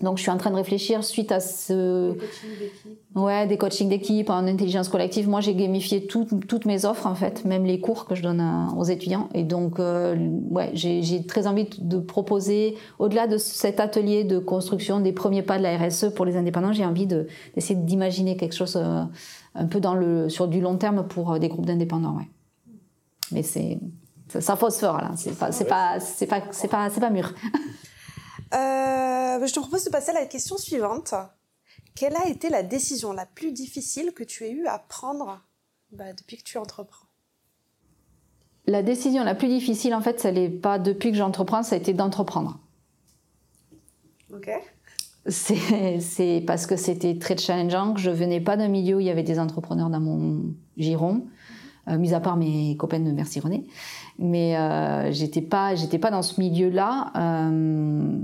Donc, 0.00 0.16
je 0.18 0.22
suis 0.22 0.30
en 0.30 0.38
train 0.38 0.50
de 0.50 0.56
réfléchir 0.56 1.04
suite 1.04 1.30
à 1.30 1.38
ce. 1.38 2.10
Des 2.10 2.18
coachings 2.18 2.58
d'équipe. 2.58 2.98
Ouais, 3.14 3.46
des 3.46 3.56
coachings 3.56 3.88
d'équipe 3.88 4.30
en 4.30 4.44
intelligence 4.48 4.88
collective. 4.88 5.28
Moi, 5.28 5.40
j'ai 5.40 5.54
gamifié 5.54 6.08
toutes 6.08 6.64
mes 6.64 6.84
offres, 6.84 7.06
en 7.06 7.14
fait, 7.14 7.44
même 7.44 7.64
les 7.64 7.78
cours 7.78 8.04
que 8.04 8.16
je 8.16 8.22
donne 8.22 8.42
aux 8.76 8.84
étudiants. 8.84 9.28
Et 9.34 9.44
donc, 9.44 9.78
euh, 9.78 10.16
ouais, 10.50 10.72
j'ai 10.74 11.24
très 11.26 11.46
envie 11.46 11.68
de 11.78 11.98
proposer, 11.98 12.76
au-delà 12.98 13.28
de 13.28 13.38
cet 13.38 13.78
atelier 13.78 14.24
de 14.24 14.40
construction 14.40 14.98
des 14.98 15.12
premiers 15.12 15.42
pas 15.42 15.58
de 15.58 15.62
la 15.62 15.78
RSE 15.78 16.12
pour 16.12 16.24
les 16.24 16.36
indépendants, 16.36 16.72
j'ai 16.72 16.84
envie 16.84 17.06
d'essayer 17.06 17.76
d'imaginer 17.76 18.36
quelque 18.36 18.54
chose 18.54 18.76
euh, 18.76 19.04
un 19.54 19.66
peu 19.66 19.80
sur 20.28 20.48
du 20.48 20.60
long 20.60 20.76
terme 20.76 21.06
pour 21.06 21.32
euh, 21.34 21.38
des 21.38 21.48
groupes 21.48 21.66
d'indépendants, 21.66 22.16
ouais. 22.16 22.28
Mais 23.30 23.44
c'est, 23.44 23.78
ça 24.40 24.56
phosphore, 24.56 24.98
là. 24.98 25.12
C'est 25.14 25.38
pas, 25.38 25.52
c'est 25.52 25.66
pas, 25.66 26.00
c'est 26.00 26.26
pas, 26.26 26.42
c'est 26.50 26.68
pas, 26.68 26.90
c'est 26.90 27.00
pas 27.00 27.10
mûr. 27.10 27.32
Euh, 28.54 29.46
je 29.46 29.52
te 29.52 29.60
propose 29.60 29.84
de 29.84 29.90
passer 29.90 30.10
à 30.10 30.14
la 30.14 30.26
question 30.26 30.56
suivante. 30.56 31.14
Quelle 31.94 32.16
a 32.16 32.28
été 32.28 32.48
la 32.48 32.62
décision 32.62 33.12
la 33.12 33.26
plus 33.26 33.52
difficile 33.52 34.12
que 34.12 34.24
tu 34.24 34.44
aies 34.44 34.52
eu 34.52 34.66
à 34.66 34.78
prendre 34.78 35.40
bah, 35.92 36.12
depuis 36.12 36.36
que 36.36 36.42
tu 36.42 36.58
entreprends? 36.58 37.06
La 38.66 38.82
décision 38.82 39.24
la 39.24 39.34
plus 39.34 39.48
difficile, 39.48 39.94
en 39.94 40.00
fait, 40.00 40.20
ce 40.20 40.28
n'est 40.28 40.48
pas 40.48 40.78
depuis 40.78 41.10
que 41.10 41.16
j'entreprends, 41.16 41.62
ça 41.62 41.74
a 41.74 41.78
été 41.78 41.92
d'entreprendre. 41.92 42.58
Ok. 44.32 44.50
C'est 45.26 46.42
parce 46.46 46.66
que 46.66 46.76
c'était 46.76 47.18
très 47.18 47.36
challengeant, 47.36 47.94
que 47.94 48.00
je 48.00 48.10
venais 48.10 48.40
pas 48.40 48.56
d'un 48.56 48.68
milieu 48.68 48.96
où 48.96 49.00
il 49.00 49.06
y 49.06 49.10
avait 49.10 49.22
des 49.22 49.38
entrepreneurs 49.38 49.88
dans 49.88 50.00
mon 50.00 50.54
giron, 50.76 51.26
mis 51.86 52.14
à 52.14 52.20
part 52.20 52.36
mes 52.36 52.76
copains 52.76 53.00
de 53.00 53.10
Merci 53.10 53.40
René 53.40 53.66
mais 54.18 54.56
euh, 54.56 55.12
j'étais 55.12 55.42
pas 55.42 55.74
j'étais 55.74 55.98
pas 55.98 56.10
dans 56.10 56.22
ce 56.22 56.40
milieu-là. 56.40 57.12
Euh, 57.16 58.18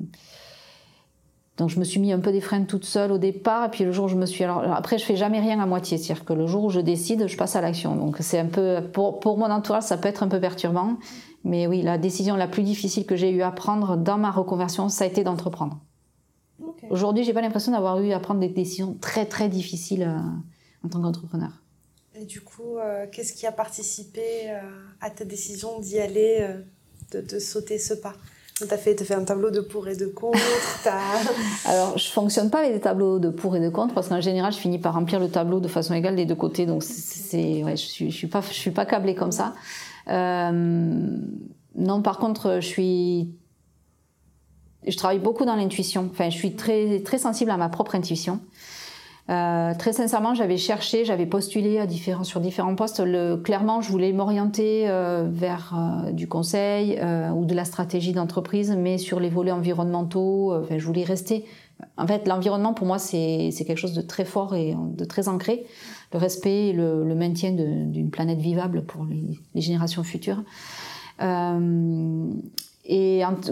Donc 1.57 1.69
je 1.69 1.79
me 1.79 1.85
suis 1.85 2.01
mis 2.01 2.13
un 2.13 2.21
peu 2.21 2.33
des 2.33 2.41
freins 2.41 2.65
toute 2.65 2.85
seule 2.85 3.13
au 3.13 3.19
départ, 3.19 3.67
et 3.67 3.71
puis 3.71 3.85
le 3.85 3.93
jour 3.93 4.07
où 4.07 4.09
je 4.09 4.17
me 4.17 4.25
suis... 4.25 4.45
Alors, 4.45 4.63
après, 4.73 4.97
je 4.97 5.05
fais 5.05 5.17
jamais 5.17 5.41
rien 5.41 5.61
à 5.61 5.67
moitié, 5.67 5.99
c'est-à-dire 5.99 6.25
que 6.25 6.33
le 6.33 6.47
jour 6.47 6.65
où 6.65 6.71
je 6.71 6.81
décide, 6.81 7.27
je 7.27 7.37
passe 7.37 7.55
à 7.55 7.61
l'action. 7.61 7.97
Donc 7.97 8.17
c'est 8.21 8.39
un 8.39 8.47
peu... 8.47 8.81
Pour, 8.95 9.21
pour 9.21 9.37
mon 9.37 9.51
entourage, 9.51 9.83
ça 9.83 9.99
peut 9.99 10.09
être 10.09 10.23
un 10.23 10.29
peu 10.29 10.41
perturbant. 10.41 10.97
Mais 11.45 11.67
oui, 11.67 11.83
la 11.83 11.99
décision 11.99 12.35
la 12.37 12.49
plus 12.49 12.63
difficile 12.63 13.05
que 13.05 13.15
j'ai 13.15 13.31
eu 13.31 13.43
à 13.43 13.51
prendre 13.51 13.99
dans 13.99 14.17
ma 14.17 14.31
reconversion, 14.31 14.89
ça 14.89 15.05
a 15.05 15.07
été 15.07 15.23
d'entreprendre. 15.23 15.79
Okay. 16.63 16.87
Aujourd'hui, 16.89 17.25
j'ai 17.25 17.35
pas 17.35 17.43
l'impression 17.43 17.73
d'avoir 17.73 18.01
eu 18.01 18.13
à 18.13 18.21
prendre 18.21 18.41
des 18.41 18.49
décisions 18.49 18.97
très 18.99 19.27
très 19.27 19.51
difficiles 19.51 20.05
euh, 20.05 20.19
en 20.87 20.89
tant 20.89 21.03
qu'entrepreneur. 21.03 21.60
Et 22.21 22.27
du 22.27 22.43
coup, 22.43 22.77
euh, 22.77 23.07
qu'est-ce 23.11 23.33
qui 23.33 23.47
a 23.47 23.53
participé 23.53 24.21
euh, 24.49 24.61
à 25.01 25.09
ta 25.09 25.25
décision 25.25 25.81
d'y 25.81 25.99
aller, 25.99 26.39
euh, 26.41 26.61
de, 27.13 27.27
de 27.27 27.39
sauter 27.39 27.79
ce 27.79 27.95
pas? 27.95 28.13
Tu 28.59 28.65
as 28.65 28.75
as 28.75 28.77
fait 28.77 29.15
un 29.15 29.25
tableau 29.25 29.51
de 29.51 29.61
pour 29.61 29.89
et 29.89 29.97
de 29.97 30.05
contre 30.05 30.39
Alors, 31.65 31.97
je 31.97 32.11
fonctionne 32.11 32.51
pas 32.51 32.59
avec 32.59 32.75
des 32.75 32.81
tableaux 32.81 33.19
de 33.19 33.31
pour 33.31 33.57
et 33.57 33.61
de 33.61 33.71
contre 33.71 33.95
parce 33.95 34.09
qu'en 34.09 34.21
général, 34.21 34.53
je 34.53 34.59
finis 34.59 34.79
par 34.79 34.93
remplir 34.93 35.19
le 35.19 35.31
tableau 35.31 35.61
de 35.61 35.69
façon 35.69 35.95
égale 35.95 36.15
des 36.15 36.27
deux 36.27 36.35
côtés. 36.35 36.67
Donc, 36.67 36.83
ouais, 37.33 37.71
je 37.71 37.77
suis, 37.77 38.13
suis 38.13 38.27
pas, 38.27 38.43
suis 38.43 38.71
pas 38.71 38.85
câblée 38.85 39.15
comme 39.15 39.33
ça. 39.33 39.55
Non, 40.07 42.03
par 42.03 42.19
contre, 42.19 42.59
je 42.61 42.67
suis, 42.67 43.35
je 44.87 44.97
travaille 44.99 45.21
beaucoup 45.21 45.47
dans 45.47 45.57
l'intuition. 45.57 46.11
Enfin, 46.13 46.29
je 46.29 46.37
suis 46.37 46.55
très, 46.55 47.01
très 47.01 47.17
sensible 47.17 47.51
à 47.51 47.57
ma 47.57 47.71
propre 47.71 47.95
intuition. 47.95 48.41
Euh, 49.31 49.75
très 49.79 49.93
sincèrement, 49.93 50.35
j'avais 50.35 50.57
cherché, 50.57 51.05
j'avais 51.05 51.27
postulé 51.27 51.79
à 51.79 51.87
différents, 51.87 52.25
sur 52.25 52.41
différents 52.41 52.75
postes. 52.75 52.99
Le, 52.99 53.37
clairement, 53.37 53.81
je 53.81 53.91
voulais 53.91 54.13
m'orienter 54.13 54.89
euh, 54.89 55.29
vers 55.31 55.75
euh, 55.77 56.11
du 56.11 56.27
conseil 56.27 56.99
euh, 56.99 57.31
ou 57.31 57.45
de 57.45 57.55
la 57.55 57.65
stratégie 57.65 58.13
d'entreprise, 58.13 58.75
mais 58.77 58.99
sur 58.99 59.21
les 59.21 59.29
volets 59.29 59.53
environnementaux. 59.53 60.53
Enfin, 60.55 60.79
je 60.79 60.85
voulais 60.85 61.05
rester. 61.05 61.45
En 61.97 62.07
fait, 62.07 62.27
l'environnement 62.27 62.75
pour 62.75 62.87
moi, 62.87 62.99
c'est 62.99 63.53
quelque 63.67 63.79
chose 63.79 63.95
de 63.95 64.03
très 64.03 64.25
fort 64.25 64.55
et 64.55 64.75
de 64.77 65.05
très 65.05 65.29
ancré. 65.29 65.65
Le 66.13 66.19
respect 66.19 66.69
et 66.69 66.73
le, 66.73 67.05
le 67.05 67.15
maintien 67.15 67.53
d'une 67.53 68.11
planète 68.11 68.41
vivable 68.41 68.83
pour 68.83 69.05
les, 69.05 69.39
les 69.55 69.61
générations 69.61 70.03
futures. 70.03 70.43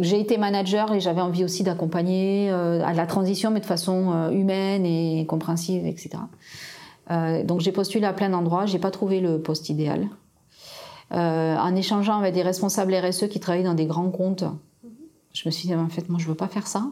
J'ai 0.01 0.19
été 0.19 0.37
manager 0.37 0.93
et 0.93 1.01
j'avais 1.01 1.21
envie 1.21 1.45
aussi 1.45 1.63
d'accompagner 1.63 2.51
euh, 2.51 2.83
à 2.85 2.93
la 2.93 3.07
transition, 3.07 3.51
mais 3.51 3.61
de 3.61 3.67
façon 3.67 4.13
euh, 4.13 4.31
humaine 4.31 4.85
et 4.85 5.27
compréhensive, 5.27 5.87
etc. 5.87 6.11
Euh, 7.11 7.45
donc 7.45 7.61
j'ai 7.61 7.71
postulé 7.71 8.05
à 8.05 8.13
plein 8.13 8.31
d'endroits, 8.31 8.67
j'ai 8.67 8.81
pas 8.81 8.91
trouvé 8.91 9.21
le 9.21 9.41
poste 9.41 9.69
idéal. 9.69 10.09
En 11.11 11.75
échangeant 11.75 12.19
avec 12.19 12.35
des 12.35 12.43
responsables 12.43 12.95
RSE 12.95 13.29
qui 13.29 13.41
travaillent 13.41 13.65
dans 13.65 13.75
des 13.75 13.87
grands 13.87 14.11
comptes, 14.11 14.45
je 15.33 15.43
me 15.47 15.51
suis 15.51 15.67
dit 15.69 15.75
en 15.75 15.89
fait 15.89 16.09
moi 16.11 16.19
je 16.21 16.27
veux 16.29 16.35
pas 16.35 16.49
faire 16.49 16.67
ça. 16.67 16.91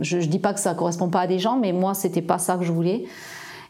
Je, 0.00 0.20
je 0.20 0.28
dis 0.28 0.38
pas 0.38 0.54
que 0.54 0.60
ça 0.60 0.72
correspond 0.72 1.10
pas 1.10 1.20
à 1.20 1.26
des 1.26 1.38
gens, 1.38 1.58
mais 1.58 1.72
moi 1.72 1.92
c'était 1.92 2.22
pas 2.22 2.38
ça 2.38 2.56
que 2.56 2.64
je 2.64 2.72
voulais. 2.72 3.04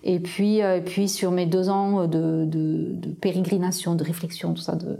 Et 0.05 0.21
puis, 0.21 0.63
euh, 0.63 0.77
et 0.77 0.81
puis 0.81 1.09
sur 1.09 1.31
mes 1.31 1.47
deux 1.47 1.69
ans 1.69 2.07
de, 2.07 2.45
de, 2.45 2.93
de 2.95 3.09
pérégrination, 3.11 3.95
de 3.95 4.05
réflexion, 4.05 4.55
tout 4.55 4.63
ça, 4.63 4.77
de, 4.77 4.99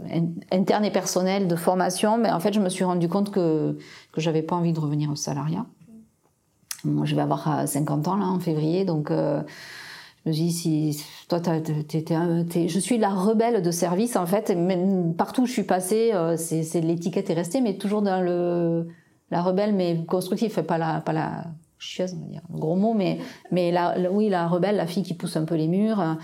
interne 0.51 0.85
et 0.85 0.91
personnel, 0.91 1.47
de 1.47 1.55
formation, 1.55 2.17
mais 2.17 2.31
en 2.31 2.39
fait, 2.39 2.53
je 2.53 2.59
me 2.59 2.69
suis 2.69 2.83
rendu 2.83 3.07
compte 3.07 3.31
que, 3.31 3.77
que 4.11 4.21
j'avais 4.21 4.41
pas 4.41 4.55
envie 4.55 4.73
de 4.73 4.79
revenir 4.79 5.09
au 5.09 5.15
salariat. 5.15 5.65
Moi, 6.83 7.05
je 7.05 7.15
vais 7.15 7.21
avoir 7.21 7.67
50 7.67 8.07
ans 8.07 8.15
là 8.15 8.25
en 8.25 8.39
février, 8.39 8.85
donc 8.85 9.11
euh, 9.11 9.41
je 10.25 10.29
me 10.29 10.33
dis 10.33 10.51
si 10.51 11.03
toi, 11.27 11.39
t'es, 11.39 12.67
je 12.67 12.79
suis 12.79 12.97
la 12.97 13.09
rebelle 13.09 13.61
de 13.61 13.71
service 13.71 14.15
en 14.15 14.25
fait. 14.25 14.49
Même 14.49 15.13
partout 15.15 15.43
où 15.43 15.45
je 15.45 15.51
suis 15.51 15.63
passée, 15.63 16.11
euh, 16.13 16.37
c'est 16.37 16.81
l'étiquette 16.81 17.29
est 17.29 17.33
restée, 17.33 17.61
mais 17.61 17.77
toujours 17.77 18.01
dans 18.01 18.21
le 18.21 18.87
la 19.31 19.41
rebelle, 19.43 19.73
mais 19.73 20.03
constructive, 20.05 20.63
pas 20.63 20.77
la 20.77 21.01
pas 21.01 21.13
la 21.13 21.43
chieuse, 21.79 22.13
on 22.13 22.21
va 22.21 22.27
dire, 22.27 22.41
gros 22.51 22.75
mot, 22.75 22.93
mais, 22.93 23.19
mais 23.51 23.71
la, 23.71 23.95
oui, 24.11 24.29
la 24.29 24.47
rebelle, 24.47 24.75
la 24.75 24.87
fille 24.87 25.03
qui 25.03 25.13
pousse 25.13 25.35
un 25.37 25.45
peu 25.45 25.55
les 25.55 25.67
murs. 25.67 26.17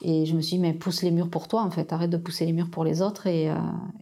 Et 0.00 0.26
je 0.26 0.36
me 0.36 0.40
suis 0.40 0.56
dit, 0.56 0.62
mais 0.62 0.72
pousse 0.74 1.02
les 1.02 1.10
murs 1.10 1.28
pour 1.28 1.48
toi, 1.48 1.62
en 1.62 1.70
fait, 1.70 1.92
arrête 1.92 2.10
de 2.10 2.16
pousser 2.16 2.46
les 2.46 2.52
murs 2.52 2.70
pour 2.70 2.84
les 2.84 3.02
autres. 3.02 3.26
Et, 3.26 3.50
euh, 3.50 3.54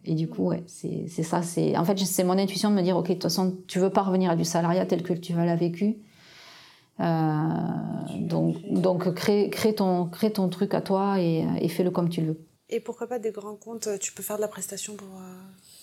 et 0.05 0.15
du 0.15 0.29
coup, 0.29 0.49
ouais, 0.49 0.63
c'est 0.67 1.09
ça. 1.09 1.43
c'est 1.43 1.77
En 1.77 1.85
fait, 1.85 1.99
c'est 1.99 2.25
mon 2.25 2.37
intuition 2.37 2.71
de 2.71 2.75
me 2.75 2.83
dire, 2.83 2.97
ok, 2.97 3.09
de 3.09 3.13
toute 3.15 3.23
façon, 3.23 3.57
tu 3.67 3.79
veux 3.79 3.91
pas 3.91 4.03
revenir 4.03 4.31
à 4.31 4.37
du 4.37 4.45
salariat 4.45 4.85
tel 4.85 5.03
que 5.03 5.15
tu 5.15 5.33
l'as 5.33 5.57
vécu. 5.57 5.97
Euh, 7.01 7.49
donc, 8.19 8.57
donc 8.71 9.15
crée, 9.15 9.49
crée, 9.49 9.75
ton, 9.75 10.07
crée 10.07 10.33
ton 10.33 10.49
truc 10.49 10.75
à 10.75 10.81
toi 10.81 11.21
et, 11.21 11.47
et 11.61 11.69
fais-le 11.69 11.91
comme 11.91 12.11
tu 12.11 12.21
le 12.21 12.27
veux. 12.29 12.47
Et 12.69 12.81
pourquoi 12.81 13.07
pas 13.07 13.19
des 13.19 13.31
grands 13.31 13.57
comptes 13.57 13.89
Tu 14.01 14.13
peux 14.13 14.23
faire 14.23 14.37
de 14.37 14.43
la 14.43 14.49
prestation 14.49 14.97
pour. 14.97 15.09
Euh 15.09 15.76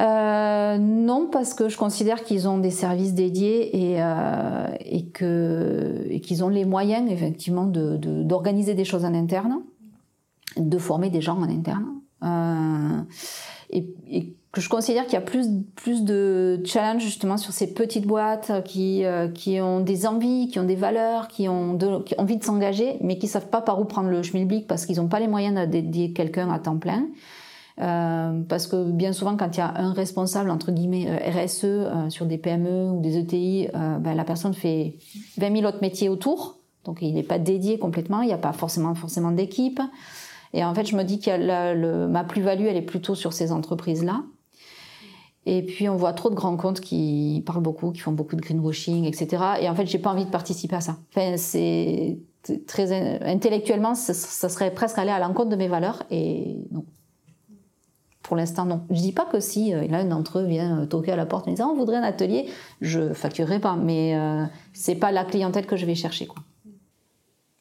euh, 0.00 0.76
non, 0.78 1.28
parce 1.30 1.54
que 1.54 1.68
je 1.68 1.76
considère 1.78 2.24
qu'ils 2.24 2.48
ont 2.48 2.58
des 2.58 2.72
services 2.72 3.14
dédiés 3.14 3.92
et, 3.92 4.02
euh, 4.02 4.66
et 4.80 5.06
que 5.06 6.04
et 6.08 6.20
qu'ils 6.20 6.42
ont 6.42 6.48
les 6.48 6.64
moyens 6.64 7.10
effectivement 7.10 7.64
de 7.64 7.96
d'organiser 7.96 8.72
de, 8.72 8.78
des 8.78 8.84
choses 8.84 9.04
en 9.04 9.14
interne, 9.14 9.60
de 10.56 10.78
former 10.78 11.10
des 11.10 11.20
gens 11.20 11.38
en 11.38 11.48
interne, 11.48 11.86
euh, 12.24 13.02
et, 13.70 13.86
et, 14.10 14.34
que 14.50 14.60
je 14.60 14.68
considère 14.68 15.04
qu'il 15.04 15.14
y 15.14 15.16
a 15.16 15.20
plus 15.20 15.48
plus 15.76 16.02
de 16.02 16.60
challenge 16.64 17.02
justement 17.02 17.36
sur 17.36 17.52
ces 17.52 17.72
petites 17.72 18.06
boîtes 18.06 18.64
qui 18.64 19.04
euh, 19.04 19.28
qui 19.28 19.60
ont 19.60 19.78
des 19.78 20.06
envies, 20.06 20.48
qui 20.48 20.58
ont 20.58 20.64
des 20.64 20.76
valeurs, 20.76 21.28
qui 21.28 21.48
ont, 21.48 21.74
de, 21.74 22.02
qui 22.02 22.14
ont 22.14 22.22
envie 22.22 22.36
de 22.36 22.44
s'engager, 22.44 22.96
mais 23.00 23.18
qui 23.18 23.28
savent 23.28 23.48
pas 23.48 23.60
par 23.60 23.80
où 23.80 23.84
prendre 23.84 24.10
le 24.10 24.24
schmilblick 24.24 24.66
parce 24.66 24.86
qu'ils 24.86 24.96
n'ont 24.96 25.08
pas 25.08 25.20
les 25.20 25.28
moyens 25.28 25.54
de 25.54 25.64
dédier 25.66 26.12
quelqu'un 26.12 26.50
à 26.50 26.58
temps 26.58 26.78
plein. 26.78 27.06
Euh, 27.80 28.42
parce 28.48 28.68
que 28.68 28.90
bien 28.90 29.12
souvent, 29.12 29.36
quand 29.36 29.56
il 29.56 29.58
y 29.58 29.62
a 29.62 29.74
un 29.76 29.92
responsable, 29.92 30.50
entre 30.50 30.70
guillemets, 30.70 31.06
euh, 31.08 31.44
RSE 31.44 31.64
euh, 31.64 32.08
sur 32.08 32.26
des 32.26 32.38
PME 32.38 32.90
ou 32.90 33.00
des 33.00 33.18
ETI, 33.18 33.68
euh, 33.74 33.98
ben, 33.98 34.14
la 34.14 34.24
personne 34.24 34.54
fait 34.54 34.96
20 35.38 35.56
000 35.56 35.66
autres 35.66 35.80
métiers 35.82 36.08
autour. 36.08 36.58
Donc, 36.84 36.98
il 37.00 37.14
n'est 37.14 37.22
pas 37.22 37.38
dédié 37.38 37.78
complètement. 37.78 38.22
Il 38.22 38.26
n'y 38.28 38.32
a 38.32 38.38
pas 38.38 38.52
forcément, 38.52 38.94
forcément 38.94 39.32
d'équipe. 39.32 39.80
Et 40.52 40.64
en 40.64 40.72
fait, 40.74 40.86
je 40.86 40.96
me 40.96 41.02
dis 41.02 41.18
que 41.18 42.06
ma 42.06 42.22
plus-value, 42.22 42.66
elle 42.66 42.76
est 42.76 42.82
plutôt 42.82 43.16
sur 43.16 43.32
ces 43.32 43.50
entreprises-là. 43.50 44.22
Et 45.46 45.62
puis, 45.62 45.88
on 45.88 45.96
voit 45.96 46.12
trop 46.12 46.30
de 46.30 46.34
grands 46.34 46.56
comptes 46.56 46.80
qui 46.80 47.42
parlent 47.44 47.62
beaucoup, 47.62 47.90
qui 47.90 48.00
font 48.00 48.12
beaucoup 48.12 48.36
de 48.36 48.40
greenwashing, 48.40 49.04
etc. 49.04 49.42
Et 49.60 49.68
en 49.68 49.74
fait, 49.74 49.86
j'ai 49.86 49.98
pas 49.98 50.10
envie 50.10 50.26
de 50.26 50.30
participer 50.30 50.76
à 50.76 50.80
ça. 50.80 50.96
Enfin, 51.10 51.36
c'est 51.36 52.18
très 52.66 52.92
intellectuellement, 53.22 53.94
ça 53.94 54.48
serait 54.48 54.72
presque 54.72 54.98
aller 54.98 55.10
à 55.10 55.18
l'encontre 55.18 55.48
de 55.48 55.56
mes 55.56 55.68
valeurs. 55.68 56.04
Et 56.10 56.58
non. 56.70 56.84
Pour 58.24 58.36
l'instant, 58.36 58.64
non. 58.64 58.84
Je 58.90 59.00
dis 59.00 59.12
pas 59.12 59.26
que 59.26 59.38
si 59.38 59.74
euh, 59.74 59.86
l'un 59.86 60.04
d'entre 60.06 60.40
eux 60.40 60.46
vient 60.46 60.80
euh, 60.80 60.86
toquer 60.86 61.12
à 61.12 61.16
la 61.16 61.26
porte 61.26 61.46
et 61.46 61.50
me 61.50 61.56
dit 61.56 61.62
ah, 61.62 61.68
on 61.68 61.76
voudrait 61.76 61.98
un 61.98 62.02
atelier, 62.02 62.48
je 62.80 63.12
facturerai 63.12 63.60
pas, 63.60 63.76
mais 63.76 64.16
euh, 64.16 64.44
c'est 64.72 64.94
pas 64.94 65.12
la 65.12 65.24
clientèle 65.24 65.66
que 65.66 65.76
je 65.76 65.84
vais 65.84 65.94
chercher. 65.94 66.26
Quoi. 66.26 66.42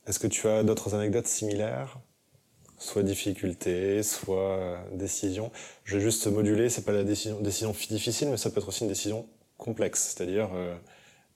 Est-ce 0.07 0.19
que 0.19 0.27
tu 0.27 0.47
as 0.47 0.63
d'autres 0.63 0.95
anecdotes 0.95 1.27
similaires? 1.27 1.99
Soit 2.77 3.03
difficulté, 3.03 4.03
soit 4.03 4.57
euh, 4.57 4.77
décision. 4.93 5.51
Je 5.83 5.97
vais 5.97 6.03
juste 6.03 6.27
moduler, 6.27 6.69
c'est 6.69 6.85
pas 6.85 6.93
la 6.93 7.03
décision, 7.03 7.41
décision 7.41 7.71
difficile, 7.71 8.29
mais 8.29 8.37
ça 8.37 8.49
peut 8.49 8.59
être 8.59 8.69
aussi 8.69 8.83
une 8.83 8.89
décision 8.89 9.25
complexe, 9.57 10.13
c'est-à-dire 10.15 10.49
euh, 10.53 10.75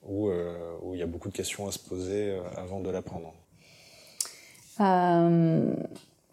où, 0.02 0.28
euh, 0.28 0.56
où 0.82 0.94
il 0.94 1.00
y 1.00 1.02
a 1.02 1.06
beaucoup 1.06 1.28
de 1.28 1.34
questions 1.34 1.68
à 1.68 1.72
se 1.72 1.78
poser 1.78 2.38
avant 2.56 2.80
de 2.80 2.90
la 2.90 3.02
prendre. 3.02 3.34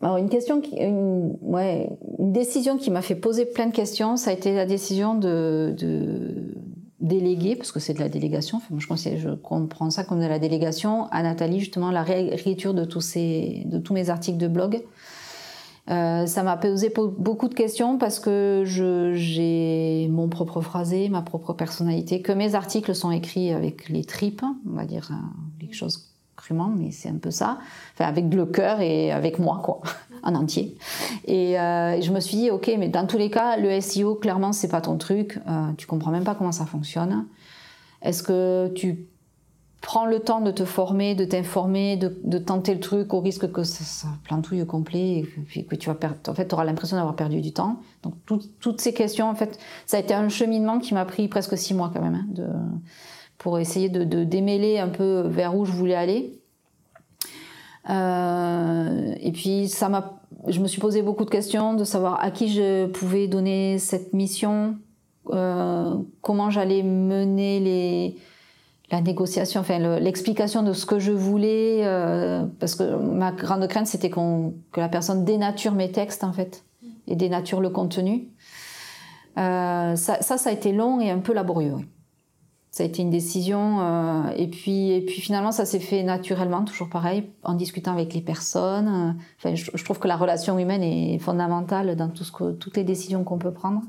Alors 0.01 0.17
une 0.17 0.29
question, 0.29 0.62
qui, 0.62 0.75
une, 0.75 1.38
ouais, 1.41 1.89
une 2.19 2.31
décision 2.34 2.77
qui 2.77 2.91
m'a 2.91 3.01
fait 3.01 3.15
poser 3.15 3.45
plein 3.45 3.67
de 3.67 3.73
questions, 3.73 4.17
ça 4.17 4.31
a 4.31 4.34
été 4.34 4.53
la 4.53 4.65
décision 4.65 5.15
de, 5.15 5.73
de 5.77 6.53
déléguer, 6.99 7.55
parce 7.55 7.71
que 7.71 7.79
c'est 7.79 7.93
de 7.93 7.99
la 7.99 8.10
délégation. 8.10 8.58
Enfin, 8.58 8.75
je, 8.77 8.88
pense, 8.88 9.03
je 9.03 9.29
comprends 9.29 9.89
ça 9.89 10.03
comme 10.03 10.19
de 10.19 10.27
la 10.27 10.39
délégation 10.39 11.05
à 11.12 11.23
Nathalie 11.23 11.60
justement 11.60 11.91
la 11.91 12.03
réécriture 12.03 12.73
de 12.73 12.84
tous 12.84 13.01
ces, 13.01 13.63
de 13.65 13.79
tous 13.79 13.93
mes 13.93 14.10
articles 14.10 14.38
de 14.38 14.47
blog. 14.47 14.84
Euh, 15.91 16.25
ça 16.25 16.41
m'a 16.41 16.58
posé 16.58 16.91
beaucoup 17.19 17.47
de 17.47 17.53
questions 17.53 17.99
parce 17.99 18.19
que 18.19 18.63
j'ai 18.65 20.08
mon 20.10 20.29
propre 20.29 20.62
phrasé, 20.62 21.10
ma 21.10 21.21
propre 21.21 21.53
personnalité, 21.53 22.21
que 22.21 22.31
mes 22.31 22.55
articles 22.55 22.95
sont 22.95 23.12
écrits 23.12 23.51
avec 23.51 23.88
les 23.89 24.03
tripes, 24.03 24.41
on 24.67 24.75
va 24.75 24.86
dire 24.86 25.12
les 25.62 25.71
choses 25.71 26.14
crûment, 26.35 26.71
mais 26.75 26.91
c'est 26.91 27.09
un 27.09 27.17
peu 27.17 27.31
ça. 27.31 27.59
Enfin, 27.93 28.05
avec 28.05 28.33
le 28.33 28.45
cœur 28.45 28.81
et 28.81 29.11
avec 29.11 29.39
moi, 29.39 29.61
quoi, 29.63 29.81
en 30.23 30.35
entier. 30.35 30.77
Et 31.25 31.59
euh, 31.59 32.01
je 32.01 32.11
me 32.11 32.19
suis 32.19 32.37
dit, 32.37 32.51
ok, 32.51 32.71
mais 32.77 32.89
dans 32.89 33.07
tous 33.07 33.17
les 33.17 33.29
cas, 33.29 33.57
le 33.57 33.79
SEO, 33.81 34.15
clairement, 34.15 34.53
c'est 34.53 34.67
pas 34.67 34.81
ton 34.81 34.97
truc. 34.97 35.39
Euh, 35.47 35.67
tu 35.77 35.87
comprends 35.87 36.11
même 36.11 36.23
pas 36.23 36.36
comment 36.36 36.51
ça 36.51 36.65
fonctionne. 36.65 37.25
Est-ce 38.01 38.23
que 38.23 38.71
tu 38.75 39.07
prends 39.81 40.05
le 40.07 40.19
temps 40.19 40.41
de 40.41 40.49
te 40.49 40.65
former, 40.65 41.13
de 41.13 41.25
t'informer, 41.25 41.95
de, 41.95 42.38
tenter 42.39 42.73
le 42.73 42.79
truc 42.79 43.13
au 43.13 43.19
risque 43.19 43.51
que 43.51 43.63
ça, 43.63 43.83
ça 43.83 44.07
plantouille 44.23 44.65
complet 44.65 45.25
et 45.53 45.63
que, 45.63 45.75
tu 45.75 45.89
vas 45.89 45.95
perdre. 45.95 46.17
En 46.27 46.33
fait, 46.33 46.51
auras 46.53 46.65
l'impression 46.65 46.97
d'avoir 46.97 47.15
perdu 47.15 47.39
du 47.39 47.51
temps. 47.51 47.79
Donc, 48.01 48.15
tout, 48.25 48.41
toutes 48.59 48.81
ces 48.81 48.93
questions, 48.93 49.29
en 49.29 49.36
fait, 49.36 49.59
ça 49.86 49.97
a 49.97 49.99
été 49.99 50.13
un 50.13 50.27
cheminement 50.29 50.79
qui 50.79 50.95
m'a 50.95 51.05
pris 51.05 51.27
presque 51.27 51.55
six 51.55 51.75
mois 51.75 51.91
quand 51.93 52.01
même. 52.01 52.15
Hein, 52.15 52.43
pour 53.45 53.59
essayer 53.59 53.89
de, 53.89 54.23
démêler 54.23 54.79
un 54.79 54.87
peu 54.87 55.21
vers 55.27 55.55
où 55.55 55.65
je 55.65 55.71
voulais 55.71 55.93
aller. 55.93 56.41
Euh, 57.91 59.13
et 59.21 59.31
puis 59.31 59.67
ça 59.67 59.87
m'a, 59.87 60.19
je 60.47 60.59
me 60.59 60.67
suis 60.67 60.81
posé 60.81 61.03
beaucoup 61.03 61.25
de 61.25 61.29
questions 61.29 61.75
de 61.75 61.83
savoir 61.83 62.23
à 62.23 62.31
qui 62.31 62.51
je 62.51 62.87
pouvais 62.87 63.27
donner 63.27 63.77
cette 63.77 64.13
mission, 64.13 64.77
euh, 65.29 65.95
comment 66.21 66.49
j'allais 66.49 66.81
mener 66.81 68.17
la 68.89 69.01
négociation, 69.01 69.61
enfin 69.61 69.77
l'explication 69.99 70.63
de 70.63 70.73
ce 70.73 70.87
que 70.87 70.97
je 70.97 71.11
voulais, 71.11 71.81
euh, 71.85 72.45
parce 72.59 72.73
que 72.73 72.95
ma 72.95 73.31
grande 73.31 73.67
crainte 73.67 73.85
c'était 73.85 74.09
que 74.09 74.49
la 74.75 74.89
personne 74.89 75.23
dénature 75.23 75.73
mes 75.73 75.91
textes 75.91 76.23
en 76.23 76.33
fait 76.33 76.63
et 77.05 77.15
dénature 77.15 77.61
le 77.61 77.69
contenu. 77.69 78.27
Ça, 79.35 79.95
ça, 79.95 80.49
a 80.49 80.51
été 80.51 80.71
long 80.71 80.99
et 80.99 81.11
un 81.11 81.19
peu 81.19 81.33
laborieux. 81.33 81.75
Ça 82.76 82.84
a 82.84 82.88
été 82.88 83.01
une 83.01 83.09
décision 83.09 83.80
euh, 83.80 84.23
et 84.36 84.47
puis 84.47 84.91
et 84.91 84.99
puis 84.99 85.21
finalement 85.21 85.53
ça 85.53 85.63
s'est 85.63 85.80
fait 85.80 86.03
naturellement, 86.03 86.65
toujours 86.65 86.89
pareil, 86.89 87.23
en 87.43 87.53
discutant 87.53 87.93
avec 87.93 88.13
les 88.13 88.19
personnes. 88.19 89.15
Enfin, 89.38 89.55
je, 89.55 89.84
trouve 89.86 89.97
que 89.97 90.09
la 90.09 90.17
relation 90.17 90.59
humaine 90.59 90.84
est 90.84 91.17
fondamentale 91.19 91.95
dans 91.95 92.09
tout 92.09 92.26
ce 92.26 92.34
que, 92.34 92.51
toutes 92.51 92.76
les 92.76 92.84
décisions 92.84 93.23
qu'on 93.23 93.38
peut 93.38 93.53
prendre. 93.53 93.82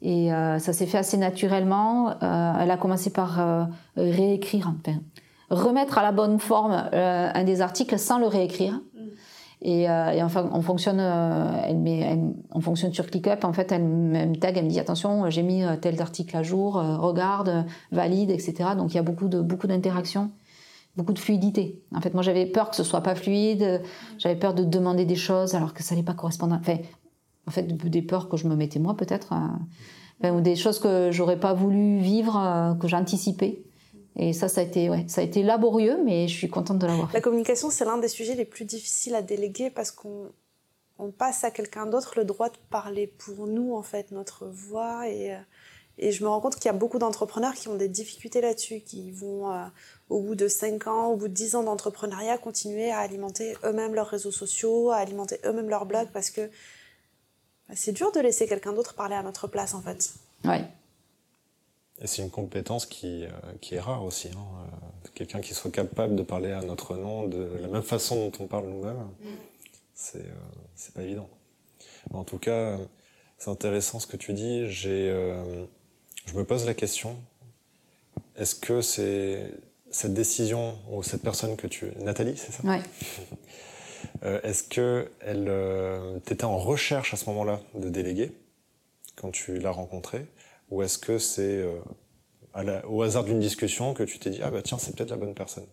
Et 0.00 0.32
euh, 0.32 0.60
ça 0.60 0.72
s'est 0.72 0.86
fait 0.86 0.98
assez 0.98 1.16
naturellement. 1.16 2.10
Euh, 2.22 2.52
elle 2.60 2.70
a 2.70 2.76
commencé 2.76 3.10
par 3.10 3.40
euh, 3.40 3.64
réécrire, 3.96 4.72
enfin, 4.78 4.98
remettre 5.50 5.98
à 5.98 6.04
la 6.04 6.12
bonne 6.12 6.38
forme 6.38 6.88
un 6.92 7.42
des 7.42 7.62
articles 7.62 7.98
sans 7.98 8.20
le 8.20 8.28
réécrire. 8.28 8.80
Et, 9.66 9.84
et, 9.84 10.22
enfin, 10.22 10.50
on 10.52 10.60
fonctionne, 10.60 11.00
elle 11.00 11.78
met, 11.78 12.00
elle, 12.00 12.34
on 12.52 12.60
fonctionne 12.60 12.92
sur 12.92 13.06
ClickUp. 13.10 13.44
En 13.44 13.54
fait, 13.54 13.72
elle 13.72 13.82
me 13.82 14.36
tag, 14.36 14.58
elle 14.58 14.66
me 14.66 14.70
dit 14.70 14.78
attention, 14.78 15.30
j'ai 15.30 15.42
mis 15.42 15.62
tel 15.80 16.00
article 16.02 16.36
à 16.36 16.42
jour, 16.42 16.74
regarde, 16.74 17.64
valide, 17.90 18.30
etc. 18.30 18.70
Donc 18.76 18.92
il 18.92 18.96
y 18.96 19.00
a 19.00 19.02
beaucoup 19.02 19.26
de 19.26 19.40
beaucoup 19.40 19.66
d'interactions, 19.66 20.30
beaucoup 20.96 21.14
de 21.14 21.18
fluidité. 21.18 21.82
En 21.94 22.02
fait, 22.02 22.12
moi 22.12 22.22
j'avais 22.22 22.44
peur 22.44 22.68
que 22.68 22.76
ce 22.76 22.84
soit 22.84 23.00
pas 23.00 23.14
fluide, 23.14 23.80
j'avais 24.18 24.36
peur 24.36 24.52
de 24.52 24.64
demander 24.64 25.06
des 25.06 25.16
choses 25.16 25.54
alors 25.54 25.72
que 25.72 25.82
ça 25.82 25.94
n'allait 25.94 26.04
pas 26.04 26.12
correspondre. 26.12 26.56
Enfin, 26.60 26.76
en 27.46 27.50
fait, 27.50 27.66
des 27.66 28.02
peurs 28.02 28.28
que 28.28 28.36
je 28.36 28.46
me 28.46 28.56
mettais 28.56 28.78
moi 28.78 28.96
peut-être, 28.96 29.34
euh, 30.24 30.30
ou 30.30 30.40
des 30.40 30.56
choses 30.56 30.78
que 30.78 31.10
j'aurais 31.10 31.38
pas 31.38 31.52
voulu 31.52 31.98
vivre, 31.98 32.38
euh, 32.38 32.74
que 32.74 32.88
j'anticipais. 32.88 33.62
Et 34.16 34.32
ça, 34.32 34.48
ça 34.48 34.60
a 34.60 34.64
été, 34.64 34.88
ouais, 34.90 35.04
ça 35.08 35.20
a 35.20 35.24
été 35.24 35.42
laborieux, 35.42 35.98
mais 36.04 36.28
je 36.28 36.34
suis 36.34 36.48
contente 36.48 36.78
de 36.78 36.86
l'avoir. 36.86 37.12
La 37.12 37.20
communication, 37.20 37.70
c'est 37.70 37.84
l'un 37.84 37.98
des 37.98 38.08
sujets 38.08 38.34
les 38.34 38.44
plus 38.44 38.64
difficiles 38.64 39.14
à 39.14 39.22
déléguer 39.22 39.70
parce 39.70 39.90
qu'on 39.90 40.30
on 40.98 41.10
passe 41.10 41.42
à 41.42 41.50
quelqu'un 41.50 41.86
d'autre 41.86 42.14
le 42.16 42.24
droit 42.24 42.48
de 42.48 42.56
parler 42.70 43.06
pour 43.06 43.46
nous, 43.46 43.74
en 43.74 43.82
fait, 43.82 44.12
notre 44.12 44.46
voix. 44.46 45.08
Et, 45.08 45.34
euh, 45.34 45.38
et 45.98 46.12
je 46.12 46.22
me 46.22 46.28
rends 46.28 46.40
compte 46.40 46.56
qu'il 46.56 46.66
y 46.66 46.68
a 46.68 46.72
beaucoup 46.72 46.98
d'entrepreneurs 46.98 47.54
qui 47.54 47.68
ont 47.68 47.76
des 47.76 47.88
difficultés 47.88 48.40
là-dessus, 48.40 48.80
qui 48.80 49.10
vont, 49.10 49.52
au 50.08 50.20
bout 50.20 50.34
de 50.34 50.48
5 50.48 50.86
ans, 50.86 51.06
au 51.06 51.16
bout 51.16 51.28
de 51.28 51.32
10 51.34 51.56
ans 51.56 51.62
d'entrepreneuriat, 51.62 52.38
continuer 52.38 52.90
à 52.90 52.98
alimenter 52.98 53.56
eux-mêmes 53.64 53.94
leurs 53.94 54.08
réseaux 54.08 54.32
sociaux, 54.32 54.90
à 54.90 54.96
alimenter 54.96 55.38
eux-mêmes 55.44 55.68
leurs 55.68 55.86
blogs 55.86 56.08
parce 56.12 56.30
que 56.30 56.50
c'est 57.74 57.92
dur 57.92 58.12
de 58.12 58.20
laisser 58.20 58.46
quelqu'un 58.46 58.72
d'autre 58.72 58.94
parler 58.94 59.14
à 59.14 59.22
notre 59.22 59.46
place, 59.46 59.74
en 59.74 59.80
fait. 59.80 60.14
Ouais. 60.44 60.64
Et 62.00 62.06
c'est 62.06 62.22
une 62.22 62.30
compétence 62.30 62.86
qui, 62.86 63.24
euh, 63.24 63.30
qui 63.60 63.76
est 63.76 63.80
rare 63.80 64.04
aussi. 64.04 64.28
Hein. 64.28 64.38
Euh, 64.38 65.08
quelqu'un 65.14 65.40
qui 65.40 65.54
soit 65.54 65.70
capable 65.70 66.16
de 66.16 66.22
parler 66.22 66.50
à 66.50 66.60
notre 66.60 66.96
nom 66.96 67.28
de 67.28 67.50
la 67.60 67.68
même 67.68 67.82
façon 67.82 68.28
dont 68.28 68.44
on 68.44 68.46
parle 68.46 68.66
nous-mêmes, 68.66 68.96
mm. 68.96 69.26
c'est 69.94 70.18
euh, 70.26 70.92
pas 70.94 71.02
évident. 71.02 71.28
En 72.12 72.24
tout 72.24 72.38
cas, 72.38 72.78
c'est 73.38 73.50
intéressant 73.50 74.00
ce 74.00 74.06
que 74.06 74.16
tu 74.16 74.32
dis. 74.32 74.68
J'ai, 74.70 75.08
je 76.26 76.34
me 76.34 76.44
pose 76.44 76.66
la 76.66 76.74
question 76.74 77.16
est-ce 78.36 78.54
que 78.54 78.80
c'est 78.80 79.52
cette 79.90 80.14
décision 80.14 80.76
ou 80.90 81.02
cette 81.02 81.22
personne 81.22 81.56
que 81.56 81.66
tu, 81.66 81.86
Nathalie, 82.00 82.36
c'est 82.36 82.52
ça? 82.52 82.62
Ouais. 82.64 82.80
Euh, 84.22 84.38
est-ce 84.42 84.62
que 84.62 85.10
elle, 85.20 85.46
euh, 85.48 86.18
t'étais 86.20 86.44
en 86.44 86.58
recherche 86.58 87.14
à 87.14 87.16
ce 87.16 87.24
moment-là 87.30 87.60
de 87.74 87.88
déléguer 87.88 88.32
quand 89.16 89.30
tu 89.30 89.58
l'as 89.58 89.70
rencontrée, 89.70 90.26
ou 90.74 90.82
est-ce 90.82 90.98
que 90.98 91.18
c'est 91.18 91.62
euh, 92.56 92.80
au 92.88 93.02
hasard 93.02 93.24
d'une 93.24 93.40
discussion 93.40 93.94
que 93.94 94.02
tu 94.02 94.18
t'es 94.18 94.30
dit 94.30 94.40
ah 94.42 94.50
bah 94.50 94.62
tiens 94.62 94.78
c'est 94.78 94.94
peut-être 94.96 95.10
la 95.10 95.16
bonne 95.16 95.34
personne? 95.34 95.66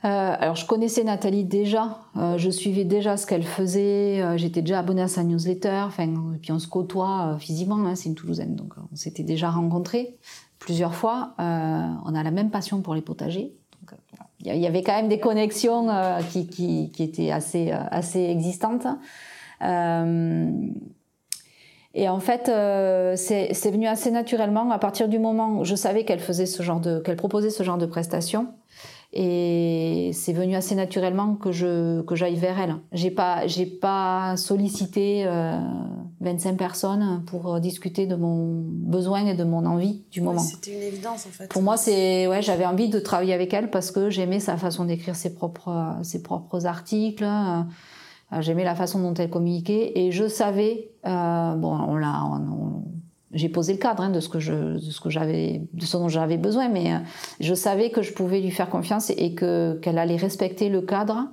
Alors 0.00 0.54
je 0.54 0.64
connaissais 0.64 1.02
Nathalie 1.02 1.44
déjà, 1.44 1.98
je 2.14 2.50
suivais 2.50 2.84
déjà 2.84 3.16
ce 3.16 3.26
qu'elle 3.26 3.42
faisait, 3.42 4.38
j'étais 4.38 4.62
déjà 4.62 4.78
abonnée 4.78 5.02
à 5.02 5.08
sa 5.08 5.24
newsletter, 5.24 5.86
puis 6.40 6.52
on 6.52 6.60
se 6.60 6.68
côtoie 6.68 7.36
physiquement, 7.40 7.84
hein, 7.84 7.96
c'est 7.96 8.08
une 8.08 8.14
Toulousaine, 8.14 8.54
donc 8.54 8.74
on 8.92 8.94
s'était 8.94 9.24
déjà 9.24 9.50
rencontrés 9.50 10.16
plusieurs 10.60 10.94
fois. 10.94 11.34
on 11.38 12.14
a 12.14 12.22
la 12.22 12.30
même 12.30 12.50
passion 12.52 12.80
pour 12.80 12.94
les 12.94 13.02
potagers, 13.02 13.58
il 14.40 14.56
y 14.56 14.66
avait 14.66 14.82
quand 14.82 14.94
même 14.94 15.08
des 15.08 15.18
connexions 15.18 15.88
euh, 15.90 16.20
qui, 16.22 16.46
qui, 16.46 17.02
étaient 17.02 17.30
assez, 17.30 17.72
euh, 17.72 17.78
assez 17.90 18.20
existantes. 18.20 18.86
Et 21.94 22.08
en 22.08 22.20
fait, 22.20 22.48
euh, 22.48 23.14
c'est 23.16 23.70
venu 23.70 23.86
assez 23.86 24.10
naturellement 24.10 24.70
à 24.70 24.78
partir 24.78 25.08
du 25.08 25.18
moment 25.18 25.60
où 25.60 25.64
je 25.64 25.74
savais 25.74 26.04
qu'elle 26.04 26.20
faisait 26.20 26.46
ce 26.46 26.62
genre 26.62 26.80
de, 26.80 27.00
qu'elle 27.00 27.16
proposait 27.16 27.50
ce 27.50 27.62
genre 27.62 27.78
de 27.78 27.86
prestations. 27.86 28.48
Et 29.14 30.10
c'est 30.12 30.34
venu 30.34 30.54
assez 30.54 30.74
naturellement 30.74 31.34
que 31.34 31.50
je 31.50 32.02
que 32.02 32.14
j'aille 32.14 32.36
vers 32.36 32.60
elle. 32.60 32.76
J'ai 32.92 33.10
pas 33.10 33.46
j'ai 33.46 33.64
pas 33.64 34.36
sollicité 34.36 35.24
euh, 35.26 35.58
25 36.20 36.58
personnes 36.58 37.22
pour 37.26 37.58
discuter 37.58 38.06
de 38.06 38.16
mon 38.16 38.66
besoin 38.66 39.24
et 39.24 39.34
de 39.34 39.44
mon 39.44 39.64
envie 39.64 40.04
du 40.10 40.20
moment. 40.20 40.40
C'était 40.40 40.72
une 40.72 40.82
évidence 40.82 41.24
en 41.24 41.30
fait. 41.30 41.48
Pour 41.48 41.62
moi, 41.62 41.78
c'est 41.78 42.26
ouais, 42.26 42.42
j'avais 42.42 42.66
envie 42.66 42.90
de 42.90 42.98
travailler 43.00 43.32
avec 43.32 43.54
elle 43.54 43.70
parce 43.70 43.90
que 43.90 44.10
j'aimais 44.10 44.40
sa 44.40 44.58
façon 44.58 44.84
d'écrire 44.84 45.16
ses 45.16 45.32
propres 45.32 45.96
ses 46.02 46.22
propres 46.22 46.66
articles. 46.66 47.24
Euh, 47.24 47.62
j'aimais 48.40 48.64
la 48.64 48.74
façon 48.74 49.00
dont 49.00 49.14
elle 49.14 49.30
communiquait 49.30 49.92
et 49.94 50.12
je 50.12 50.28
savais 50.28 50.90
euh, 51.06 51.54
bon 51.54 51.72
on 51.72 51.96
l'a 51.96 52.24
on, 52.24 52.82
j'ai 53.32 53.48
posé 53.48 53.72
le 53.72 53.78
cadre 53.78 54.02
hein, 54.02 54.10
de 54.10 54.20
ce 54.20 54.28
que 54.28 54.40
je, 54.40 54.52
de 54.52 54.90
ce 54.90 55.00
que 55.00 55.10
j'avais, 55.10 55.62
de 55.72 55.84
ce 55.84 55.96
dont 55.96 56.08
j'avais 56.08 56.38
besoin, 56.38 56.68
mais 56.68 56.94
euh, 56.94 56.98
je 57.40 57.54
savais 57.54 57.90
que 57.90 58.02
je 58.02 58.12
pouvais 58.12 58.40
lui 58.40 58.50
faire 58.50 58.70
confiance 58.70 59.10
et 59.10 59.34
que 59.34 59.78
qu'elle 59.82 59.98
allait 59.98 60.16
respecter 60.16 60.68
le 60.68 60.80
cadre. 60.80 61.28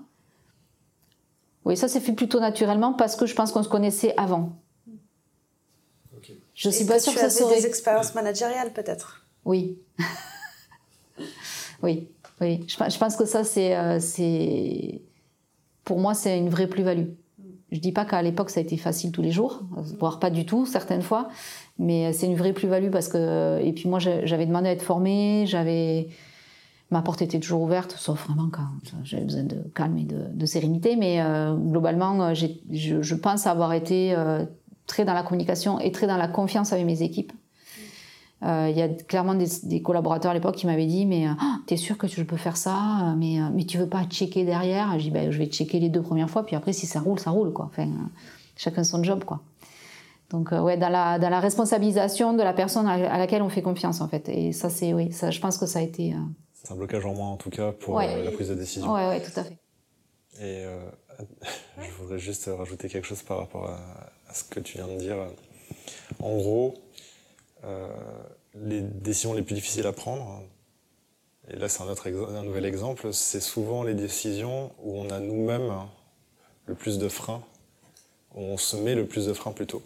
Oui, 1.64 1.78
ça 1.78 1.88
s'est 1.88 2.02
fait 2.02 2.14
plutôt 2.14 2.40
naturellement 2.40 2.94
parce 2.94 3.16
que 3.16 3.26
je 3.26 3.34
pense 3.34 3.52
qu'on 3.52 3.64
se 3.64 3.70
connaissait 3.70 4.14
avant. 4.18 4.58
Okay. 6.18 6.40
Je 6.54 6.70
suis 6.70 6.86
pas 6.86 7.00
sûre 7.00 7.14
que, 7.14 7.20
ça 7.20 7.30
serait 7.30 7.56
des 7.56 7.66
expériences 7.66 8.14
managériales 8.14 8.74
peut-être? 8.74 9.26
Oui. 9.46 9.80
oui, 11.82 12.10
oui. 12.42 12.66
Je, 12.68 12.76
je, 12.76 12.98
pense 13.00 13.16
que 13.16 13.26
ça 13.26 13.44
c'est, 13.46 13.76
euh, 13.76 14.00
c'est, 14.00 15.02
pour 15.86 16.00
moi 16.00 16.14
c'est 16.14 16.38
une 16.38 16.50
vraie 16.50 16.68
plus-value. 16.68 17.08
Je 17.72 17.80
dis 17.80 17.92
pas 17.92 18.06
qu'à 18.06 18.22
l'époque 18.22 18.50
ça 18.50 18.60
a 18.60 18.64
été 18.64 18.78
facile 18.78 19.12
tous 19.12 19.22
les 19.22 19.32
jours, 19.32 19.62
voire 20.00 20.20
pas 20.20 20.30
du 20.30 20.46
tout 20.46 20.66
certaines 20.66 21.02
fois, 21.02 21.30
mais 21.80 22.12
c'est 22.14 22.28
une 22.28 22.36
vraie 22.36 22.54
plus-value 22.54 22.90
parce 22.90 23.08
que 23.08 23.60
et 23.64 23.72
puis 23.72 23.88
moi 23.88 24.00
j'avais 24.00 24.46
demandé 24.46 24.70
à 24.70 24.72
être 24.72 24.84
formée, 24.84 25.46
j'avais 25.48 26.10
ma 26.92 27.02
porte 27.02 27.22
était 27.22 27.40
toujours 27.40 27.62
ouverte, 27.62 27.96
sauf 27.98 28.28
vraiment 28.28 28.50
quand 28.50 28.68
j'avais 29.04 29.24
besoin 29.24 29.44
de 29.44 29.58
calme 29.74 29.98
et 29.98 30.06
de, 30.06 30.46
sérénité. 30.46 30.96
Mais 30.96 31.22
euh, 31.22 31.56
globalement, 31.56 32.34
je, 32.34 32.48
je, 32.72 33.16
pense 33.16 33.48
avoir 33.48 33.74
été 33.74 34.14
euh, 34.16 34.46
très 34.86 35.06
dans 35.06 35.14
la 35.14 35.24
communication 35.24 35.80
et 35.80 35.92
très 35.92 36.08
dans 36.08 36.18
la 36.18 36.28
confiance 36.28 36.74
avec 36.74 36.86
mes 36.86 37.02
équipes. 37.02 37.34
Euh, 38.46 38.70
il 38.70 38.78
y 38.78 38.82
a 38.82 38.88
clairement 38.88 39.34
des, 39.34 39.48
des 39.64 39.82
collaborateurs 39.82 40.32
à 40.32 40.34
l'époque 40.34 40.56
qui 40.56 40.68
m'avaient 40.68 40.86
dit 40.86 41.06
mais 41.06 41.28
oh, 41.30 41.46
t'es 41.66 41.78
sûr 41.78 41.98
que 41.98 42.06
tu 42.06 42.24
peux 42.26 42.38
faire 42.38 42.58
ça? 42.58 43.16
Mais 43.18 43.40
mais 43.54 43.64
tu 43.66 43.78
veux 43.78 43.90
pas 43.90 44.04
checker 44.06 44.46
derrière? 44.46 44.94
Je 45.00 45.04
dis 45.04 45.12
ben, 45.12 45.32
je 45.32 45.38
vais 45.38 45.48
checker 45.48 45.80
les 45.80 45.90
deux 45.90 46.02
premières 46.02 46.30
fois 46.30 46.46
puis 46.46 46.56
après 46.56 46.74
si 46.74 46.86
ça 46.86 47.00
roule 47.00 47.20
ça 47.20 47.32
roule 47.32 47.54
quoi. 47.54 47.66
Enfin 47.66 47.88
chacun 48.56 48.84
son 48.84 49.04
job 49.04 49.24
quoi. 49.24 49.42
Donc 50.30 50.54
euh, 50.54 50.62
ouais 50.62 50.78
dans 50.78 50.90
la 50.90 51.18
dans 51.18 51.30
la 51.30 51.40
responsabilisation 51.40 52.34
de 52.34 52.44
la 52.44 52.54
personne 52.54 52.88
à, 52.88 53.18
laquelle 53.18 53.42
on 53.42 53.50
fait 53.50 53.62
confiance 53.62 54.02
en 54.02 54.08
fait. 54.08 54.30
Et 54.30 54.52
ça 54.52 54.70
c'est 54.70 54.94
oui 54.94 55.12
ça 55.12 55.32
je 55.32 55.40
pense 55.40 55.58
que 55.58 55.66
ça 55.66 55.80
a 55.80 55.82
été 55.82 56.14
euh... 56.14 56.18
c'est 56.54 56.72
un 56.72 56.76
blocage 56.76 57.06
en 57.06 57.14
moins 57.14 57.30
en 57.30 57.38
tout 57.38 57.50
cas 57.50 57.72
pour 57.72 57.96
ouais. 57.96 58.14
euh, 58.14 58.26
la 58.26 58.32
prise 58.32 58.50
de 58.50 58.56
décision. 58.56 58.94
Ouais 58.94 59.08
ouais 59.08 59.22
tout 59.22 59.40
à 59.40 59.44
fait. 59.44 59.58
Et 60.42 60.66
je 61.82 61.92
voudrais 62.02 62.20
juste 62.20 62.50
rajouter 62.56 62.90
quelque 62.90 63.08
chose 63.08 63.24
par 63.24 63.40
rapport 63.40 63.70
à, 63.70 63.80
à 64.30 64.34
ce 64.34 64.44
que 64.44 64.60
tu 64.60 64.78
viens 64.78 64.88
de 64.88 64.98
dire. 64.98 65.16
En 66.20 66.36
gros 66.36 66.74
euh, 66.74 67.05
les 68.56 68.82
décisions 68.82 69.34
les 69.34 69.42
plus 69.42 69.56
difficiles 69.56 69.88
à 69.88 69.94
prendre, 69.94 70.44
et 71.50 71.56
là 71.56 71.70
c'est 71.70 71.84
un, 71.84 71.88
autre 71.88 72.10
nouvel 72.10 72.66
exemple, 72.66 73.14
c'est 73.14 73.42
souvent 73.42 73.84
les 73.84 73.94
décisions 73.94 74.72
où 74.84 74.98
on 74.98 75.10
a 75.10 75.20
nous-mêmes 75.20 75.74
le 76.66 76.76
plus 76.76 76.98
de 76.98 77.10
freins, 77.10 77.44
où 78.36 78.42
on 78.42 78.58
se 78.58 78.78
met 78.78 78.96
le 78.96 79.06
plus 79.06 79.28
de 79.28 79.34
freins 79.34 79.52
plutôt. 79.52 79.82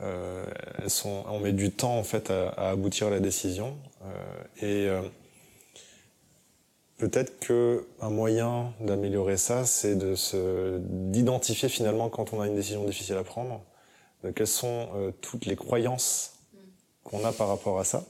Euh, 0.00 0.44
on 1.04 1.40
met 1.40 1.52
du 1.52 1.70
temps 1.70 1.96
en 1.96 2.02
fait 2.02 2.30
à, 2.30 2.70
aboutir 2.70 3.06
à 3.06 3.10
la 3.10 3.20
décision 3.20 3.78
euh, 4.04 4.06
et 4.58 4.88
euh, 4.90 5.00
peut-être 6.98 7.38
que 7.40 7.86
un 8.02 8.10
moyen 8.10 8.74
d'améliorer 8.80 9.38
ça, 9.38 9.64
c'est 9.64 9.96
d'identifier 9.96 11.70
finalement 11.70 12.10
quand 12.10 12.34
on 12.34 12.40
a 12.40 12.46
une 12.46 12.56
décision 12.56 12.84
difficile 12.84 13.16
à 13.16 13.24
prendre, 13.24 13.62
quelles 14.34 14.46
sont 14.46 14.88
euh, 14.94 15.12
toutes 15.20 15.46
les 15.46 15.56
croyances 15.56 16.35
qu'on 17.06 17.24
a 17.24 17.32
par 17.32 17.48
rapport 17.48 17.78
à 17.78 17.84
ça 17.84 18.04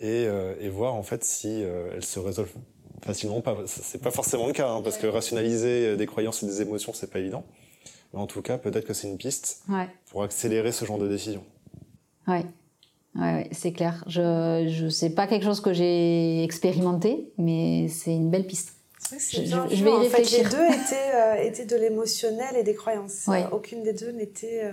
et, 0.00 0.26
euh, 0.26 0.54
et 0.60 0.68
voir 0.68 0.94
en 0.94 1.02
fait 1.02 1.24
si 1.24 1.62
euh, 1.62 1.92
elles 1.94 2.04
se 2.04 2.18
résolvent 2.18 2.52
facilement 3.04 3.40
pas. 3.40 3.56
C'est 3.66 4.00
pas 4.00 4.10
forcément 4.10 4.46
le 4.46 4.52
cas 4.52 4.68
hein, 4.68 4.82
parce 4.82 4.96
que 4.96 5.06
rationaliser 5.06 5.96
des 5.96 6.06
croyances 6.06 6.42
et 6.42 6.46
des 6.46 6.62
émotions 6.62 6.92
c'est 6.94 7.10
pas 7.10 7.18
évident. 7.18 7.44
Mais 8.12 8.20
en 8.20 8.26
tout 8.26 8.40
cas, 8.40 8.56
peut-être 8.56 8.86
que 8.86 8.94
c'est 8.94 9.08
une 9.08 9.18
piste 9.18 9.62
ouais. 9.68 9.88
pour 10.10 10.22
accélérer 10.22 10.72
ce 10.72 10.84
genre 10.84 10.98
de 10.98 11.08
décision. 11.08 11.44
Ouais. 12.28 12.44
Ouais, 13.16 13.48
c'est 13.52 13.72
clair. 13.72 14.04
Je, 14.06 14.68
je 14.70 14.88
c'est 14.88 15.10
pas 15.10 15.26
quelque 15.26 15.44
chose 15.44 15.60
que 15.60 15.72
j'ai 15.72 16.44
expérimenté, 16.44 17.32
mais 17.38 17.88
c'est 17.88 18.12
une 18.14 18.30
belle 18.30 18.46
piste. 18.46 18.74
Je, 19.10 19.44
je, 19.44 19.84
vais 19.84 19.90
y 19.90 19.96
réfléchir. 19.96 20.44
les 20.44 20.50
deux 20.50 20.66
étaient, 20.66 21.14
euh, 21.14 21.34
étaient 21.42 21.64
de 21.64 21.76
l'émotionnel 21.76 22.56
et 22.56 22.62
des 22.62 22.74
croyances. 22.74 23.28
aucune 23.52 23.82
des 23.82 23.92
deux 23.92 24.10
n'était. 24.10 24.64
Euh, 24.64 24.72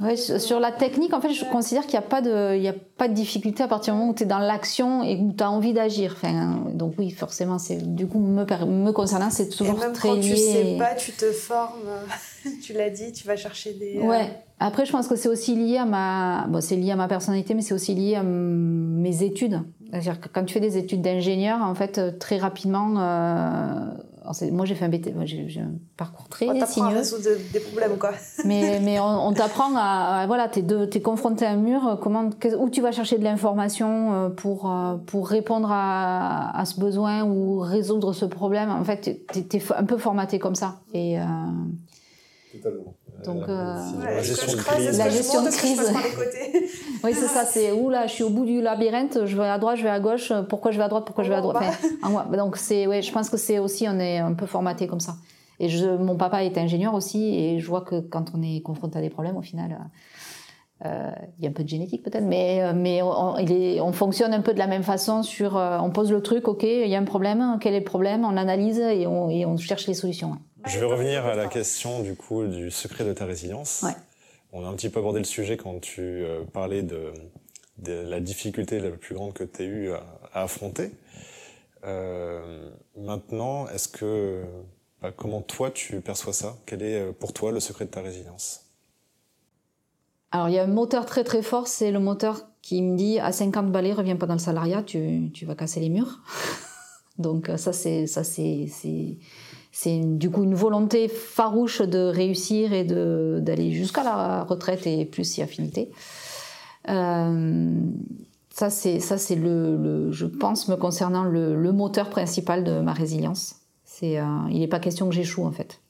Ouais, 0.00 0.16
sur 0.16 0.58
la 0.58 0.72
technique, 0.72 1.14
en 1.14 1.20
fait, 1.20 1.32
je 1.32 1.44
considère 1.44 1.82
qu'il 1.82 1.92
n'y 1.92 2.04
a, 2.04 2.08
pas 2.08 2.20
de, 2.20 2.56
il 2.56 2.66
a 2.66 2.72
pas 2.72 3.06
de 3.06 3.14
difficulté 3.14 3.62
à 3.62 3.68
partir 3.68 3.94
du 3.94 4.00
moment 4.00 4.10
où 4.10 4.14
tu 4.14 4.24
es 4.24 4.26
dans 4.26 4.40
l'action 4.40 5.04
et 5.04 5.16
où 5.16 5.32
tu 5.32 5.44
as 5.44 5.50
envie 5.50 5.72
d'agir. 5.72 6.14
Enfin, 6.16 6.64
donc 6.72 6.94
oui, 6.98 7.10
forcément, 7.10 7.60
c'est 7.60 7.94
du 7.94 8.08
coup, 8.08 8.18
me, 8.18 8.44
me 8.44 8.90
concernant, 8.90 9.30
c'est 9.30 9.48
toujours 9.48 9.76
et 9.76 9.80
même 9.80 9.92
très 9.92 10.08
quand 10.08 10.16
lié. 10.16 10.22
tu 10.22 10.36
sais 10.36 10.76
pas, 10.78 10.94
tu 10.96 11.12
te 11.12 11.30
formes, 11.30 11.88
tu 12.62 12.72
l'as 12.72 12.90
dit, 12.90 13.12
tu 13.12 13.24
vas 13.24 13.36
chercher 13.36 13.74
des... 13.74 13.98
Euh, 13.98 14.06
ouais. 14.06 14.30
Après, 14.58 14.84
je 14.84 14.90
pense 14.90 15.06
que 15.06 15.14
c'est 15.14 15.28
aussi 15.28 15.54
lié 15.54 15.78
à 15.78 15.84
ma... 15.84 16.46
Bon, 16.48 16.60
c'est 16.60 16.76
lié 16.76 16.90
à 16.90 16.96
ma 16.96 17.06
personnalité, 17.06 17.54
mais 17.54 17.62
c'est 17.62 17.74
aussi 17.74 17.94
lié 17.94 18.16
à 18.16 18.24
mes 18.24 19.22
études. 19.22 19.60
C'est-à-dire 19.90 20.20
que 20.20 20.28
quand 20.28 20.44
tu 20.44 20.54
fais 20.54 20.60
des 20.60 20.76
études 20.76 21.02
d'ingénieur, 21.02 21.62
en 21.62 21.74
fait, 21.76 22.18
très 22.18 22.38
rapidement... 22.38 22.94
Euh 22.98 23.90
moi 24.52 24.64
j'ai 24.64 24.74
fait 24.74 24.84
un 24.84 24.88
BT, 24.88 25.12
j'ai 25.24 25.60
un 25.60 25.72
parcours 25.96 26.28
très 26.28 26.48
on 26.48 26.66
sinueux. 26.66 26.88
à 26.88 26.98
résoudre 26.98 27.28
des 27.52 27.60
problèmes 27.60 27.98
quoi. 27.98 28.12
mais 28.44 28.80
mais 28.80 28.98
on, 28.98 29.32
t'apprend 29.32 29.74
à, 29.76 30.26
voilà 30.26 30.48
t'es 30.48 30.64
es 30.92 31.00
confronté 31.02 31.44
à 31.44 31.50
un 31.50 31.56
mur 31.56 31.98
comment 32.02 32.30
où 32.58 32.70
tu 32.70 32.80
vas 32.80 32.92
chercher 32.92 33.18
de 33.18 33.24
l'information 33.24 34.12
euh, 34.12 34.28
pour 34.30 34.70
euh, 34.70 34.96
pour 35.06 35.28
répondre 35.28 35.68
à, 35.70 36.58
à, 36.58 36.64
ce 36.64 36.80
besoin 36.80 37.24
ou 37.24 37.60
résoudre 37.60 38.12
ce 38.12 38.24
problème 38.24 38.70
en 38.70 38.84
fait 38.84 39.26
t'es 39.32 39.58
es 39.58 39.62
un 39.76 39.84
peu 39.84 39.98
formaté 39.98 40.38
comme 40.38 40.54
ça 40.54 40.80
et 40.92 41.18
euh, 41.18 41.24
Totalement. 42.54 42.94
Donc, 43.24 43.48
euh, 43.48 43.76
la 44.04 44.22
gestion 44.22 44.52
de 44.52 44.56
crise. 44.56 44.98
La 44.98 45.08
gestion 45.08 45.42
de 45.42 45.50
crise. 45.50 45.80
oui, 47.04 47.14
c'est 47.14 47.28
ça. 47.28 47.44
C'est 47.44 47.72
où 47.72 47.90
là, 47.90 48.06
je 48.06 48.12
suis 48.12 48.24
au 48.24 48.30
bout 48.30 48.44
du 48.44 48.60
labyrinthe, 48.60 49.24
je 49.24 49.36
vais 49.36 49.44
à 49.44 49.58
droite, 49.58 49.76
je 49.76 49.82
vais 49.84 49.90
à 49.90 50.00
gauche. 50.00 50.32
Pourquoi 50.48 50.70
je 50.70 50.78
vais 50.78 50.84
à 50.84 50.88
droite, 50.88 51.04
pourquoi 51.04 51.24
je 51.24 51.28
vais 51.28 51.36
à 51.36 51.40
droite 51.40 51.62
enfin, 52.02 52.36
Donc 52.36 52.56
c'est, 52.56 52.86
ouais, 52.86 53.02
je 53.02 53.12
pense 53.12 53.30
que 53.30 53.36
c'est 53.36 53.58
aussi, 53.58 53.86
on 53.88 53.98
est 53.98 54.18
un 54.18 54.32
peu 54.32 54.46
formaté 54.46 54.86
comme 54.86 55.00
ça. 55.00 55.16
Et 55.60 55.68
je, 55.68 55.86
mon 55.86 56.16
papa 56.16 56.42
est 56.44 56.58
ingénieur 56.58 56.94
aussi, 56.94 57.36
et 57.36 57.60
je 57.60 57.66
vois 57.66 57.82
que 57.82 58.00
quand 58.00 58.32
on 58.34 58.42
est 58.42 58.60
confronté 58.60 58.98
à 58.98 59.02
des 59.02 59.10
problèmes, 59.10 59.36
au 59.36 59.42
final, 59.42 59.78
euh, 60.84 61.10
il 61.38 61.44
y 61.44 61.46
a 61.46 61.50
un 61.50 61.52
peu 61.52 61.62
de 61.62 61.68
génétique 61.68 62.02
peut-être, 62.02 62.24
mais, 62.24 62.62
euh, 62.62 62.72
mais 62.74 63.00
on, 63.02 63.38
il 63.38 63.52
est, 63.52 63.80
on, 63.80 63.92
fonctionne 63.92 64.34
un 64.34 64.40
peu 64.40 64.52
de 64.52 64.58
la 64.58 64.66
même 64.66 64.82
façon 64.82 65.22
sur, 65.22 65.56
euh, 65.56 65.78
on 65.78 65.90
pose 65.90 66.10
le 66.10 66.20
truc, 66.20 66.48
ok, 66.48 66.64
il 66.64 66.88
y 66.88 66.96
a 66.96 66.98
un 66.98 67.04
problème, 67.04 67.58
quel 67.60 67.74
est 67.74 67.78
le 67.78 67.84
problème, 67.84 68.24
on 68.24 68.36
analyse 68.36 68.80
et 68.80 69.06
on, 69.06 69.30
et 69.30 69.46
on 69.46 69.56
cherche 69.56 69.86
les 69.86 69.94
solutions. 69.94 70.36
Je 70.66 70.78
vais 70.78 70.86
revenir 70.86 71.24
à 71.26 71.36
la 71.36 71.46
question 71.46 72.00
du 72.00 72.16
coup 72.16 72.44
du 72.44 72.70
secret 72.70 73.04
de 73.04 73.12
ta 73.12 73.24
résilience. 73.24 73.84
On 74.56 74.64
a 74.64 74.68
un 74.68 74.74
petit 74.74 74.88
peu 74.88 75.00
abordé 75.00 75.18
le 75.18 75.24
sujet 75.24 75.56
quand 75.56 75.80
tu 75.80 76.00
euh, 76.00 76.44
parlais 76.44 76.84
de, 76.84 77.12
la 77.86 78.20
difficulté 78.20 78.78
la 78.78 78.90
plus 78.90 79.16
grande 79.16 79.32
que 79.32 79.42
tu 79.42 79.62
as 79.62 79.64
eu 79.64 79.90
à, 79.90 80.04
affronter. 80.32 80.92
Euh, 81.84 82.70
maintenant, 82.96 83.66
est-ce 83.66 83.88
que 83.88 84.44
bah, 85.02 85.10
comment 85.10 85.42
toi 85.42 85.72
tu 85.72 86.00
perçois 86.00 86.32
ça? 86.32 86.56
Quel 86.66 86.82
est 86.82 87.00
euh, 87.00 87.12
pour 87.12 87.32
toi 87.32 87.50
le 87.50 87.58
secret 87.58 87.86
de 87.86 87.90
ta 87.90 88.00
résilience? 88.00 88.66
Alors 90.30 90.48
il 90.48 90.54
y 90.54 90.58
a 90.60 90.62
un 90.62 90.68
moteur 90.68 91.04
très 91.04 91.24
très 91.24 91.42
fort, 91.42 91.66
c'est 91.66 91.90
le 91.90 91.98
moteur 91.98 92.42
qui 92.62 92.80
me 92.80 92.96
dit 92.96 93.18
à 93.18 93.32
50 93.32 93.72
balais, 93.72 93.92
reviens 93.92 94.16
pas 94.16 94.26
dans 94.26 94.34
le 94.34 94.38
salariat, 94.38 94.84
tu, 94.84 95.30
tu 95.34 95.46
vas 95.46 95.56
casser 95.56 95.80
les 95.80 95.88
murs. 95.88 96.20
Donc 97.18 97.50
ça 97.56 97.72
c'est 97.72 98.06
ça 98.06 98.22
c'est 98.22 98.68
c'est 99.76 99.98
du 99.98 100.30
coup 100.30 100.44
une 100.44 100.54
volonté 100.54 101.08
farouche 101.08 101.82
de 101.82 101.98
réussir 101.98 102.72
et 102.72 102.84
d'aller 102.84 103.72
jusqu'à 103.72 104.04
la 104.04 104.44
retraite 104.44 104.86
et 104.86 105.04
plus 105.04 105.24
si 105.24 105.42
affinité. 105.42 105.90
Euh, 106.88 107.80
ça 108.50 108.70
c'est 108.70 109.00
ça 109.00 109.18
c'est 109.18 109.34
le, 109.34 110.12
je 110.12 110.26
pense 110.26 110.68
me 110.68 110.76
concernant 110.76 111.24
le, 111.24 111.60
le, 111.60 111.72
moteur 111.72 112.08
principal 112.08 112.62
de 112.62 112.78
ma 112.78 112.92
résilience. 112.92 113.56
C'est 113.84 114.20
euh, 114.20 114.24
il 114.48 114.60
n'est 114.60 114.68
pas 114.68 114.78
question 114.78 115.08
que 115.08 115.14
j'échoue 115.14 115.44
en 115.44 115.50
fait. 115.50 115.80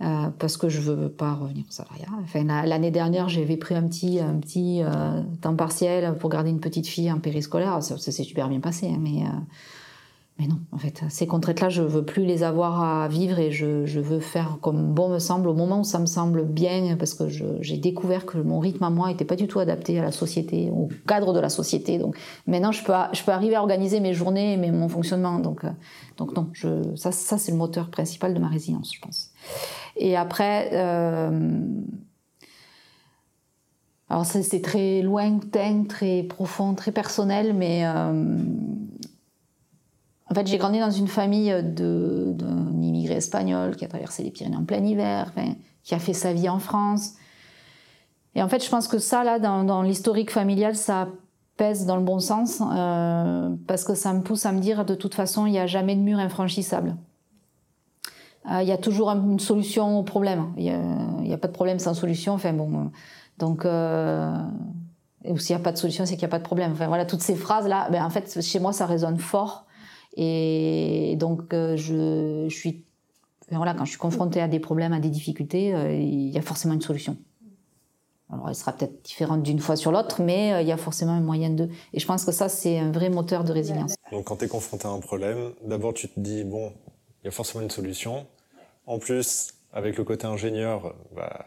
Euh, 0.00 0.28
parce 0.40 0.56
que 0.56 0.68
je 0.68 0.80
veux 0.80 1.08
pas 1.08 1.34
revenir 1.34 1.64
au 1.68 1.72
salariat. 1.72 2.08
Enfin, 2.24 2.42
l'année 2.42 2.90
dernière, 2.90 3.28
j'avais 3.28 3.56
pris 3.56 3.76
un 3.76 3.86
petit, 3.86 4.18
un 4.18 4.34
petit 4.34 4.82
temps 5.40 5.54
partiel 5.54 6.16
pour 6.18 6.28
garder 6.28 6.50
une 6.50 6.60
petite 6.60 6.88
fille 6.88 7.10
en 7.12 7.20
périscolaire. 7.20 7.84
Ça, 7.84 7.98
ça 7.98 8.10
s'est 8.10 8.24
super 8.24 8.48
bien 8.48 8.60
passé, 8.60 8.88
hein, 8.88 8.98
mais 9.00 9.22
mais 10.38 10.46
non, 10.46 10.60
en 10.70 10.78
fait, 10.78 11.02
ces 11.08 11.26
contraintes-là, 11.26 11.68
je 11.68 11.82
veux 11.82 12.04
plus 12.04 12.24
les 12.24 12.44
avoir 12.44 12.80
à 12.80 13.08
vivre 13.08 13.40
et 13.40 13.50
je, 13.50 13.98
veux 13.98 14.20
faire 14.20 14.58
comme 14.60 14.94
bon 14.94 15.08
me 15.08 15.18
semble, 15.18 15.48
au 15.48 15.54
moment 15.54 15.80
où 15.80 15.84
ça 15.84 15.98
me 15.98 16.06
semble 16.06 16.44
bien, 16.44 16.96
parce 16.96 17.12
que 17.12 17.28
j'ai 17.28 17.76
découvert 17.76 18.24
que 18.24 18.38
mon 18.38 18.60
rythme 18.60 18.84
à 18.84 18.90
moi 18.90 19.08
n'était 19.08 19.24
pas 19.24 19.34
du 19.34 19.48
tout 19.48 19.58
adapté 19.58 19.98
à 19.98 20.02
la 20.02 20.12
société, 20.12 20.70
au 20.70 20.88
cadre 21.08 21.32
de 21.32 21.40
la 21.40 21.48
société. 21.48 21.98
Donc 21.98 22.16
maintenant, 22.46 22.70
je 22.70 22.84
peux, 22.84 22.92
je 23.12 23.24
peux 23.24 23.32
arriver 23.32 23.56
à 23.56 23.60
organiser 23.60 23.98
mes 23.98 24.14
journées, 24.14 24.56
mais 24.56 24.70
mon 24.70 24.88
fonctionnement. 24.88 25.40
Donc, 25.40 25.64
euh, 25.64 25.70
donc 26.16 26.36
non, 26.36 26.52
ça, 26.94 27.10
ça 27.10 27.36
c'est 27.36 27.50
le 27.50 27.58
moteur 27.58 27.90
principal 27.90 28.32
de 28.32 28.38
ma 28.38 28.48
résilience, 28.48 28.94
je 28.94 29.00
pense. 29.00 29.32
Et 29.96 30.16
après, 30.16 30.70
euh, 30.72 31.60
alors 34.08 34.24
c'est 34.24 34.62
très 34.62 35.02
lointain, 35.02 35.84
très 35.88 36.22
profond, 36.22 36.74
très 36.74 36.92
personnel, 36.92 37.54
mais 37.54 37.84
euh, 37.84 38.38
en 40.30 40.34
fait, 40.34 40.46
j'ai 40.46 40.58
grandi 40.58 40.78
dans 40.78 40.90
une 40.90 41.08
famille 41.08 41.54
d'un 41.62 42.82
immigré 42.82 43.14
espagnol 43.14 43.76
qui 43.76 43.84
a 43.84 43.88
traversé 43.88 44.22
les 44.22 44.30
Pyrénées 44.30 44.56
en 44.56 44.64
plein 44.64 44.84
hiver, 44.84 45.32
qui 45.82 45.94
a 45.94 45.98
fait 45.98 46.12
sa 46.12 46.32
vie 46.32 46.48
en 46.48 46.58
France. 46.58 47.14
Et 48.34 48.42
en 48.42 48.48
fait, 48.48 48.62
je 48.62 48.70
pense 48.70 48.88
que 48.88 48.98
ça, 48.98 49.24
là, 49.24 49.38
dans, 49.38 49.82
l'historique 49.82 50.30
familial, 50.30 50.76
ça 50.76 51.08
pèse 51.56 51.86
dans 51.86 51.96
le 51.96 52.04
bon 52.04 52.20
sens, 52.20 52.62
euh, 52.62 53.50
parce 53.66 53.84
que 53.84 53.94
ça 53.94 54.12
me 54.12 54.22
pousse 54.22 54.46
à 54.46 54.52
me 54.52 54.60
dire, 54.60 54.84
de 54.84 54.94
toute 54.94 55.14
façon, 55.14 55.46
il 55.46 55.52
n'y 55.52 55.58
a 55.58 55.66
jamais 55.66 55.96
de 55.96 56.00
mur 56.00 56.18
infranchissable. 56.18 56.94
Euh, 58.50 58.62
il 58.62 58.68
y 58.68 58.72
a 58.72 58.78
toujours 58.78 59.10
une 59.10 59.40
solution 59.40 59.98
au 59.98 60.02
problème. 60.02 60.52
Il 60.56 60.64
n'y 60.64 61.34
a, 61.34 61.38
pas 61.38 61.48
de 61.48 61.52
problème 61.52 61.78
sans 61.78 61.94
solution. 61.94 62.34
Enfin 62.34 62.52
bon, 62.52 62.90
donc 63.38 63.64
euh, 63.64 64.32
ou 65.24 65.36
s'il 65.36 65.56
n'y 65.56 65.60
a 65.60 65.64
pas 65.64 65.72
de 65.72 65.78
solution, 65.78 66.06
c'est 66.06 66.14
qu'il 66.14 66.22
n'y 66.22 66.30
a 66.30 66.30
pas 66.30 66.38
de 66.38 66.44
problème. 66.44 66.72
Enfin 66.72 66.86
voilà, 66.86 67.04
toutes 67.04 67.22
ces 67.22 67.34
phrases 67.34 67.66
là, 67.66 67.88
ben, 67.90 68.04
en 68.04 68.10
fait, 68.10 68.40
chez 68.40 68.60
moi, 68.60 68.72
ça 68.72 68.86
résonne 68.86 69.18
fort. 69.18 69.66
Et 70.20 71.14
donc, 71.16 71.54
euh, 71.54 71.76
je, 71.76 72.46
je 72.48 72.54
suis. 72.54 72.84
Voilà, 73.50 73.72
quand 73.72 73.84
je 73.84 73.90
suis 73.90 73.98
confrontée 73.98 74.42
à 74.42 74.48
des 74.48 74.58
problèmes, 74.58 74.92
à 74.92 74.98
des 74.98 75.08
difficultés, 75.08 75.74
euh, 75.74 75.94
il 75.94 76.28
y 76.28 76.36
a 76.36 76.42
forcément 76.42 76.74
une 76.74 76.82
solution. 76.82 77.16
Alors, 78.30 78.48
elle 78.48 78.54
sera 78.54 78.72
peut-être 78.72 79.02
différente 79.04 79.42
d'une 79.42 79.60
fois 79.60 79.76
sur 79.76 79.90
l'autre, 79.92 80.20
mais 80.20 80.52
euh, 80.52 80.60
il 80.60 80.66
y 80.66 80.72
a 80.72 80.76
forcément 80.76 81.12
un 81.12 81.20
moyen 81.20 81.50
de. 81.50 81.70
Et 81.94 82.00
je 82.00 82.06
pense 82.06 82.24
que 82.24 82.32
ça, 82.32 82.48
c'est 82.48 82.78
un 82.78 82.90
vrai 82.90 83.10
moteur 83.10 83.44
de 83.44 83.52
résilience. 83.52 83.94
Donc, 84.10 84.24
quand 84.24 84.36
tu 84.36 84.44
es 84.44 84.48
confronté 84.48 84.86
à 84.86 84.90
un 84.90 84.98
problème, 84.98 85.52
d'abord, 85.64 85.94
tu 85.94 86.08
te 86.08 86.18
dis, 86.18 86.42
bon, 86.42 86.72
il 87.22 87.26
y 87.26 87.28
a 87.28 87.30
forcément 87.30 87.62
une 87.62 87.70
solution. 87.70 88.26
En 88.86 88.98
plus, 88.98 89.54
avec 89.72 89.96
le 89.96 90.04
côté 90.04 90.26
ingénieur, 90.26 90.96
bah, 91.14 91.46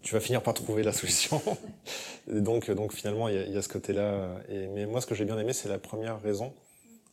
tu 0.00 0.14
vas 0.14 0.20
finir 0.20 0.42
par 0.42 0.54
trouver 0.54 0.84
la 0.84 0.92
solution. 0.92 1.42
Et 2.32 2.40
donc, 2.40 2.70
donc 2.70 2.92
finalement, 2.92 3.28
il 3.28 3.48
y 3.48 3.52
y 3.52 3.56
a 3.58 3.62
ce 3.62 3.68
côté-là. 3.68 4.36
Et, 4.48 4.68
mais 4.68 4.86
moi, 4.86 5.00
ce 5.00 5.06
que 5.06 5.16
j'ai 5.16 5.24
bien 5.24 5.38
aimé, 5.38 5.52
c'est 5.52 5.68
la 5.68 5.78
première 5.78 6.22
raison 6.22 6.52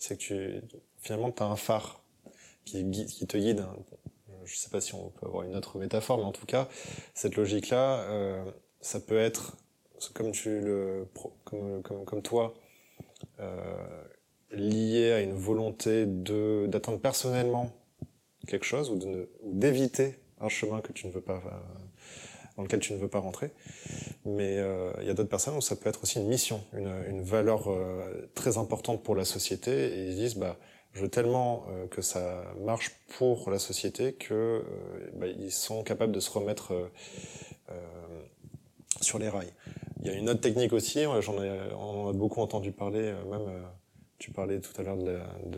c'est 0.04 0.18
que 0.18 0.62
finalement, 1.00 1.32
tu 1.32 1.42
as 1.42 1.46
un 1.46 1.56
phare 1.56 2.04
qui, 2.66 2.84
te 3.26 3.38
guide. 3.38 3.66
Je 4.44 4.58
sais 4.58 4.70
pas 4.70 4.82
si 4.82 4.94
on 4.94 5.10
peut 5.12 5.26
avoir 5.28 5.44
une 5.44 5.56
autre 5.56 5.80
métaphore, 5.80 6.18
mais 6.18 6.26
en 6.26 6.34
tout 6.34 6.46
cas, 6.46 6.68
cette 7.14 7.38
logique-là, 7.38 8.02
euh, 8.10 8.44
ça 8.82 9.00
peut 9.00 9.18
être, 9.18 9.56
comme 10.14 10.34
toi, 12.22 12.54
euh, 13.40 14.04
lié 14.52 15.14
à 15.14 15.22
une 15.22 15.36
volonté 15.36 16.06
de 16.06 16.66
d'atteindre 16.68 17.00
personnellement 17.00 17.72
quelque 18.46 18.66
chose 18.66 18.90
ou 18.90 19.00
d'éviter 19.46 20.20
un 20.42 20.50
chemin 20.50 20.82
que 20.82 20.92
tu 20.92 21.08
ne 21.08 21.14
veux 21.14 21.22
pas 21.22 21.42
dans 22.58 22.64
lequel 22.64 22.80
tu 22.80 22.94
ne 22.94 22.98
veux 22.98 23.08
pas 23.08 23.20
rentrer. 23.20 23.52
Mais 24.26 24.58
euh, 24.58 24.92
il 25.02 25.08
y 25.08 25.10
a 25.10 25.14
d'autres 25.14 25.30
personnes 25.30 25.58
où 25.58 25.62
ça 25.62 25.76
peut 25.76 25.90
être 25.90 26.04
aussi 26.04 26.20
une 26.20 26.28
mission, 26.28 26.64
une, 26.74 27.22
valeur 27.22 27.72
euh, 27.72 28.30
très 28.36 28.58
importante 28.58 29.04
pour 29.04 29.16
la 29.16 29.26
société, 29.26 29.72
et 29.72 30.10
ils 30.10 30.16
disent 30.16 30.36
bah 30.36 30.58
je 30.94 31.02
veux 31.02 31.10
tellement 31.10 31.66
euh, 31.70 31.88
que 31.88 32.02
ça 32.02 32.44
marche 32.64 32.92
pour 33.18 33.50
la 33.50 33.60
société 33.60 34.14
que 34.14 34.64
bah, 35.16 35.28
sont 35.50 35.84
capables 35.84 36.12
de 36.12 36.20
se 36.20 36.30
remettre 36.30 36.74
sur 39.02 39.20
les 39.20 39.30
rails. 39.30 39.52
Il 40.02 40.08
y 40.08 40.10
a 40.10 40.14
une 40.14 40.30
autre 40.30 40.42
technique 40.42 40.74
aussi, 40.74 41.04
j'en 41.22 41.42
ai, 41.42 41.60
on 41.78 42.10
a 42.10 42.14
beaucoup 42.14 42.42
entendu 42.42 42.72
parler, 42.72 43.14
même 43.30 43.64
tu 44.20 44.32
parlais 44.32 44.60
tout 44.60 44.80
à 44.80 44.84
l'heure 44.84 44.98
de 44.98 45.12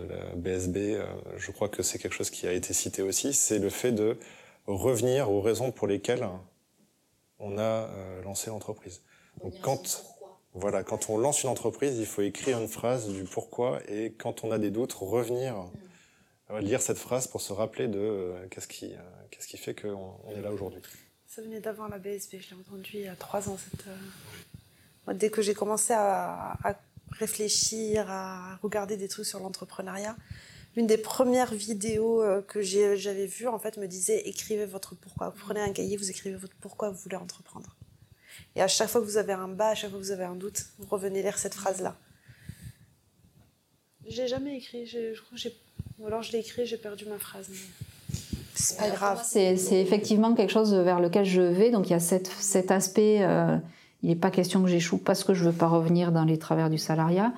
la, 0.08 0.36
BSB, 0.36 0.98
je 1.38 1.52
crois 1.52 1.68
que 1.68 1.84
c'est 1.84 2.00
quelque 2.00 2.14
chose 2.14 2.30
qui 2.30 2.48
a 2.48 2.54
été 2.54 2.74
cité 2.74 3.02
aussi, 3.02 3.34
c'est 3.34 3.60
le 3.60 3.70
fait 3.70 3.92
de 3.92 4.18
revenir 4.68 5.32
aux 5.32 5.42
raisons 5.42 5.72
pour 5.72 5.88
lesquelles 5.88 6.28
on 7.40 7.58
a 7.58 7.62
euh, 7.62 8.22
lancé 8.24 8.50
l'entreprise. 8.50 9.02
Donc 9.44 9.54
quand 9.62 10.04
voilà, 10.56 10.84
quand 10.84 11.10
on 11.10 11.18
lance 11.18 11.44
une 11.44 11.50
entreprise, 11.50 11.98
il 12.00 12.06
faut 12.06 12.22
écrire 12.22 12.60
une 12.60 12.70
phrase 12.70 13.10
du 13.10 13.26
pourquoi 13.26 13.82
et 13.90 14.14
quand 14.14 14.46
on 14.46 14.52
a 14.52 14.58
des 14.58 14.72
doutes, 14.72 14.94
revenir 14.94 15.56
mm. 16.50 16.60
lire 16.60 16.82
cette 16.82 16.98
phrase 16.98 17.28
pour 17.28 17.42
se 17.42 17.52
rappeler 17.52 17.90
de 17.90 18.00
euh, 18.00 18.48
qu'est-ce 18.50 18.68
qui 18.68 18.94
euh, 18.94 19.00
qu'est-ce 19.32 19.48
qui 19.48 19.58
fait 19.58 19.76
qu'on 19.76 20.18
est 20.34 20.42
là 20.42 20.54
aujourd'hui. 20.54 20.82
Ça 21.28 21.42
venait 21.42 21.60
d'avant 21.60 21.88
la 21.88 22.00
BSB, 22.00 22.38
je 22.40 22.56
l'ai 22.56 22.62
entendu 22.62 22.92
il 22.94 23.02
y 23.02 23.08
a 23.10 23.16
trois 23.18 23.50
ans. 23.50 23.58
Cette, 23.58 23.88
euh, 23.88 25.14
Dès 25.14 25.30
que 25.30 25.42
j'ai 25.42 25.54
commencé 25.54 25.94
à, 25.94 26.58
réfléchir, 27.12 28.10
à 28.10 28.58
regarder 28.64 28.98
des 28.98 29.08
trucs 29.08 29.26
sur 29.26 29.40
l'entrepreneuriat, 29.40 30.16
l'une 30.76 30.88
des 30.88 30.98
premières 30.98 31.54
vidéos 31.54 32.22
euh, 32.22 32.42
que 32.42 32.62
j'avais 32.62 33.26
vues, 33.28 33.48
en 33.48 33.60
fait, 33.60 33.78
me 33.78 33.88
disait 33.88 34.22
écrivez 34.26 34.66
votre 34.66 34.96
pourquoi. 34.96 35.30
Vous 35.30 35.40
prenez 35.40 35.62
un 35.62 35.72
cahier, 35.72 35.98
vous 35.98 36.10
écrivez 36.10 36.36
votre 36.36 36.56
pourquoi 36.60 36.90
vous 36.90 36.98
voulez 36.98 37.18
entreprendre. 37.18 37.76
Et 38.56 38.62
à 38.62 38.68
chaque 38.68 38.90
fois 38.90 39.02
que 39.02 39.06
vous 39.06 39.18
avez 39.18 39.34
un 39.34 39.48
bas, 39.48 39.70
à 39.70 39.76
chaque 39.76 39.90
fois 39.90 40.00
que 40.00 40.04
vous 40.04 40.12
avez 40.12 40.24
un 40.24 40.36
doute, 40.36 40.66
vous 40.80 40.88
revenez 40.90 41.22
lire 41.22 41.38
cette 41.38 41.56
phrase-là. 41.56 41.96
J'ai 44.08 44.28
jamais 44.28 44.58
écrit, 44.58 44.86
je, 44.86 45.20
crois 45.22 45.38
que 45.38 45.50
ou 45.98 46.08
alors 46.08 46.22
je 46.22 46.32
l'ai 46.32 46.40
écrit, 46.40 46.66
j'ai 46.66 46.78
perdu 46.78 47.06
ma 47.06 47.18
phrase. 47.18 47.50
C'est 48.54 48.78
pas 48.78 48.90
grave. 48.90 49.22
C'est 49.26 49.82
effectivement 49.82 50.34
quelque 50.34 50.52
chose 50.52 50.74
vers 50.74 51.00
lequel 51.00 51.26
je 51.26 51.42
vais. 51.42 51.72
Donc 51.72 51.88
il 51.88 51.92
y 51.92 51.96
a 51.96 52.00
cet 52.00 52.72
aspect, 52.72 53.24
euh, 53.24 53.58
il 54.04 54.10
n'est 54.10 54.16
pas 54.16 54.32
question 54.32 54.62
que 54.62 54.70
j'échoue 54.70 54.98
parce 54.98 55.24
que 55.24 55.34
je 55.34 55.44
ne 55.46 55.50
veux 55.50 55.58
pas 55.58 55.68
revenir 55.68 56.12
dans 56.12 56.26
les 56.26 56.38
travers 56.38 56.70
du 56.70 56.78
salariat. 56.78 57.34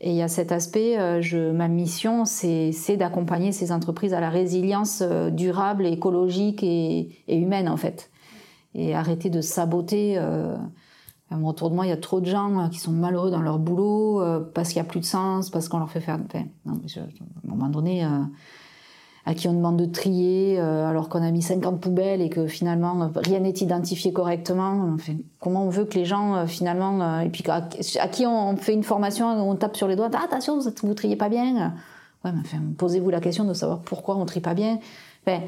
Et 0.00 0.10
il 0.10 0.16
y 0.16 0.22
a 0.22 0.28
cet 0.28 0.50
aspect, 0.50 0.98
euh, 0.98 1.20
je, 1.20 1.50
ma 1.50 1.68
mission, 1.68 2.24
c'est 2.24 2.96
d'accompagner 2.96 3.52
ces 3.52 3.70
entreprises 3.70 4.14
à 4.14 4.20
la 4.20 4.30
résilience 4.30 5.02
euh, 5.02 5.30
durable, 5.30 5.86
écologique 5.86 6.62
et, 6.62 7.10
humaine 7.28 7.68
en 7.68 7.76
fait. 7.76 8.10
Et 8.74 8.94
arrêter 8.94 9.30
de 9.30 9.40
saboter. 9.40 10.18
autour 11.44 11.70
de 11.70 11.74
moi, 11.74 11.86
il 11.86 11.88
y 11.88 11.92
a 11.92 11.96
trop 11.96 12.20
de 12.20 12.26
gens 12.26 12.68
qui 12.70 12.78
sont 12.78 12.92
malheureux 12.92 13.30
dans 13.30 13.42
leur 13.42 13.58
boulot 13.58 14.22
parce 14.54 14.68
qu'il 14.68 14.80
n'y 14.80 14.86
a 14.86 14.88
plus 14.88 15.00
de 15.00 15.04
sens, 15.04 15.50
parce 15.50 15.68
qu'on 15.68 15.80
leur 15.80 15.90
fait 15.90 16.00
faire. 16.00 16.20
Enfin, 16.24 16.44
non, 16.64 16.74
à 16.74 17.00
un 17.00 17.50
moment 17.50 17.68
donné 17.68 18.06
à 19.26 19.34
qui 19.34 19.48
on 19.48 19.52
demande 19.52 19.76
de 19.76 19.84
trier 19.84 20.58
euh, 20.58 20.88
alors 20.88 21.08
qu'on 21.08 21.22
a 21.22 21.30
mis 21.30 21.42
50 21.42 21.80
poubelles 21.80 22.22
et 22.22 22.30
que 22.30 22.46
finalement 22.46 23.10
rien 23.16 23.40
n'est 23.40 23.50
identifié 23.50 24.12
correctement. 24.12 24.96
Comment 25.40 25.64
on 25.64 25.68
veut 25.68 25.84
que 25.84 25.98
les 25.98 26.04
gens 26.04 26.36
euh, 26.36 26.46
finalement 26.46 27.00
euh, 27.00 27.20
et 27.20 27.28
puis 27.28 27.44
à, 27.48 27.60
qui 28.08 28.26
on 28.26 28.56
fait 28.56 28.72
une 28.72 28.82
formation, 28.82 29.26
on 29.26 29.54
tape 29.56 29.76
sur 29.76 29.88
les 29.88 29.96
doigts, 29.96 30.10
ah, 30.14 30.24
attention, 30.24 30.58
vous, 30.58 30.70
vous 30.82 30.94
triez 30.94 31.16
pas 31.16 31.28
bien. 31.28 31.74
Ouais, 32.24 32.32
mais 32.32 32.40
enfin, 32.40 32.58
posez-vous 32.76 33.10
la 33.10 33.20
question 33.20 33.44
de 33.44 33.54
savoir 33.54 33.80
pourquoi 33.80 34.16
on 34.16 34.24
trie 34.24 34.40
pas 34.40 34.54
bien. 34.54 34.78
Enfin, 35.26 35.40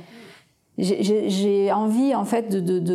j'ai 0.79 1.71
envie 1.71 2.15
en 2.15 2.25
fait 2.25 2.49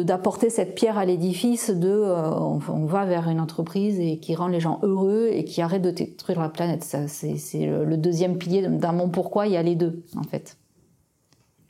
d'apporter 0.03 0.49
cette 0.49 0.73
pierre 0.73 0.97
à 0.97 1.05
l'édifice 1.05 1.69
de 1.69 2.01
on, 2.01 2.85
va 2.85 3.05
vers 3.05 3.29
une 3.29 3.39
entreprise 3.39 3.99
et 3.99 4.17
qui 4.17 4.33
rend 4.33 4.47
les 4.47 4.59
gens 4.59 4.79
heureux 4.81 5.29
et 5.31 5.43
qui 5.43 5.61
arrête 5.61 5.83
de 5.83 5.91
détruire 5.91 6.39
la 6.39 6.49
planète. 6.49 6.83
C'est 6.83 7.65
le, 7.65 7.85
le 7.85 7.97
deuxième 7.97 8.37
pilier 8.39 8.67
dans 8.67 8.93
mon 8.93 9.09
pourquoi. 9.09 9.45
Il 9.45 9.53
y 9.53 9.57
a 9.57 9.63
les 9.63 9.75
deux 9.75 10.03
en 10.15 10.23
fait. 10.23 10.57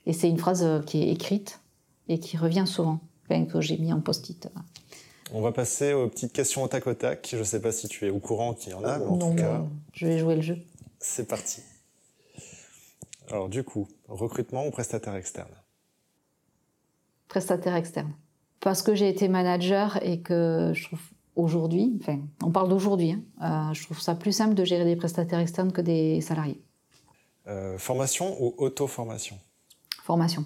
Et 0.07 0.13
c'est 0.13 0.29
une 0.29 0.37
phrase 0.37 0.63
euh, 0.63 0.81
qui 0.81 1.03
est 1.03 1.11
écrite 1.11 1.59
et 2.07 2.17
qui 2.17 2.37
revient 2.37 2.63
souvent, 2.65 3.01
que 3.27 3.59
j'ai 3.59 3.77
mis 3.77 3.91
en 3.91 3.99
post-it. 3.99 4.47
On 5.33 5.41
va 5.41 5.51
passer 5.51 5.91
aux 5.91 6.07
petites 6.07 6.31
questions 6.31 6.63
au 6.63 6.69
tac 6.69 6.87
au 6.87 6.93
tac. 6.93 7.27
Je 7.29 7.37
ne 7.37 7.43
sais 7.43 7.61
pas 7.61 7.73
si 7.73 7.89
tu 7.89 8.07
es 8.07 8.09
au 8.09 8.19
courant 8.19 8.53
qu'il 8.53 8.71
y 8.71 8.73
en 8.73 8.85
a, 8.85 8.99
mais 8.99 9.05
en 9.05 9.17
tout 9.17 9.35
cas. 9.35 9.65
Je 9.91 10.07
vais 10.07 10.17
jouer 10.17 10.35
le 10.35 10.41
jeu. 10.41 10.57
C'est 10.99 11.27
parti. 11.27 11.61
Alors, 13.29 13.49
du 13.49 13.65
coup, 13.65 13.89
recrutement 14.07 14.65
ou 14.65 14.71
prestataire 14.71 15.15
externe? 15.15 15.51
Prestataire 17.27 17.75
externe. 17.75 18.13
Parce 18.61 18.81
que 18.81 18.95
j'ai 18.95 19.09
été 19.09 19.27
manager 19.27 19.99
et 20.01 20.21
que 20.21 20.71
je 20.73 20.85
trouve 20.85 21.01
aujourd'hui, 21.35 21.97
enfin, 21.99 22.21
on 22.41 22.51
parle 22.51 22.69
d'aujourd'hui, 22.69 23.11
hein, 23.11 23.71
euh, 23.71 23.73
je 23.73 23.83
trouve 23.83 23.99
ça 23.99 24.15
plus 24.15 24.31
simple 24.31 24.53
de 24.53 24.63
gérer 24.63 24.85
des 24.85 24.95
prestataires 24.95 25.39
externes 25.39 25.73
que 25.73 25.81
des 25.81 26.21
salariés. 26.21 26.61
Euh, 27.47 27.77
formation 27.77 28.41
ou 28.41 28.55
auto-formation? 28.57 29.37
Formation. 30.07 30.45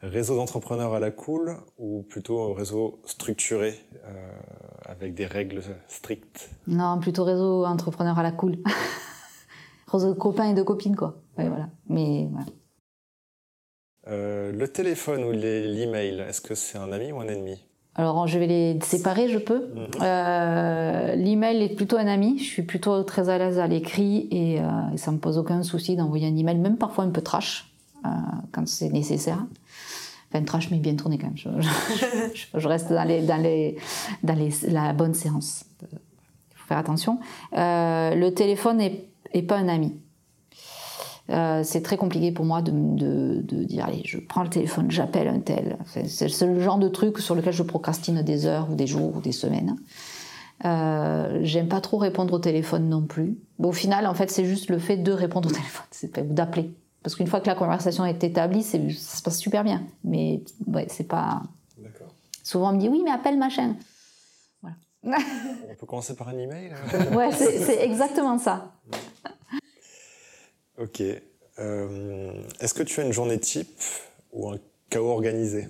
Réseau 0.00 0.34
d'entrepreneurs 0.36 0.94
à 0.94 1.00
la 1.00 1.10
cool 1.12 1.58
ou 1.78 2.02
plutôt 2.02 2.54
réseau 2.54 3.00
structuré 3.04 3.74
euh, 4.04 4.32
avec 4.86 5.14
des 5.14 5.26
règles 5.26 5.62
strictes? 5.86 6.50
Non, 6.66 6.98
plutôt 6.98 7.22
réseau 7.22 7.64
entrepreneur 7.64 8.18
à 8.18 8.22
la 8.22 8.32
cool. 8.32 8.56
réseau 9.92 10.14
de 10.14 10.18
copains 10.18 10.48
et 10.48 10.54
de 10.54 10.62
copines, 10.62 10.96
quoi. 10.96 11.22
voilà. 11.36 11.68
Mais 11.88 12.28
euh, 14.08 14.50
le 14.50 14.66
téléphone 14.66 15.22
ou 15.24 15.30
l'email, 15.30 16.20
est-ce 16.20 16.40
que 16.40 16.54
c'est 16.54 16.78
un 16.78 16.90
ami 16.90 17.12
ou 17.12 17.20
un 17.20 17.28
ennemi? 17.28 17.62
Alors, 17.94 18.26
je 18.26 18.38
vais 18.38 18.46
les 18.46 18.80
séparer, 18.80 19.28
je 19.28 19.38
peux. 19.38 19.66
Mhm. 19.74 19.88
Euh, 20.00 21.14
l'email 21.14 21.62
est 21.62 21.76
plutôt 21.76 21.98
un 21.98 22.06
ami. 22.06 22.38
Je 22.38 22.44
suis 22.44 22.62
plutôt 22.62 23.02
très 23.04 23.28
à 23.28 23.36
l'aise 23.36 23.58
à 23.58 23.66
l'écrit 23.66 24.26
et, 24.30 24.54
et, 24.54 24.96
ça 24.96 25.12
me 25.12 25.18
pose 25.18 25.36
aucun 25.36 25.62
souci 25.62 25.94
d'envoyer 25.94 26.26
un 26.26 26.36
email, 26.36 26.58
même 26.58 26.78
parfois 26.78 27.04
un 27.04 27.10
peu 27.10 27.20
trash. 27.20 27.71
Euh, 28.04 28.08
quand 28.52 28.66
c'est 28.66 28.90
nécessaire. 28.90 29.44
Enfin, 30.32 30.44
trash, 30.44 30.70
mais 30.70 30.78
bien 30.78 30.94
tourné 30.96 31.18
quand 31.18 31.26
même. 31.26 31.36
Je, 31.36 32.68
reste 32.68 32.90
dans, 32.90 33.74
la 34.68 34.92
bonne 34.92 35.14
séance. 35.14 35.64
Il 35.82 35.88
faut 36.54 36.66
faire 36.66 36.78
attention. 36.78 37.18
Euh, 37.56 38.14
le 38.14 38.32
téléphone 38.32 38.78
n'est 38.78 39.42
pas 39.42 39.56
un 39.56 39.68
ami. 39.68 39.94
Euh, 41.30 41.62
c'est 41.64 41.82
très 41.82 41.96
compliqué 41.96 42.32
pour 42.32 42.44
moi 42.44 42.62
de, 42.62 43.40
dire 43.64 43.84
allez, 43.86 44.02
je 44.04 44.18
prends 44.18 44.42
le 44.42 44.50
téléphone, 44.50 44.90
j'appelle 44.90 45.28
un 45.28 45.38
tel. 45.38 45.78
c'est 45.86 46.46
le 46.46 46.60
genre 46.60 46.78
de 46.78 46.88
truc 46.88 47.18
sur 47.20 47.34
lequel 47.34 47.52
je 47.52 47.62
procrastine 47.62 48.22
des 48.22 48.46
heures 48.46 48.68
ou 48.70 48.74
des 48.74 48.86
jours 48.86 49.16
ou 49.16 49.20
des 49.20 49.32
semaines. 49.32 49.76
Euh, 50.64 51.40
J'aime 51.42 51.68
pas 51.68 51.80
trop 51.80 51.98
répondre 51.98 52.34
au 52.34 52.38
téléphone 52.38 52.88
non 52.88 53.02
plus. 53.02 53.38
Au 53.58 53.72
final, 53.72 54.06
en 54.06 54.14
fait, 54.14 54.30
c'est 54.30 54.44
juste 54.44 54.68
le 54.70 54.78
fait 54.78 54.96
de 54.96 55.12
répondre 55.12 55.48
au 55.48 55.52
téléphone, 55.52 55.86
c'est 55.90 56.34
d'appeler. 56.34 56.72
Parce 57.02 57.16
qu'une 57.16 57.26
fois 57.26 57.40
que 57.40 57.46
la 57.46 57.54
conversation 57.54 58.04
est 58.06 58.22
établie, 58.22 58.62
ça 58.62 58.78
se 58.92 59.22
passe 59.22 59.38
super 59.38 59.64
bien. 59.64 59.82
Mais 60.04 60.42
ouais, 60.66 60.86
c'est 60.88 61.08
pas. 61.08 61.42
Souvent, 62.44 62.70
on 62.70 62.74
me 62.74 62.78
dit 62.78 62.88
oui, 62.88 63.02
mais 63.04 63.10
appelle 63.10 63.38
machin. 63.38 63.76
Voilà. 64.62 64.76
on 65.70 65.74
peut 65.74 65.86
commencer 65.86 66.14
par 66.14 66.28
un 66.28 66.38
email 66.38 66.72
Ouais, 67.12 67.32
c'est 67.32 67.82
exactement 67.82 68.38
ça. 68.38 68.72
ok. 70.78 71.02
Euh, 71.58 72.32
est-ce 72.60 72.74
que 72.74 72.82
tu 72.82 73.00
as 73.00 73.04
une 73.04 73.12
journée 73.12 73.38
type 73.38 73.68
ou 74.32 74.50
un 74.50 74.58
chaos 74.88 75.10
organisé? 75.10 75.68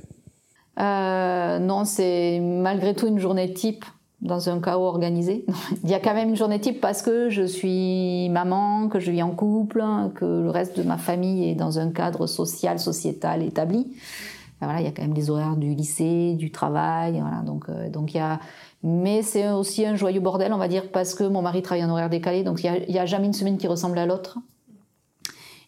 Euh, 0.78 1.58
Non, 1.58 1.84
c'est 1.84 2.40
malgré 2.40 2.94
tout 2.94 3.06
une 3.08 3.18
journée 3.18 3.52
type 3.52 3.84
dans 4.22 4.48
un 4.48 4.60
chaos 4.60 4.84
organisé. 4.84 5.44
Il 5.84 5.90
y 5.90 5.94
a 5.94 6.00
quand 6.00 6.14
même 6.14 6.30
une 6.30 6.36
journée 6.36 6.60
type 6.60 6.80
parce 6.80 7.02
que 7.02 7.28
je 7.28 7.42
suis 7.42 8.28
maman, 8.30 8.88
que 8.88 9.00
je 9.00 9.10
vis 9.10 9.22
en 9.22 9.30
couple, 9.30 9.84
que 10.14 10.24
le 10.24 10.50
reste 10.50 10.78
de 10.78 10.84
ma 10.84 10.96
famille 10.96 11.50
est 11.50 11.54
dans 11.54 11.78
un 11.78 11.90
cadre 11.90 12.26
social, 12.26 12.78
sociétal 12.78 13.42
établi. 13.42 13.94
voilà, 14.60 14.80
il 14.80 14.84
y 14.84 14.88
a 14.88 14.92
quand 14.92 15.02
même 15.02 15.14
les 15.14 15.28
horaires 15.28 15.56
du 15.56 15.74
lycée, 15.74 16.34
du 16.34 16.52
travail, 16.52 17.20
voilà. 17.20 17.42
Donc, 17.44 17.64
euh, 17.68 17.90
donc 17.90 18.14
il 18.14 18.18
y 18.18 18.20
a. 18.20 18.38
Mais 18.84 19.22
c'est 19.22 19.48
aussi 19.50 19.84
un 19.86 19.94
joyeux 19.94 20.20
bordel, 20.20 20.52
on 20.52 20.58
va 20.58 20.66
dire, 20.66 20.90
parce 20.90 21.14
que 21.14 21.24
mon 21.24 21.42
mari 21.42 21.62
travaille 21.62 21.84
en 21.84 21.90
horaire 21.90 22.10
décalé, 22.10 22.42
donc 22.42 22.64
il 22.64 22.84
n'y 22.88 22.98
a, 22.98 23.02
a, 23.02 23.06
jamais 23.06 23.26
une 23.26 23.32
semaine 23.32 23.56
qui 23.56 23.68
ressemble 23.68 23.98
à 23.98 24.06
l'autre. 24.06 24.38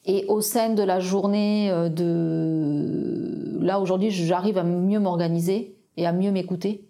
Et 0.05 0.27
au 0.29 0.41
sein 0.41 0.71
de 0.71 0.83
la 0.83 1.01
journée 1.01 1.71
euh, 1.71 1.89
de 1.89 3.59
là 3.61 3.81
aujourd'hui, 3.81 4.11
j'arrive 4.11 4.59
à 4.59 4.65
mieux 4.65 5.01
m'organiser 5.01 5.77
et 5.97 6.07
à 6.07 6.13
mieux 6.13 6.31
m'écouter 6.31 6.85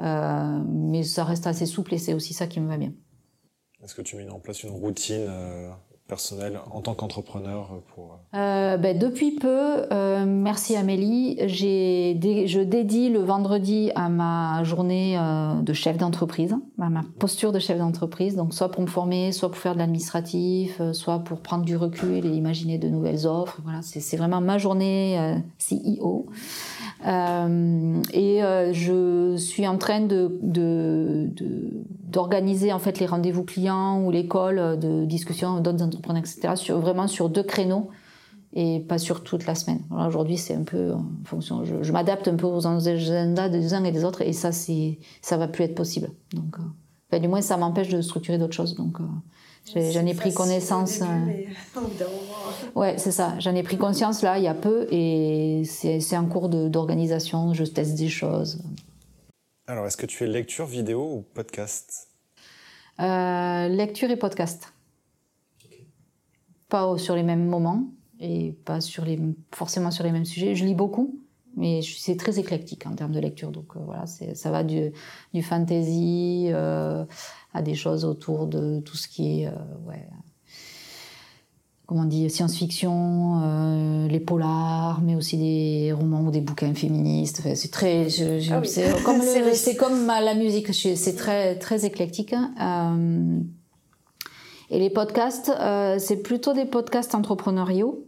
euh, 0.00 0.62
mais 0.66 1.02
ça 1.02 1.24
reste 1.24 1.46
assez 1.46 1.66
souple 1.66 1.94
et 1.94 1.98
c'est 1.98 2.14
aussi 2.14 2.34
ça 2.34 2.46
qui 2.46 2.60
me 2.60 2.68
va 2.68 2.76
bien. 2.76 2.92
Est-ce 3.82 3.94
que 3.94 4.02
tu 4.02 4.16
mets 4.16 4.28
en 4.28 4.38
place 4.38 4.62
une 4.62 4.70
routine 4.70 5.26
euh, 5.28 5.70
personnelle 6.06 6.58
en 6.70 6.80
tant 6.80 6.94
qu'entrepreneur 6.94 7.82
pour 7.94 8.18
euh, 8.34 8.76
ben, 8.76 8.98
Depuis 8.98 9.32
peu, 9.32 9.86
merci 10.26 10.76
Amélie, 10.76 11.38
je 11.48 12.62
dédie 12.62 13.08
le 13.08 13.20
vendredi 13.20 13.90
à 13.94 14.08
ma 14.08 14.62
journée 14.64 15.18
de 15.62 15.72
chef 15.72 15.96
d'entreprise, 15.96 16.56
à 16.78 16.90
ma 16.90 17.02
posture 17.18 17.52
de 17.52 17.58
chef 17.58 17.78
d'entreprise, 17.78 18.36
donc 18.36 18.52
soit 18.54 18.70
pour 18.70 18.82
me 18.82 18.88
former, 18.88 19.32
soit 19.32 19.50
pour 19.50 19.58
faire 19.58 19.74
de 19.74 19.78
l'administratif, 19.78 20.80
soit 20.92 21.20
pour 21.20 21.40
prendre 21.40 21.64
du 21.64 21.76
recul 21.76 22.26
et 22.26 22.30
imaginer 22.30 22.76
de 22.76 22.88
nouvelles 22.88 23.26
offres. 23.26 23.60
Voilà, 23.62 23.80
c'est 23.82 24.16
vraiment 24.16 24.40
ma 24.40 24.58
journée 24.58 25.40
CEO. 25.58 26.26
Euh, 27.06 28.02
et 28.12 28.42
euh, 28.42 28.72
je 28.72 29.36
suis 29.36 29.66
en 29.66 29.78
train 29.78 30.00
de, 30.00 30.38
d'organiser 32.08 32.72
en 32.72 32.78
fait 32.78 32.98
les 32.98 33.06
rendez-vous 33.06 33.44
clients 33.44 34.02
ou 34.02 34.10
l'école 34.10 34.78
de 34.78 35.04
discussion 35.04 35.60
d'autres 35.60 35.82
entrepreneurs, 35.82 36.22
etc. 36.22 36.72
Vraiment 36.74 37.06
sur 37.06 37.28
deux 37.28 37.42
créneaux 37.42 37.90
et 38.52 38.80
pas 38.80 38.98
sur 38.98 39.22
toute 39.22 39.46
la 39.46 39.54
semaine. 39.54 39.80
Aujourd'hui, 39.90 40.36
c'est 40.36 40.54
un 40.54 40.64
peu 40.64 40.92
en 40.92 41.04
fonction. 41.24 41.64
Je, 41.64 41.92
m'adapte 41.92 42.26
un 42.28 42.36
peu 42.36 42.46
aux 42.46 42.66
agendas 42.66 43.48
des 43.48 43.74
uns 43.74 43.84
et 43.84 43.92
des 43.92 44.04
autres, 44.04 44.22
et 44.22 44.32
ça, 44.32 44.50
c'est 44.52 44.98
ça 45.22 45.36
va 45.36 45.46
plus 45.46 45.64
être 45.64 45.74
possible. 45.76 46.10
Donc, 46.34 46.56
euh, 47.12 47.18
du 47.18 47.28
moins, 47.28 47.40
ça 47.42 47.56
m'empêche 47.56 47.88
de 47.88 48.00
structurer 48.02 48.38
d'autres 48.38 48.54
choses. 48.54 48.74
Donc, 48.74 48.98
J'en 49.66 50.06
ai 50.06 50.14
pris 50.14 50.32
connaissance. 50.34 51.00
Euh, 51.76 52.04
ouais, 52.74 52.98
c'est 52.98 53.12
ça. 53.12 53.38
J'en 53.38 53.54
ai 53.54 53.62
pris 53.62 53.78
conscience 53.78 54.22
là 54.22 54.38
il 54.38 54.44
y 54.44 54.48
a 54.48 54.54
peu 54.54 54.86
et 54.90 55.62
c'est 55.64 56.14
un 56.14 56.24
cours 56.24 56.48
d'organisation. 56.48 57.54
Je 57.54 57.64
teste 57.64 57.94
des 57.94 58.08
choses. 58.08 58.62
Alors, 59.66 59.86
est-ce 59.86 59.96
que 59.96 60.06
tu 60.06 60.16
fais 60.16 60.26
lecture, 60.26 60.66
vidéo 60.66 61.02
ou 61.02 61.24
podcast? 61.34 62.08
Euh, 63.00 63.68
Lecture 63.68 64.10
et 64.10 64.16
podcast. 64.16 64.72
Pas 66.68 66.98
sur 66.98 67.14
les 67.14 67.22
mêmes 67.22 67.46
moments 67.46 67.84
et 68.18 68.52
pas 68.64 68.80
sur 68.80 69.04
les, 69.04 69.18
forcément 69.52 69.90
sur 69.90 70.04
les 70.04 70.12
mêmes 70.12 70.24
sujets. 70.24 70.54
Je 70.54 70.64
lis 70.64 70.74
beaucoup 70.74 71.20
Mais 71.56 71.80
c'est 71.82 72.16
très 72.16 72.38
éclectique 72.38 72.86
en 72.86 72.94
termes 72.94 73.12
de 73.12 73.20
lecture. 73.20 73.50
Donc 73.52 73.76
voilà, 73.76 74.06
ça 74.06 74.50
va 74.50 74.64
du, 74.64 74.92
du 75.32 75.42
fantasy 75.42 76.50
à 77.52 77.62
des 77.62 77.74
choses 77.74 78.04
autour 78.04 78.46
de 78.46 78.80
tout 78.80 78.96
ce 78.96 79.08
qui 79.08 79.42
est 79.42 79.48
ouais, 79.86 80.06
comment 81.90 82.02
on 82.02 82.04
dit, 82.04 82.30
science-fiction, 82.30 83.40
euh, 83.42 84.06
les 84.06 84.20
polars, 84.20 85.00
mais 85.02 85.16
aussi 85.16 85.36
des 85.36 85.92
romans 85.92 86.20
ou 86.20 86.30
des 86.30 86.40
bouquins 86.40 86.72
féministes. 86.72 87.42
c'est 87.56 87.72
très, 87.72 88.06
ah 88.52 88.60
c'est 88.62 89.76
comme, 89.76 90.06
la 90.06 90.34
musique, 90.34 90.72
c'est 90.72 91.16
très 91.16 91.58
très 91.58 91.84
éclectique. 91.84 92.32
Euh, 92.32 93.40
et 94.70 94.78
les 94.78 94.88
podcasts, 94.88 95.50
euh, 95.60 95.96
c'est 95.98 96.18
plutôt 96.18 96.52
des 96.52 96.64
podcasts 96.64 97.16
entrepreneuriaux 97.16 98.06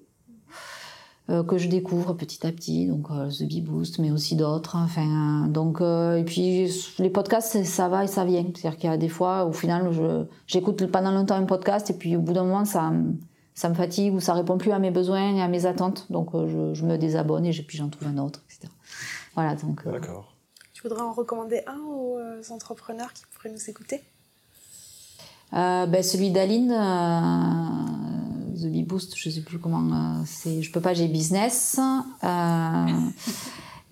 que 1.28 1.56
je 1.56 1.68
découvre 1.68 2.12
petit 2.14 2.46
à 2.46 2.52
petit, 2.52 2.86
donc 2.86 3.08
The 3.08 3.44
Bee 3.44 3.60
Boost, 3.60 3.98
mais 4.00 4.10
aussi 4.10 4.36
d'autres. 4.36 4.76
Enfin, 4.76 5.46
donc 5.48 5.80
et 5.80 6.24
puis 6.24 6.68
les 6.98 7.10
podcasts, 7.10 7.64
ça 7.64 7.88
va 7.88 8.04
et 8.04 8.06
ça 8.06 8.24
vient. 8.24 8.44
C'est-à-dire 8.54 8.78
qu'il 8.78 8.90
y 8.90 8.92
a 8.92 8.96
des 8.96 9.08
fois, 9.08 9.46
au 9.46 9.52
final, 9.52 9.90
j'écoute 10.46 10.84
pendant 10.86 11.12
longtemps 11.12 11.36
un 11.36 11.44
podcast 11.44 11.90
et 11.90 11.94
puis 11.94 12.16
au 12.16 12.20
bout 12.20 12.32
d'un 12.32 12.44
moment, 12.44 12.64
ça 12.64 12.92
ça 13.54 13.68
me 13.68 13.74
fatigue 13.74 14.14
ou 14.14 14.20
ça 14.20 14.34
répond 14.34 14.58
plus 14.58 14.72
à 14.72 14.78
mes 14.78 14.90
besoins 14.90 15.36
et 15.36 15.42
à 15.42 15.48
mes 15.48 15.66
attentes. 15.66 16.06
Donc 16.10 16.34
euh, 16.34 16.74
je, 16.74 16.84
me 16.84 16.96
désabonne 16.96 17.44
et 17.44 17.52
puis 17.52 17.78
j'en 17.78 17.88
trouve 17.88 18.08
un 18.08 18.18
autre, 18.18 18.40
etc. 18.48 18.72
Voilà, 19.34 19.54
donc. 19.56 19.86
Euh, 19.86 19.92
D'accord. 19.92 20.34
Tu 20.72 20.82
voudrais 20.82 21.02
en 21.02 21.12
recommander 21.12 21.62
un 21.66 21.78
aux 21.80 22.18
euh, 22.18 22.42
entrepreneurs 22.50 23.12
qui 23.12 23.22
pourraient 23.30 23.52
nous 23.52 23.70
écouter? 23.70 24.02
Ben, 25.52 26.02
Celui 26.02 26.30
d'Aline, 26.30 26.72
The 28.62 28.70
Bee 28.70 28.82
Boost, 28.82 29.14
je 29.16 29.30
sais 29.30 29.40
plus 29.40 29.58
comment 29.58 30.22
c'est. 30.24 30.62
Je 30.62 30.70
peux 30.70 30.80
pas, 30.80 30.94
j'ai 30.94 31.08
business. 31.08 31.78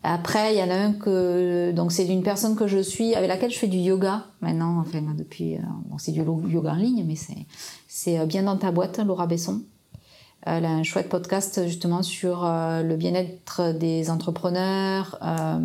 Après, 0.02 0.54
il 0.54 0.58
y 0.58 0.62
en 0.62 0.70
a 0.70 0.76
un 0.76 0.92
que 0.94 1.72
donc 1.72 1.92
c'est 1.92 2.06
d'une 2.06 2.22
personne 2.22 2.56
que 2.56 2.66
je 2.66 2.78
suis 2.78 3.14
avec 3.14 3.28
laquelle 3.28 3.50
je 3.50 3.58
fais 3.58 3.66
du 3.66 3.76
yoga 3.76 4.24
maintenant, 4.40 4.78
enfin 4.78 5.02
depuis. 5.14 5.58
bon, 5.90 5.98
c'est 5.98 6.12
du 6.12 6.20
yoga 6.20 6.72
en 6.72 6.76
ligne, 6.76 7.04
mais 7.06 7.16
c'est 7.16 7.46
c'est 7.90 8.18
euh, 8.18 8.24
Bien 8.24 8.44
dans 8.44 8.56
ta 8.56 8.70
boîte, 8.70 8.98
Laura 8.98 9.26
Besson. 9.26 9.62
Elle 10.42 10.64
a 10.64 10.70
un 10.70 10.84
chouette 10.84 11.10
podcast 11.10 11.66
justement 11.66 12.02
sur 12.02 12.46
euh, 12.46 12.82
le 12.82 12.96
bien-être 12.96 13.72
des 13.72 14.08
entrepreneurs, 14.08 15.18
euh, 15.22 15.58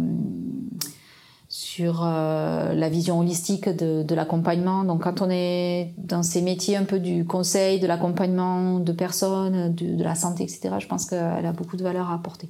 sur 1.58 2.04
la 2.04 2.90
vision 2.90 3.20
holistique 3.20 3.70
de, 3.70 4.14
l'accompagnement. 4.14 4.84
Donc 4.84 5.04
quand 5.04 5.22
on 5.22 5.30
est 5.30 5.94
dans 5.98 6.22
ces 6.22 6.42
métiers 6.42 6.76
un 6.76 6.84
peu 6.84 7.00
du 7.00 7.24
conseil, 7.24 7.80
de 7.80 7.88
l'accompagnement 7.88 8.80
de 8.80 8.92
personnes, 8.92 9.74
de, 9.74 9.96
de, 9.96 10.04
la 10.04 10.16
santé, 10.16 10.44
etc., 10.44 10.76
je 10.80 10.88
pense 10.88 11.06
qu'elle 11.06 11.46
a 11.46 11.54
beaucoup 11.54 11.78
de 11.78 11.84
valeur 11.84 12.12
à 12.12 12.16
apporter. 12.16 12.50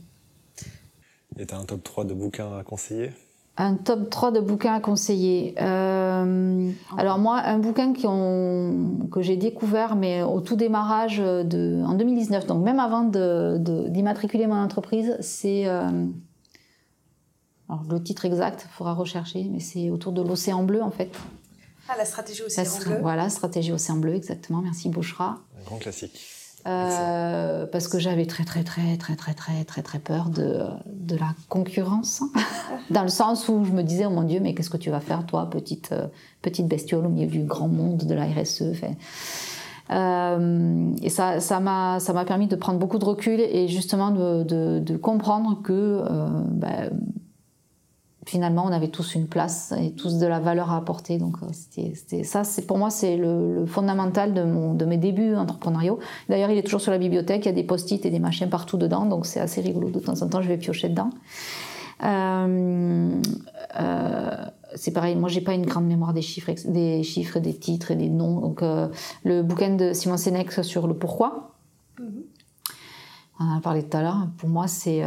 Et 1.37 1.45
tu 1.45 1.53
as 1.53 1.59
un 1.59 1.65
top 1.65 1.83
3 1.83 2.05
de 2.05 2.15
bouquins 2.15 2.57
à 2.57 2.63
conseiller? 2.63 3.11
Un 3.57 3.75
top 3.75 4.09
3 4.09 4.31
de 4.31 4.39
bouquins 4.39 4.73
à 4.73 4.79
conseiller. 4.79 5.53
Euh, 5.61 6.71
alors 6.97 7.19
moi, 7.19 7.41
un 7.45 7.59
bouquin 7.59 7.93
que 7.93 9.21
j'ai 9.21 9.37
découvert, 9.37 9.95
mais 9.95 10.23
au 10.23 10.41
tout 10.41 10.55
démarrage 10.55 11.19
de, 11.19 11.83
en 11.85 11.93
2019, 11.93 12.47
donc 12.47 12.63
même 12.63 12.79
avant 12.79 13.03
d'immatriculer 13.03 14.47
mon 14.47 14.55
entreprise, 14.55 15.15
c'est... 15.19 15.67
Euh, 15.67 15.89
alors 17.69 17.83
le 17.89 18.01
titre 18.01 18.25
exact, 18.25 18.65
il 18.69 18.71
faudra 18.73 18.93
rechercher, 18.93 19.47
mais 19.51 19.59
c'est 19.59 19.89
autour 19.89 20.11
de 20.11 20.21
l'océan 20.21 20.63
bleu 20.63 20.81
en 20.83 20.91
fait. 20.91 21.11
Ah, 21.89 21.93
la 21.97 22.05
stratégie 22.05 22.41
océan 22.43 22.63
bleu. 22.85 22.97
Voilà, 23.01 23.29
stratégie 23.29 23.71
océan 23.71 23.97
bleu, 23.97 24.15
exactement. 24.15 24.61
Merci 24.61 24.89
Bouchra. 24.89 25.37
Un 25.61 25.63
grand 25.65 25.77
classique. 25.77 26.19
Euh, 26.67 27.67
parce 27.67 27.87
que 27.87 27.99
j'avais 27.99 28.25
très 28.25 28.43
très 28.43 28.63
très 28.63 28.97
très 28.97 29.15
très 29.15 29.35
très 29.35 29.63
très 29.65 29.83
très 29.83 29.99
peur 29.99 30.29
de, 30.31 30.63
de 30.87 31.15
la 31.15 31.35
concurrence, 31.47 32.23
dans 32.89 33.03
le 33.03 33.07
sens 33.09 33.47
où 33.49 33.63
je 33.65 33.71
me 33.71 33.83
disais 33.83 34.07
oh 34.07 34.09
mon 34.09 34.23
Dieu 34.23 34.39
mais 34.39 34.55
qu'est-ce 34.55 34.71
que 34.71 34.77
tu 34.77 34.89
vas 34.89 34.99
faire 34.99 35.27
toi 35.27 35.47
petite 35.47 35.91
euh, 35.91 36.07
petite 36.41 36.67
bestiole 36.67 37.05
au 37.05 37.09
milieu 37.09 37.27
du 37.27 37.43
grand 37.43 37.67
monde 37.67 37.97
de 38.05 38.13
la 38.15 38.25
RSE. 38.25 38.63
euh, 39.91 40.91
et 41.03 41.09
ça 41.11 41.39
ça 41.39 41.59
m'a 41.59 41.99
ça 41.99 42.13
m'a 42.13 42.25
permis 42.25 42.47
de 42.47 42.55
prendre 42.55 42.79
beaucoup 42.79 42.97
de 42.97 43.05
recul 43.05 43.39
et 43.39 43.67
justement 43.67 44.09
de, 44.09 44.41
de, 44.43 44.79
de 44.79 44.97
comprendre 44.97 45.61
que 45.61 45.71
euh, 45.71 46.27
ben, 46.49 46.89
finalement, 48.25 48.65
on 48.65 48.71
avait 48.71 48.87
tous 48.87 49.15
une 49.15 49.27
place 49.27 49.73
et 49.79 49.91
tous 49.91 50.17
de 50.17 50.25
la 50.25 50.39
valeur 50.39 50.71
à 50.71 50.77
apporter. 50.77 51.17
Donc, 51.17 51.37
euh, 51.43 51.47
c'était 51.51 52.23
ça, 52.23 52.43
c'est 52.43 52.63
pour 52.63 52.77
moi, 52.77 52.89
c'est 52.89 53.17
le, 53.17 53.65
fondamental 53.67 54.33
de, 54.33 54.43
mon, 54.43 54.73
de 54.73 54.85
mes 54.85 54.97
débuts 54.97 55.35
entrepreneuriaux. 55.35 55.99
D'ailleurs, 56.27 56.49
il 56.49 56.57
est 56.57 56.63
toujours 56.63 56.81
sur 56.81 56.91
la 56.91 56.97
bibliothèque. 56.97 57.45
Il 57.45 57.49
y 57.49 57.51
a 57.51 57.55
des 57.55 57.63
post-it 57.63 58.03
et 58.05 58.09
des 58.09 58.19
machins 58.19 58.49
partout 58.49 58.77
dedans, 58.77 59.05
donc 59.05 59.25
c'est 59.25 59.39
assez 59.39 59.61
rigolo. 59.61 59.89
De 59.89 59.99
temps 59.99 60.21
en 60.21 60.27
temps, 60.27 60.41
je 60.41 60.47
vais 60.47 60.57
piocher 60.57 60.89
dedans. 60.89 61.11
Euh, 62.03 63.21
euh, 63.79 64.35
c'est 64.75 64.91
pareil, 64.91 65.15
moi 65.15 65.29
j'ai 65.29 65.39
pas 65.39 65.53
une 65.53 65.65
grande 65.65 65.85
mémoire 65.85 66.13
des 66.13 66.21
chiffres, 66.21 66.51
des 66.67 67.03
chiffres, 67.03 67.39
des 67.39 67.53
titres 67.53 67.91
et 67.91 67.95
des 67.95 68.09
noms. 68.09 68.41
Donc 68.41 68.61
le 68.61 69.41
bouquin 69.43 69.75
de 69.75 69.93
Simon 69.93 70.17
Sénèque 70.17 70.51
sur 70.65 70.87
le 70.87 70.93
pourquoi, 70.93 71.55
mm-hmm. 72.01 72.73
on 73.39 73.45
en 73.45 73.57
a 73.57 73.61
parlé 73.61 73.83
tout 73.83 73.95
à 73.95 74.01
l'heure. 74.01 74.27
Pour 74.37 74.49
moi, 74.49 74.67
c'est 74.67 75.03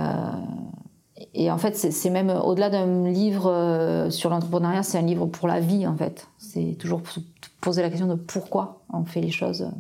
et 1.35 1.51
en 1.51 1.59
fait, 1.59 1.76
c'est 1.76 2.11
même 2.11 2.31
au-delà 2.31 2.70
d'un 2.70 3.09
livre 3.09 3.51
euh, 3.51 4.11
sur 4.11 4.31
l'entrepreneuriat, 4.31 4.83
c'est 4.83 4.99
un 4.99 5.03
livre 5.03 5.26
pour 5.26 5.47
la 5.47 5.61
vie 5.61 5.87
en 5.87 5.97
fait. 5.97 6.26
C'est 6.39 6.76
toujours 6.79 7.03
poser 7.61 7.83
la 7.83 7.91
question 7.91 8.07
de 8.07 8.14
pourquoi 8.14 8.83
on 8.93 9.05
fait 9.05 9.20
les 9.20 9.31
choses 9.31 9.70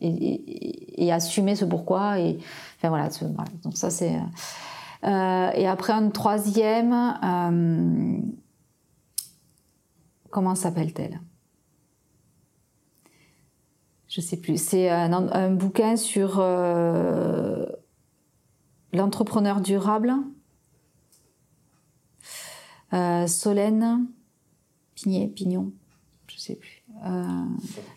et, 0.00 1.12
assumer 1.12 1.56
ce 1.56 1.64
pourquoi. 1.64 2.18
Et 2.20 2.38
voilà, 2.82 3.08
donc 3.64 3.76
ça 3.76 3.90
c'est. 3.90 4.16
Euh, 5.04 5.50
et 5.54 5.66
après 5.66 5.92
un 5.92 6.10
troisième, 6.10 6.92
euh, 7.24 8.18
comment 10.30 10.54
s'appelle-t-elle? 10.54 11.20
Je 14.08 14.20
sais 14.20 14.36
plus. 14.36 14.60
C'est 14.60 14.90
un, 14.90 15.50
bouquin 15.50 15.96
sur 15.96 16.38
l'entrepreneur 18.92 19.60
durable 19.60 20.14
euh, 22.92 23.26
Solène, 23.26 24.06
Pigné, 24.94 25.26
Pignon, 25.28 25.72
je 26.26 26.38
sais 26.38 26.54
plus. 26.54 26.82
Euh, 27.06 27.44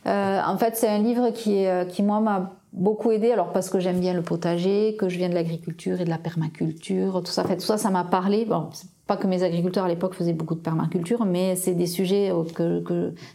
euh, 0.08 0.42
en 0.46 0.58
fait, 0.58 0.78
c'est 0.78 0.88
un 0.88 1.00
livre 1.00 1.32
qui, 1.32 1.66
qui 1.90 2.02
moi, 2.02 2.22
m'a 2.22 2.54
beaucoup 2.72 3.12
aidé. 3.12 3.32
Alors 3.32 3.52
parce 3.52 3.70
que 3.70 3.80
j'aime 3.80 4.00
bien 4.00 4.14
le 4.14 4.22
potager, 4.22 4.96
que 4.98 5.10
je 5.10 5.18
viens 5.18 5.30
de 5.30 5.34
l'agriculture 5.34 6.00
et 6.00 6.06
de 6.06 6.10
la 6.10 6.18
permaculture, 6.18 7.22
tout 7.24 7.32
ça. 7.32 7.44
Fait, 7.44 7.58
tout 7.58 7.66
ça, 7.66 7.78
ça 7.78 7.90
m'a 7.90 8.06
parlé. 8.06 8.46
Bon, 8.46 8.70
pas 9.06 9.18
que 9.18 9.28
mes 9.28 9.44
agriculteurs 9.44 9.86
à 9.86 9.90
l'époque 9.90 10.16
faisaient 10.16 10.34
beaucoup 10.34 10.56
de 10.56 10.62
permaculture, 10.62 11.26
mais 11.26 11.56
c'est 11.56 11.74
des 11.74 11.88
sujets 11.88 12.32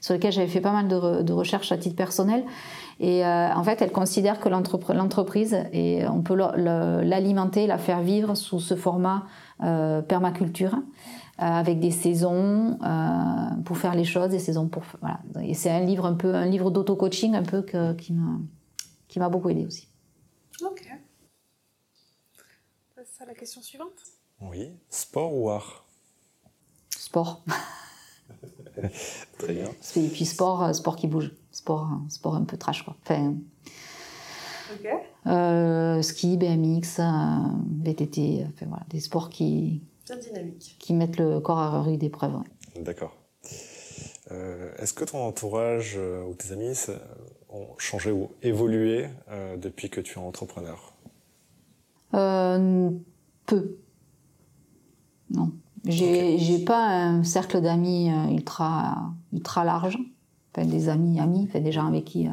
sur 0.01 0.15
lesquels 0.15 0.33
j'avais 0.33 0.49
fait 0.49 0.61
pas 0.61 0.73
mal 0.73 0.89
de, 0.89 1.33
recherches 1.33 1.73
à 1.73 1.79
titre 1.79 1.97
personnel. 1.97 2.45
Et 2.99 3.25
en 3.25 3.63
fait, 3.63 3.81
elle 3.81 3.93
considère 3.93 4.41
que 4.41 4.49
l'entreprise, 4.49 5.57
et 5.73 6.07
on 6.09 6.23
peut 6.23 6.35
l'alimenter, 6.35 7.67
la 7.67 7.79
faire 7.79 8.01
vivre 8.01 8.35
sous 8.35 8.61
ce 8.61 8.75
format 8.75 9.27
permaculture. 9.61 10.75
Euh, 11.41 11.45
avec 11.45 11.81
des 11.81 11.91
saisons 11.91 12.79
euh, 12.83 13.63
pour 13.65 13.79
faire 13.79 13.95
les 13.95 14.05
choses, 14.05 14.29
des 14.29 14.39
saisons 14.39 14.69
pour 14.69 14.83
voilà. 15.01 15.21
Et 15.43 15.55
c'est 15.55 15.71
un 15.71 15.81
livre 15.81 16.05
un 16.05 16.13
peu 16.13 16.35
un 16.35 16.45
livre 16.45 16.71
d'auto-coaching 16.71 17.35
un 17.35 17.43
peu 17.43 17.63
que, 17.63 17.95
qui 17.95 18.13
m'a 18.13 18.39
qui 19.09 19.19
m'a 19.21 19.31
beaucoup 19.31 19.49
aidé 19.49 19.65
aussi. 19.65 19.89
Ok. 20.63 20.93
C'est 23.11 23.25
la 23.25 23.33
question 23.33 23.63
suivante. 23.63 23.89
Oui. 24.43 24.71
Sport 24.91 25.35
ou 25.35 25.49
art? 25.49 25.87
Sport. 26.91 27.43
Très 29.39 29.55
bien. 29.55 29.71
Et 29.97 30.09
puis 30.09 30.27
sport, 30.27 30.63
euh, 30.65 30.73
sport 30.75 30.97
qui 30.97 31.07
bouge, 31.07 31.33
sport, 31.53 31.89
sport 32.11 32.35
un 32.35 32.45
peu 32.45 32.59
trash 32.59 32.83
quoi. 32.83 32.97
Enfin, 33.03 33.35
Ok. 34.75 36.03
ski, 36.05 36.37
BMX, 36.37 37.01
VTT, 37.83 38.45
enfin 38.47 38.67
voilà, 38.67 38.85
des 38.91 39.01
sports 39.01 39.31
qui, 39.31 39.81
dynamique. 40.17 40.77
Qui 40.79 40.95
mettent 40.95 41.19
le 41.19 41.41
corps 41.41 41.59
à 41.59 41.83
rude 41.83 42.03
épreuve. 42.03 42.33
D'accord. 42.81 43.17
Euh, 44.33 44.71
est-ce 44.79 44.95
que 44.95 45.05
ton 45.05 45.19
entourage 45.19 45.95
euh, 45.97 46.25
ou 46.25 46.35
tes 46.35 46.53
amis 46.53 46.75
ont 47.49 47.67
changé 47.79 48.13
ou 48.13 48.31
évolué 48.43 49.09
euh, 49.31 49.57
depuis 49.57 49.91
que 49.91 50.01
tu 50.01 50.19
es 50.19 50.23
entrepreneur? 50.23 50.95
Peu. 52.13 53.79
Non. 55.31 55.53
J'ai 55.85 56.37
n'ai 56.37 56.65
pas 56.65 56.87
un 56.87 57.25
cercle 57.25 57.61
d'amis 57.61 58.11
ultra, 58.31 59.13
ultra 59.33 59.65
large. 59.65 59.99
Enfin, 60.55 60.67
des 60.67 60.89
amis, 60.89 61.19
amis, 61.21 61.47
enfin, 61.49 61.61
des 61.61 61.73
gens 61.73 61.87
avec 61.87 62.05
qui. 62.05 62.29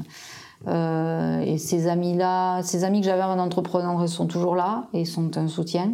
et 0.68 1.58
ces 1.58 1.88
amis-là, 1.88 2.62
ces 2.64 2.84
amis 2.84 3.02
que 3.02 3.06
j'avais 3.06 3.22
avant 3.22 3.36
d'entreprendre 3.36 4.06
sont 4.08 4.28
toujours 4.28 4.56
là 4.56 4.88
et 4.94 5.06
sont 5.06 5.38
un 5.38 5.48
soutien. 5.48 5.94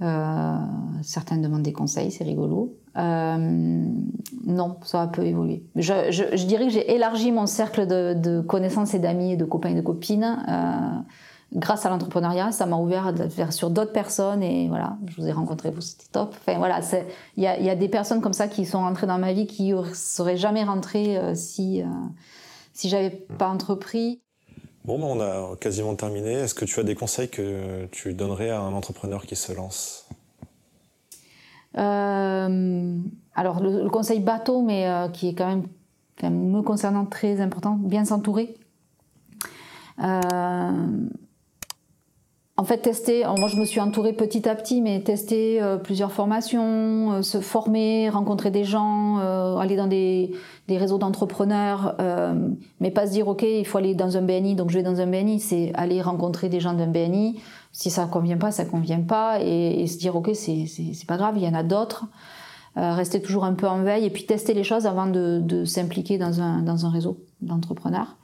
Euh, 0.00 0.58
certains 1.02 1.38
demandent 1.38 1.62
des 1.62 1.72
conseils, 1.72 2.10
c'est 2.10 2.24
rigolo. 2.24 2.76
Euh, 2.96 3.36
non, 4.46 4.76
ça 4.82 5.02
a 5.02 5.06
peu 5.08 5.22
évolué. 5.24 5.64
Je, 5.76 6.10
je, 6.10 6.36
je 6.36 6.46
dirais 6.46 6.66
que 6.66 6.72
j'ai 6.72 6.92
élargi 6.94 7.32
mon 7.32 7.46
cercle 7.46 7.86
de, 7.86 8.14
de 8.14 8.40
connaissances 8.40 8.94
et 8.94 8.98
d'amis 8.98 9.32
et 9.32 9.36
de 9.36 9.44
copains 9.44 9.70
et 9.70 9.74
de 9.74 9.80
copines. 9.80 10.44
Euh, 10.48 11.00
grâce 11.52 11.84
à 11.84 11.90
l'entrepreneuriat, 11.90 12.52
ça 12.52 12.66
m'a 12.66 12.76
ouvert 12.76 13.12
vers 13.12 13.52
sur 13.52 13.70
d'autres 13.70 13.92
personnes 13.92 14.42
et 14.42 14.68
voilà, 14.68 14.98
je 15.06 15.20
vous 15.20 15.26
ai 15.26 15.32
rencontré 15.32 15.70
vous, 15.70 15.80
c'était 15.80 16.10
top. 16.12 16.34
Enfin 16.38 16.58
voilà, 16.58 16.80
il 17.36 17.42
y 17.42 17.46
a, 17.46 17.58
y 17.58 17.70
a, 17.70 17.74
des 17.74 17.88
personnes 17.88 18.20
comme 18.20 18.32
ça 18.32 18.48
qui 18.48 18.66
sont 18.66 18.80
rentrées 18.80 19.06
dans 19.06 19.18
ma 19.18 19.32
vie 19.32 19.46
qui 19.46 19.72
seraient 19.94 20.36
jamais 20.36 20.62
rentrées 20.64 21.18
si 21.34 21.82
si 22.74 22.88
j'avais 22.88 23.10
pas 23.10 23.48
entrepris. 23.48 24.20
Bon, 24.88 24.98
ben 24.98 25.04
on 25.04 25.20
a 25.20 25.54
quasiment 25.56 25.94
terminé. 25.96 26.32
Est-ce 26.32 26.54
que 26.54 26.64
tu 26.64 26.80
as 26.80 26.82
des 26.82 26.94
conseils 26.94 27.28
que 27.28 27.84
tu 27.92 28.14
donnerais 28.14 28.48
à 28.48 28.60
un 28.60 28.72
entrepreneur 28.72 29.26
qui 29.26 29.36
se 29.36 29.52
lance? 29.52 30.08
Euh, 31.76 32.96
Alors 33.34 33.60
le, 33.62 33.90
conseil 33.90 34.20
bateau, 34.20 34.62
mais 34.62 34.88
qui 35.12 35.28
est 35.28 35.34
quand 35.34 35.46
même, 36.22 36.48
me 36.50 36.62
concernant 36.62 37.04
très 37.04 37.42
important, 37.42 37.74
bien 37.74 38.06
s'entourer. 38.06 38.56
Euh, 40.02 40.72
en 42.58 42.64
fait, 42.64 42.78
tester, 42.78 43.22
moi 43.38 43.46
je 43.46 43.56
me 43.56 43.64
suis 43.64 43.78
entourée 43.78 44.12
petit 44.12 44.48
à 44.48 44.56
petit, 44.56 44.82
mais 44.82 45.00
tester 45.00 45.62
euh, 45.62 45.76
plusieurs 45.76 46.10
formations, 46.10 47.12
euh, 47.12 47.22
se 47.22 47.40
former, 47.40 48.08
rencontrer 48.08 48.50
des 48.50 48.64
gens, 48.64 49.20
euh, 49.20 49.58
aller 49.58 49.76
dans 49.76 49.86
des, 49.86 50.32
des 50.68 50.78
réseaux 50.78 50.98
d'entrepreneurs, 50.98 51.96
mais 52.78 52.90
pas 52.90 53.06
se 53.06 53.12
dire 53.12 53.26
ok, 53.26 53.42
il 53.42 53.66
faut 53.66 53.78
aller 53.78 53.94
dans 53.94 54.16
un 54.16 54.22
BNI, 54.22 54.54
donc 54.54 54.70
je 54.70 54.78
vais 54.78 54.84
dans 54.84 55.00
un 55.00 55.06
BNI, 55.06 55.40
c'est 55.40 55.72
aller 55.74 56.00
rencontrer 56.00 56.48
des 56.48 56.60
gens 56.60 56.74
d'un 56.74 56.86
BNI. 56.86 57.40
Si 57.72 57.90
ça 57.90 58.06
convient 58.06 58.36
pas, 58.36 58.50
ça 58.50 58.64
convient 58.64 59.00
pas, 59.00 59.40
et, 59.40 59.86
se 59.86 59.98
dire 59.98 60.14
ok, 60.14 60.30
c'est 60.34 61.06
pas 61.06 61.16
grave, 61.16 61.34
il 61.36 61.42
y 61.42 61.48
en 61.48 61.54
a 61.54 61.62
d'autres. 61.62 62.06
rester 62.76 63.20
toujours 63.20 63.44
un 63.44 63.54
peu 63.54 63.66
en 63.66 63.82
veille 63.82 64.04
et 64.04 64.10
puis 64.10 64.26
tester 64.26 64.54
les 64.54 64.64
choses 64.64 64.86
avant 64.86 65.06
de, 65.06 65.40
de 65.42 65.64
s'impliquer 65.64 66.18
dans 66.18 66.40
un, 66.40 66.62
dans 66.62 66.86
un 66.86 66.90
réseau 66.90 67.18
d'entrepreneurs. 67.40 68.16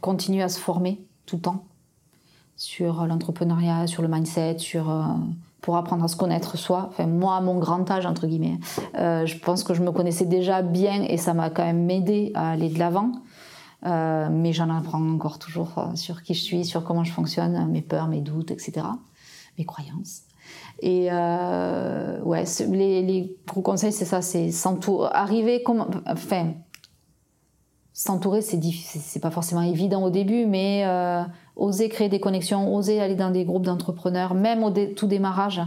continuer 0.00 0.42
à 0.42 0.48
se 0.48 0.58
former 0.58 1.00
tout 1.26 1.36
le 1.36 1.42
temps 1.42 1.64
sur 2.56 3.06
l'entrepreneuriat, 3.06 3.88
sur 3.88 4.02
le 4.02 4.08
mindset, 4.08 4.58
sur 4.58 4.88
euh, 4.88 5.02
pour 5.62 5.76
apprendre 5.76 6.04
à 6.04 6.08
se 6.08 6.16
connaître 6.16 6.58
soi. 6.58 6.88
Enfin, 6.90 7.06
moi, 7.06 7.36
à 7.36 7.40
mon 7.40 7.58
grand 7.58 7.88
âge, 7.90 8.04
entre 8.04 8.26
guillemets, 8.26 8.58
euh, 8.98 9.24
je 9.24 9.38
pense 9.38 9.62
que 9.62 9.72
je 9.72 9.82
me 9.82 9.92
connaissais 9.92 10.26
déjà 10.26 10.60
bien 10.60 11.04
et 11.04 11.16
ça 11.16 11.32
m'a 11.32 11.48
quand 11.48 11.64
même 11.64 11.88
aidé 11.88 12.32
à 12.34 12.50
aller 12.50 12.68
de 12.68 12.78
l'avant. 12.78 13.12
Euh, 13.86 14.28
mais 14.30 14.52
j'en 14.52 14.70
apprends 14.70 15.02
encore 15.02 15.38
toujours 15.38 15.90
sur 15.94 16.22
qui 16.22 16.34
je 16.34 16.42
suis, 16.42 16.64
sur 16.64 16.84
comment 16.84 17.04
je 17.04 17.12
fonctionne, 17.12 17.66
mes 17.70 17.80
peurs, 17.80 18.08
mes 18.08 18.20
doutes, 18.20 18.50
etc., 18.50 18.86
mes 19.56 19.64
croyances. 19.64 20.22
Et 20.80 21.06
ouais, 21.10 22.44
les, 22.68 23.02
les, 23.02 23.36
gros 23.46 23.62
conseils, 23.62 23.92
c'est 23.92 24.04
ça, 24.04 24.20
c'est 24.20 24.50
s'entourer, 24.50 25.10
arriver 25.12 25.62
comme, 25.62 25.86
enfin, 26.06 26.54
s'entourer, 27.92 28.40
c'est 28.42 29.20
pas 29.20 29.30
forcément 29.30 29.62
évident 29.62 30.02
au 30.02 30.10
début, 30.10 30.46
mais 30.46 30.84
oser 31.56 31.88
créer 31.88 32.08
des 32.08 32.20
connexions, 32.20 32.74
oser 32.74 33.00
aller 33.00 33.14
dans 33.14 33.30
des 33.30 33.44
groupes 33.44 33.64
d'entrepreneurs, 33.64 34.34
même 34.34 34.62
au 34.62 34.70
tout 34.70 35.06
démarrage. 35.06 35.60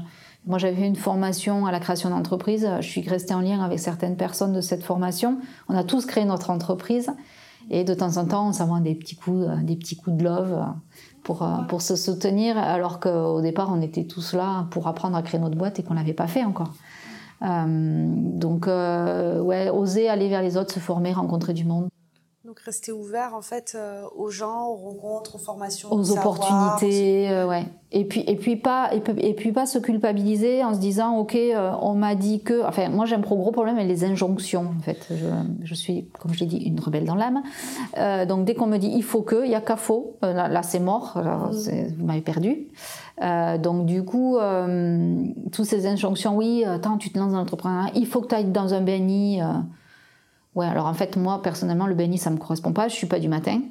Moi, 0.46 0.58
j'avais 0.60 0.76
fait 0.76 0.88
une 0.88 0.96
formation 0.96 1.66
à 1.66 1.72
la 1.72 1.80
création 1.80 2.10
d'entreprise. 2.10 2.70
Je 2.80 2.88
suis 2.88 3.02
restée 3.02 3.34
en 3.34 3.42
lien 3.42 3.62
avec 3.62 3.80
certaines 3.80 4.16
personnes 4.16 4.54
de 4.54 4.62
cette 4.62 4.84
formation. 4.84 5.40
On 5.70 5.76
a 5.76 5.84
tous 5.84 6.06
créé 6.06 6.26
notre 6.26 6.52
entreprise. 6.52 7.12
Et 7.72 7.84
de 7.84 7.96
temps 7.96 8.18
en 8.18 8.26
temps, 8.26 8.50
on 8.50 8.54
s'envoie 8.54 8.80
des 8.80 8.94
petits 8.94 9.16
coups, 9.16 9.48
des 9.64 9.76
petits 9.76 9.96
coups 9.96 10.18
de 10.18 10.24
love 10.24 10.64
pour, 11.24 11.48
pour 11.68 11.82
se 11.82 11.96
soutenir, 11.96 12.60
alors 12.60 13.00
qu'au 13.00 13.42
départ, 13.42 13.72
on 13.74 13.82
était 13.82 14.04
tous 14.04 14.34
là 14.34 14.68
pour 14.70 14.88
apprendre 14.88 15.18
à 15.18 15.24
créer 15.24 15.40
notre 15.40 15.58
boîte 15.58 15.80
et 15.80 15.84
qu'on 15.84 15.96
l'avait 15.96 16.14
pas 16.14 16.28
fait 16.28 16.44
encore. 16.44 16.72
Euh, 17.42 17.66
donc, 18.08 18.68
euh, 18.68 19.40
ouais, 19.42 19.70
oser 19.70 20.10
aller 20.10 20.30
vers 20.30 20.42
les 20.42 20.58
autres, 20.58 20.74
se 20.74 20.80
former, 20.80 21.14
rencontrer 21.14 21.54
du 21.54 21.66
monde. 21.66 21.88
Donc 22.46 22.60
rester 22.60 22.92
ouvert 22.92 23.34
en 23.34 23.42
fait 23.42 23.74
euh, 23.76 24.04
aux 24.16 24.30
gens, 24.30 24.68
aux 24.68 24.76
rencontres, 24.76 25.34
aux 25.34 25.40
formations, 25.40 25.92
aux 25.92 26.12
opportunités, 26.12 27.28
euh, 27.32 27.48
ouais. 27.48 27.64
Et 27.92 28.06
puis 28.06 28.24
et 28.28 28.36
puis 28.36 28.56
pas 28.56 28.92
et, 28.94 29.02
et, 29.18 29.34
puis 29.34 29.52
pas 29.52 29.66
se 29.66 29.80
culpabiliser 29.80 30.64
en 30.64 30.76
se 30.76 30.80
disant 30.80 31.18
ok 31.18 31.34
euh, 31.34 31.72
on 31.82 31.96
m'a 31.96 32.14
dit 32.14 32.42
que 32.44 32.64
enfin 32.64 32.90
moi 32.90 33.06
j'ai 33.06 33.16
un 33.16 33.20
gros 33.20 33.52
problème 33.52 33.78
avec 33.78 33.88
les 33.88 34.04
injonctions 34.04 34.70
en 34.78 34.82
fait. 34.82 35.08
Je, 35.10 35.26
je 35.64 35.74
suis 35.74 36.08
comme 36.20 36.36
je 36.36 36.42
l'ai 36.42 36.46
dit 36.46 36.58
une 36.58 36.80
rebelle 36.80 37.06
dans 37.06 37.16
l'âme. 37.16 37.42
donc 38.28 38.46
dès 38.46 38.54
qu'on 38.54 38.68
me 38.68 38.78
dit 38.78 38.92
il 38.94 39.04
faut 39.04 39.24
que 39.24 39.44
il 39.44 39.50
y 39.50 39.56
a 39.56 39.62
qu'à 39.62 39.76
faut 39.76 40.18
là, 40.22 40.62
c'est 40.62 40.80
mort 40.80 41.18
mm. 41.18 41.96
vous 41.98 42.06
m'avez 42.06 42.22
perdu. 42.22 42.68
donc 43.64 43.88
du 43.88 44.04
coup 44.04 44.38
toutes 45.52 45.66
ces 45.66 45.88
injonctions 45.88 46.36
oui 46.36 46.64
attends 46.64 46.98
tu 46.98 47.10
te 47.10 47.18
lances 47.18 47.32
dans 47.32 47.40
l'entrepreneuriat 47.40 47.92
il 47.96 48.06
faut 48.06 48.22
que 48.22 48.28
tu 48.28 48.36
ailles 48.36 48.52
dans 48.52 48.76
un 48.76 48.82
BNI 48.82 49.42
Ouais, 50.56 50.66
alors 50.66 50.86
en 50.88 50.94
fait, 50.94 51.18
moi, 51.18 51.42
personnellement, 51.42 51.86
le 51.86 51.96
BNI, 51.96 52.18
ça 52.18 52.30
me 52.30 52.38
correspond 52.38 52.72
pas. 52.72 52.88
Je 52.88 52.96
suis 52.96 53.08
pas 53.08 53.20
du 53.20 53.28
matin. 53.28 53.62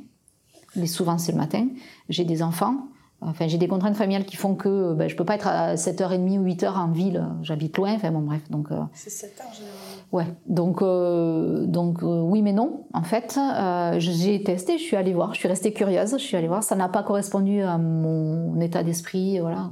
Mais 0.76 0.86
souvent, 0.86 1.18
c'est 1.18 1.32
le 1.32 1.38
matin. 1.38 1.66
J'ai 2.08 2.24
des 2.24 2.42
enfants. 2.42 2.74
Enfin, 3.20 3.48
j'ai 3.48 3.56
des 3.56 3.68
contraintes 3.68 3.96
familiales 3.96 4.26
qui 4.26 4.36
font 4.36 4.54
que 4.54 4.92
ben, 4.92 5.08
je 5.08 5.16
peux 5.16 5.24
pas 5.24 5.36
être 5.36 5.46
à 5.46 5.76
7h30 5.76 6.38
ou 6.38 6.44
8h 6.44 6.74
en 6.74 6.88
ville. 6.88 7.26
J'habite 7.42 7.76
loin. 7.78 7.94
Enfin, 7.94 8.10
bon, 8.10 8.20
bref. 8.20 8.42
Donc, 8.50 8.70
euh, 8.70 8.80
c'est 8.92 9.08
7 9.08 9.30
h 9.30 9.56
généralement. 9.56 9.80
Ouais. 10.12 10.26
Donc, 10.46 10.82
euh, 10.82 11.64
donc 11.66 12.02
euh, 12.02 12.20
oui, 12.20 12.42
mais 12.42 12.52
non. 12.52 12.84
En 12.92 13.02
fait, 13.02 13.38
j'ai 13.98 14.42
testé. 14.42 14.76
Je 14.76 14.82
suis 14.82 14.96
allée 14.96 15.14
voir. 15.14 15.32
Je 15.32 15.38
suis 15.38 15.48
restée 15.48 15.72
curieuse. 15.72 16.12
Je 16.12 16.22
suis 16.22 16.36
allée 16.36 16.48
voir. 16.48 16.62
Ça 16.62 16.76
n'a 16.76 16.88
pas 16.88 17.02
correspondu 17.02 17.62
à 17.62 17.78
mon 17.78 18.60
état 18.60 18.82
d'esprit. 18.82 19.38
Voilà. 19.38 19.70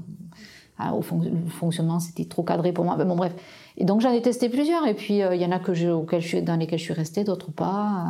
Au 0.95 1.03
fonctionnement, 1.03 2.01
c'était 2.01 2.24
trop 2.24 2.43
cadré 2.43 2.72
pour 2.72 2.85
moi. 2.85 2.97
bon, 2.97 3.16
bref. 3.16 3.33
Et 3.76 3.85
donc 3.85 4.01
j'en 4.01 4.12
ai 4.12 4.20
testé 4.20 4.49
plusieurs, 4.49 4.87
et 4.87 4.95
puis 4.95 5.22
euh, 5.22 5.35
il 5.35 5.41
y 5.41 5.47
en 5.47 5.53
a 5.53 5.59
que 5.59 5.74
je, 5.74 6.39
dans 6.41 6.57
lesquels 6.57 6.78
je 6.78 6.85
suis 6.85 6.93
restée, 6.93 7.24
d'autres 7.24 7.51
pas. 7.51 8.07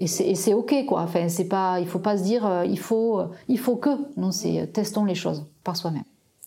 Euh. 0.00 0.04
et 0.04 0.34
c'est 0.34 0.54
ok, 0.54 0.86
quoi. 0.86 1.02
Enfin, 1.02 1.28
c'est 1.28 1.48
pas, 1.48 1.80
il 1.80 1.86
faut 1.86 1.98
pas 1.98 2.16
se 2.16 2.22
dire, 2.22 2.46
euh, 2.46 2.64
il 2.64 2.78
faut, 2.78 3.22
il 3.48 3.58
faut 3.58 3.76
que. 3.76 3.90
Non, 4.16 4.32
c'est 4.32 4.72
testons 4.72 5.04
les 5.04 5.14
choses 5.14 5.44
par 5.64 5.76
soi-même. 5.76 6.04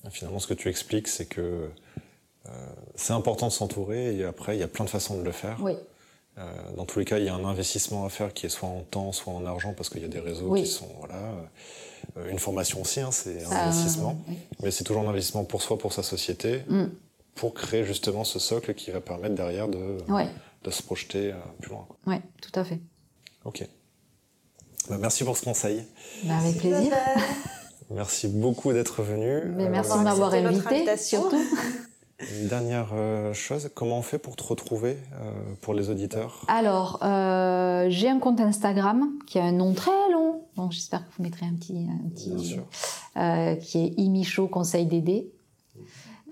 Finalement, 0.09 0.39
ce 0.39 0.47
que 0.47 0.53
tu 0.53 0.69
expliques, 0.69 1.07
c'est 1.07 1.25
que 1.25 1.69
c'est 2.95 3.13
important 3.13 3.47
de 3.47 3.51
s'entourer, 3.51 4.17
et 4.17 4.23
après, 4.23 4.57
il 4.57 4.59
y 4.59 4.63
a 4.63 4.67
plein 4.67 4.85
de 4.85 4.89
façons 4.89 5.19
de 5.19 5.23
le 5.23 5.31
faire. 5.31 5.59
Oui. 5.61 5.73
Dans 6.75 6.85
tous 6.85 6.99
les 6.99 7.05
cas, 7.05 7.17
il 7.17 7.25
y 7.25 7.29
a 7.29 7.35
un 7.35 7.45
investissement 7.45 8.05
à 8.05 8.09
faire 8.09 8.33
qui 8.33 8.45
est 8.45 8.49
soit 8.49 8.69
en 8.69 8.81
temps, 8.81 9.11
soit 9.11 9.33
en 9.33 9.45
argent, 9.45 9.73
parce 9.73 9.89
qu'il 9.89 10.01
y 10.01 10.05
a 10.05 10.09
des 10.09 10.19
réseaux 10.19 10.53
qui 10.53 10.65
sont, 10.65 10.89
voilà. 10.99 11.19
Une 12.29 12.39
formation 12.39 12.81
aussi, 12.81 13.01
hein, 13.01 13.11
c'est 13.11 13.43
un 13.45 13.51
investissement, 13.51 14.19
mais 14.63 14.71
c'est 14.71 14.83
toujours 14.83 15.03
un 15.03 15.09
investissement 15.09 15.43
pour 15.43 15.61
soi, 15.61 15.77
pour 15.77 15.93
sa 15.93 16.03
société. 16.03 16.63
Mm 16.67 16.85
pour 17.39 17.53
créer 17.53 17.85
justement 17.85 18.25
ce 18.25 18.37
socle 18.37 18.73
qui 18.73 18.91
va 18.91 18.99
permettre 18.99 19.35
derrière 19.35 19.69
de, 19.69 19.97
de 20.63 20.71
se 20.71 20.83
projeter 20.83 21.31
euh, 21.31 21.35
plus 21.61 21.71
loin. 21.71 21.87
Oui, 22.05 22.15
tout 22.41 22.59
à 22.59 22.65
fait. 22.65 22.79
Ok. 23.45 23.65
Bah, 24.89 24.97
merci 24.99 25.23
pour 25.23 25.37
ce 25.37 25.45
conseil. 25.45 25.85
Bah, 26.25 26.37
avec 26.37 26.57
plaisir. 26.57 26.91
Merci 27.91 28.27
beaucoup 28.27 28.73
d'être 28.73 29.01
venu. 29.03 29.53
Mais 29.55 29.65
euh, 29.65 29.69
merci 29.69 29.97
de 29.97 30.03
m'avoir 30.03 30.33
invité, 30.33 30.97
surtout. 30.97 31.41
Une 32.19 32.47
dernière 32.47 32.89
euh, 32.93 33.33
chose, 33.33 33.69
comment 33.73 33.99
on 33.99 34.01
fait 34.01 34.19
pour 34.19 34.35
te 34.35 34.43
retrouver 34.43 34.97
pour 35.61 35.73
les 35.73 35.89
auditeurs? 35.89 36.43
Alors, 36.47 36.99
j'ai 37.89 38.09
un 38.09 38.19
compte 38.19 38.39
Instagram 38.41 39.09
qui 39.25 39.39
a 39.39 39.43
un 39.43 39.51
nom 39.51 39.73
très 39.73 39.91
long, 40.11 40.41
donc 40.55 40.71
j'espère 40.71 41.07
que 41.07 41.13
vous 41.17 41.23
mettrez 41.23 41.45
un 41.45 41.53
petit, 41.53 41.87
un 41.89 42.09
petit 42.09 42.59
qui 43.65 43.77
est 43.77 43.93
Imicho 43.97 44.47
Conseil 44.47 44.85
d'aider. 44.85 45.31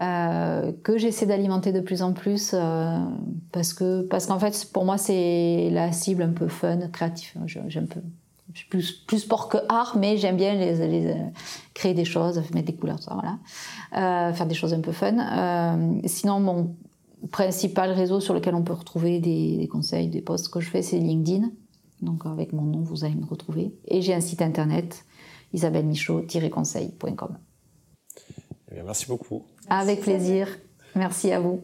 Euh, 0.02 0.72
que 0.84 1.00
j'essaie 1.00 1.26
d'alimenter 1.26 1.72
de 1.72 1.80
plus 1.80 2.04
en 2.04 2.14
plus 2.14 2.52
euh, 2.54 3.00
parce 3.52 3.74
que 3.74 4.04
parce 4.04 4.28
qu'en 4.28 4.38
fait 4.38 4.70
pour 4.72 4.86
moi 4.86 5.00
c'est 5.00 5.72
la 5.72 5.92
cible 5.92 6.22
un 6.22 6.34
peu 6.34 6.48
fun 6.48 6.88
créatif. 6.90 7.36
J'aime 7.46 7.88
peu 7.88 8.02
je 8.58 8.62
suis 8.62 8.70
plus 8.70 8.92
plus 9.06 9.20
sport 9.20 9.50
que 9.50 9.58
art 9.70 9.98
mais 9.98 10.18
j'aime 10.18 10.36
bien 10.36 10.56
les, 10.56 10.88
les, 10.88 11.16
créer 11.76 11.94
des 11.94 12.06
choses 12.06 12.42
mettre 12.56 12.66
des 12.66 12.76
couleurs 12.76 13.00
ça 13.00 13.14
voilà. 13.14 13.38
Euh, 13.94 14.34
faire 14.34 14.48
des 14.48 14.56
choses 14.56 14.74
un 14.74 14.82
peu 14.82 14.92
fun. 14.92 15.20
Euh, 15.20 16.02
sinon 16.06 16.40
mon 16.40 16.76
principal 17.32 17.92
réseau 17.92 18.20
sur 18.20 18.34
lequel 18.34 18.56
on 18.56 18.64
peut 18.64 18.74
retrouver 18.74 19.20
des, 19.20 19.58
des 19.58 19.68
conseils 19.68 20.08
des 20.08 20.22
posts 20.22 20.50
que 20.50 20.60
je 20.60 20.70
fais 20.70 20.82
c'est 20.82 20.98
LinkedIn. 20.98 21.52
Donc 22.02 22.26
avec 22.26 22.52
mon 22.52 22.64
nom 22.64 22.82
vous 22.82 23.06
allez 23.06 23.14
me 23.16 23.28
retrouver. 23.28 23.76
Et 23.86 24.02
j'ai 24.02 24.16
un 24.16 24.22
site 24.22 24.42
internet 24.42 25.06
isabellemichaud-conseil.com 25.54 27.38
eh 28.72 28.82
merci 28.84 29.06
beaucoup. 29.08 29.44
Avec 29.70 30.02
plaisir. 30.02 30.48
Merci 30.96 31.32
à 31.32 31.40
vous. 31.40 31.62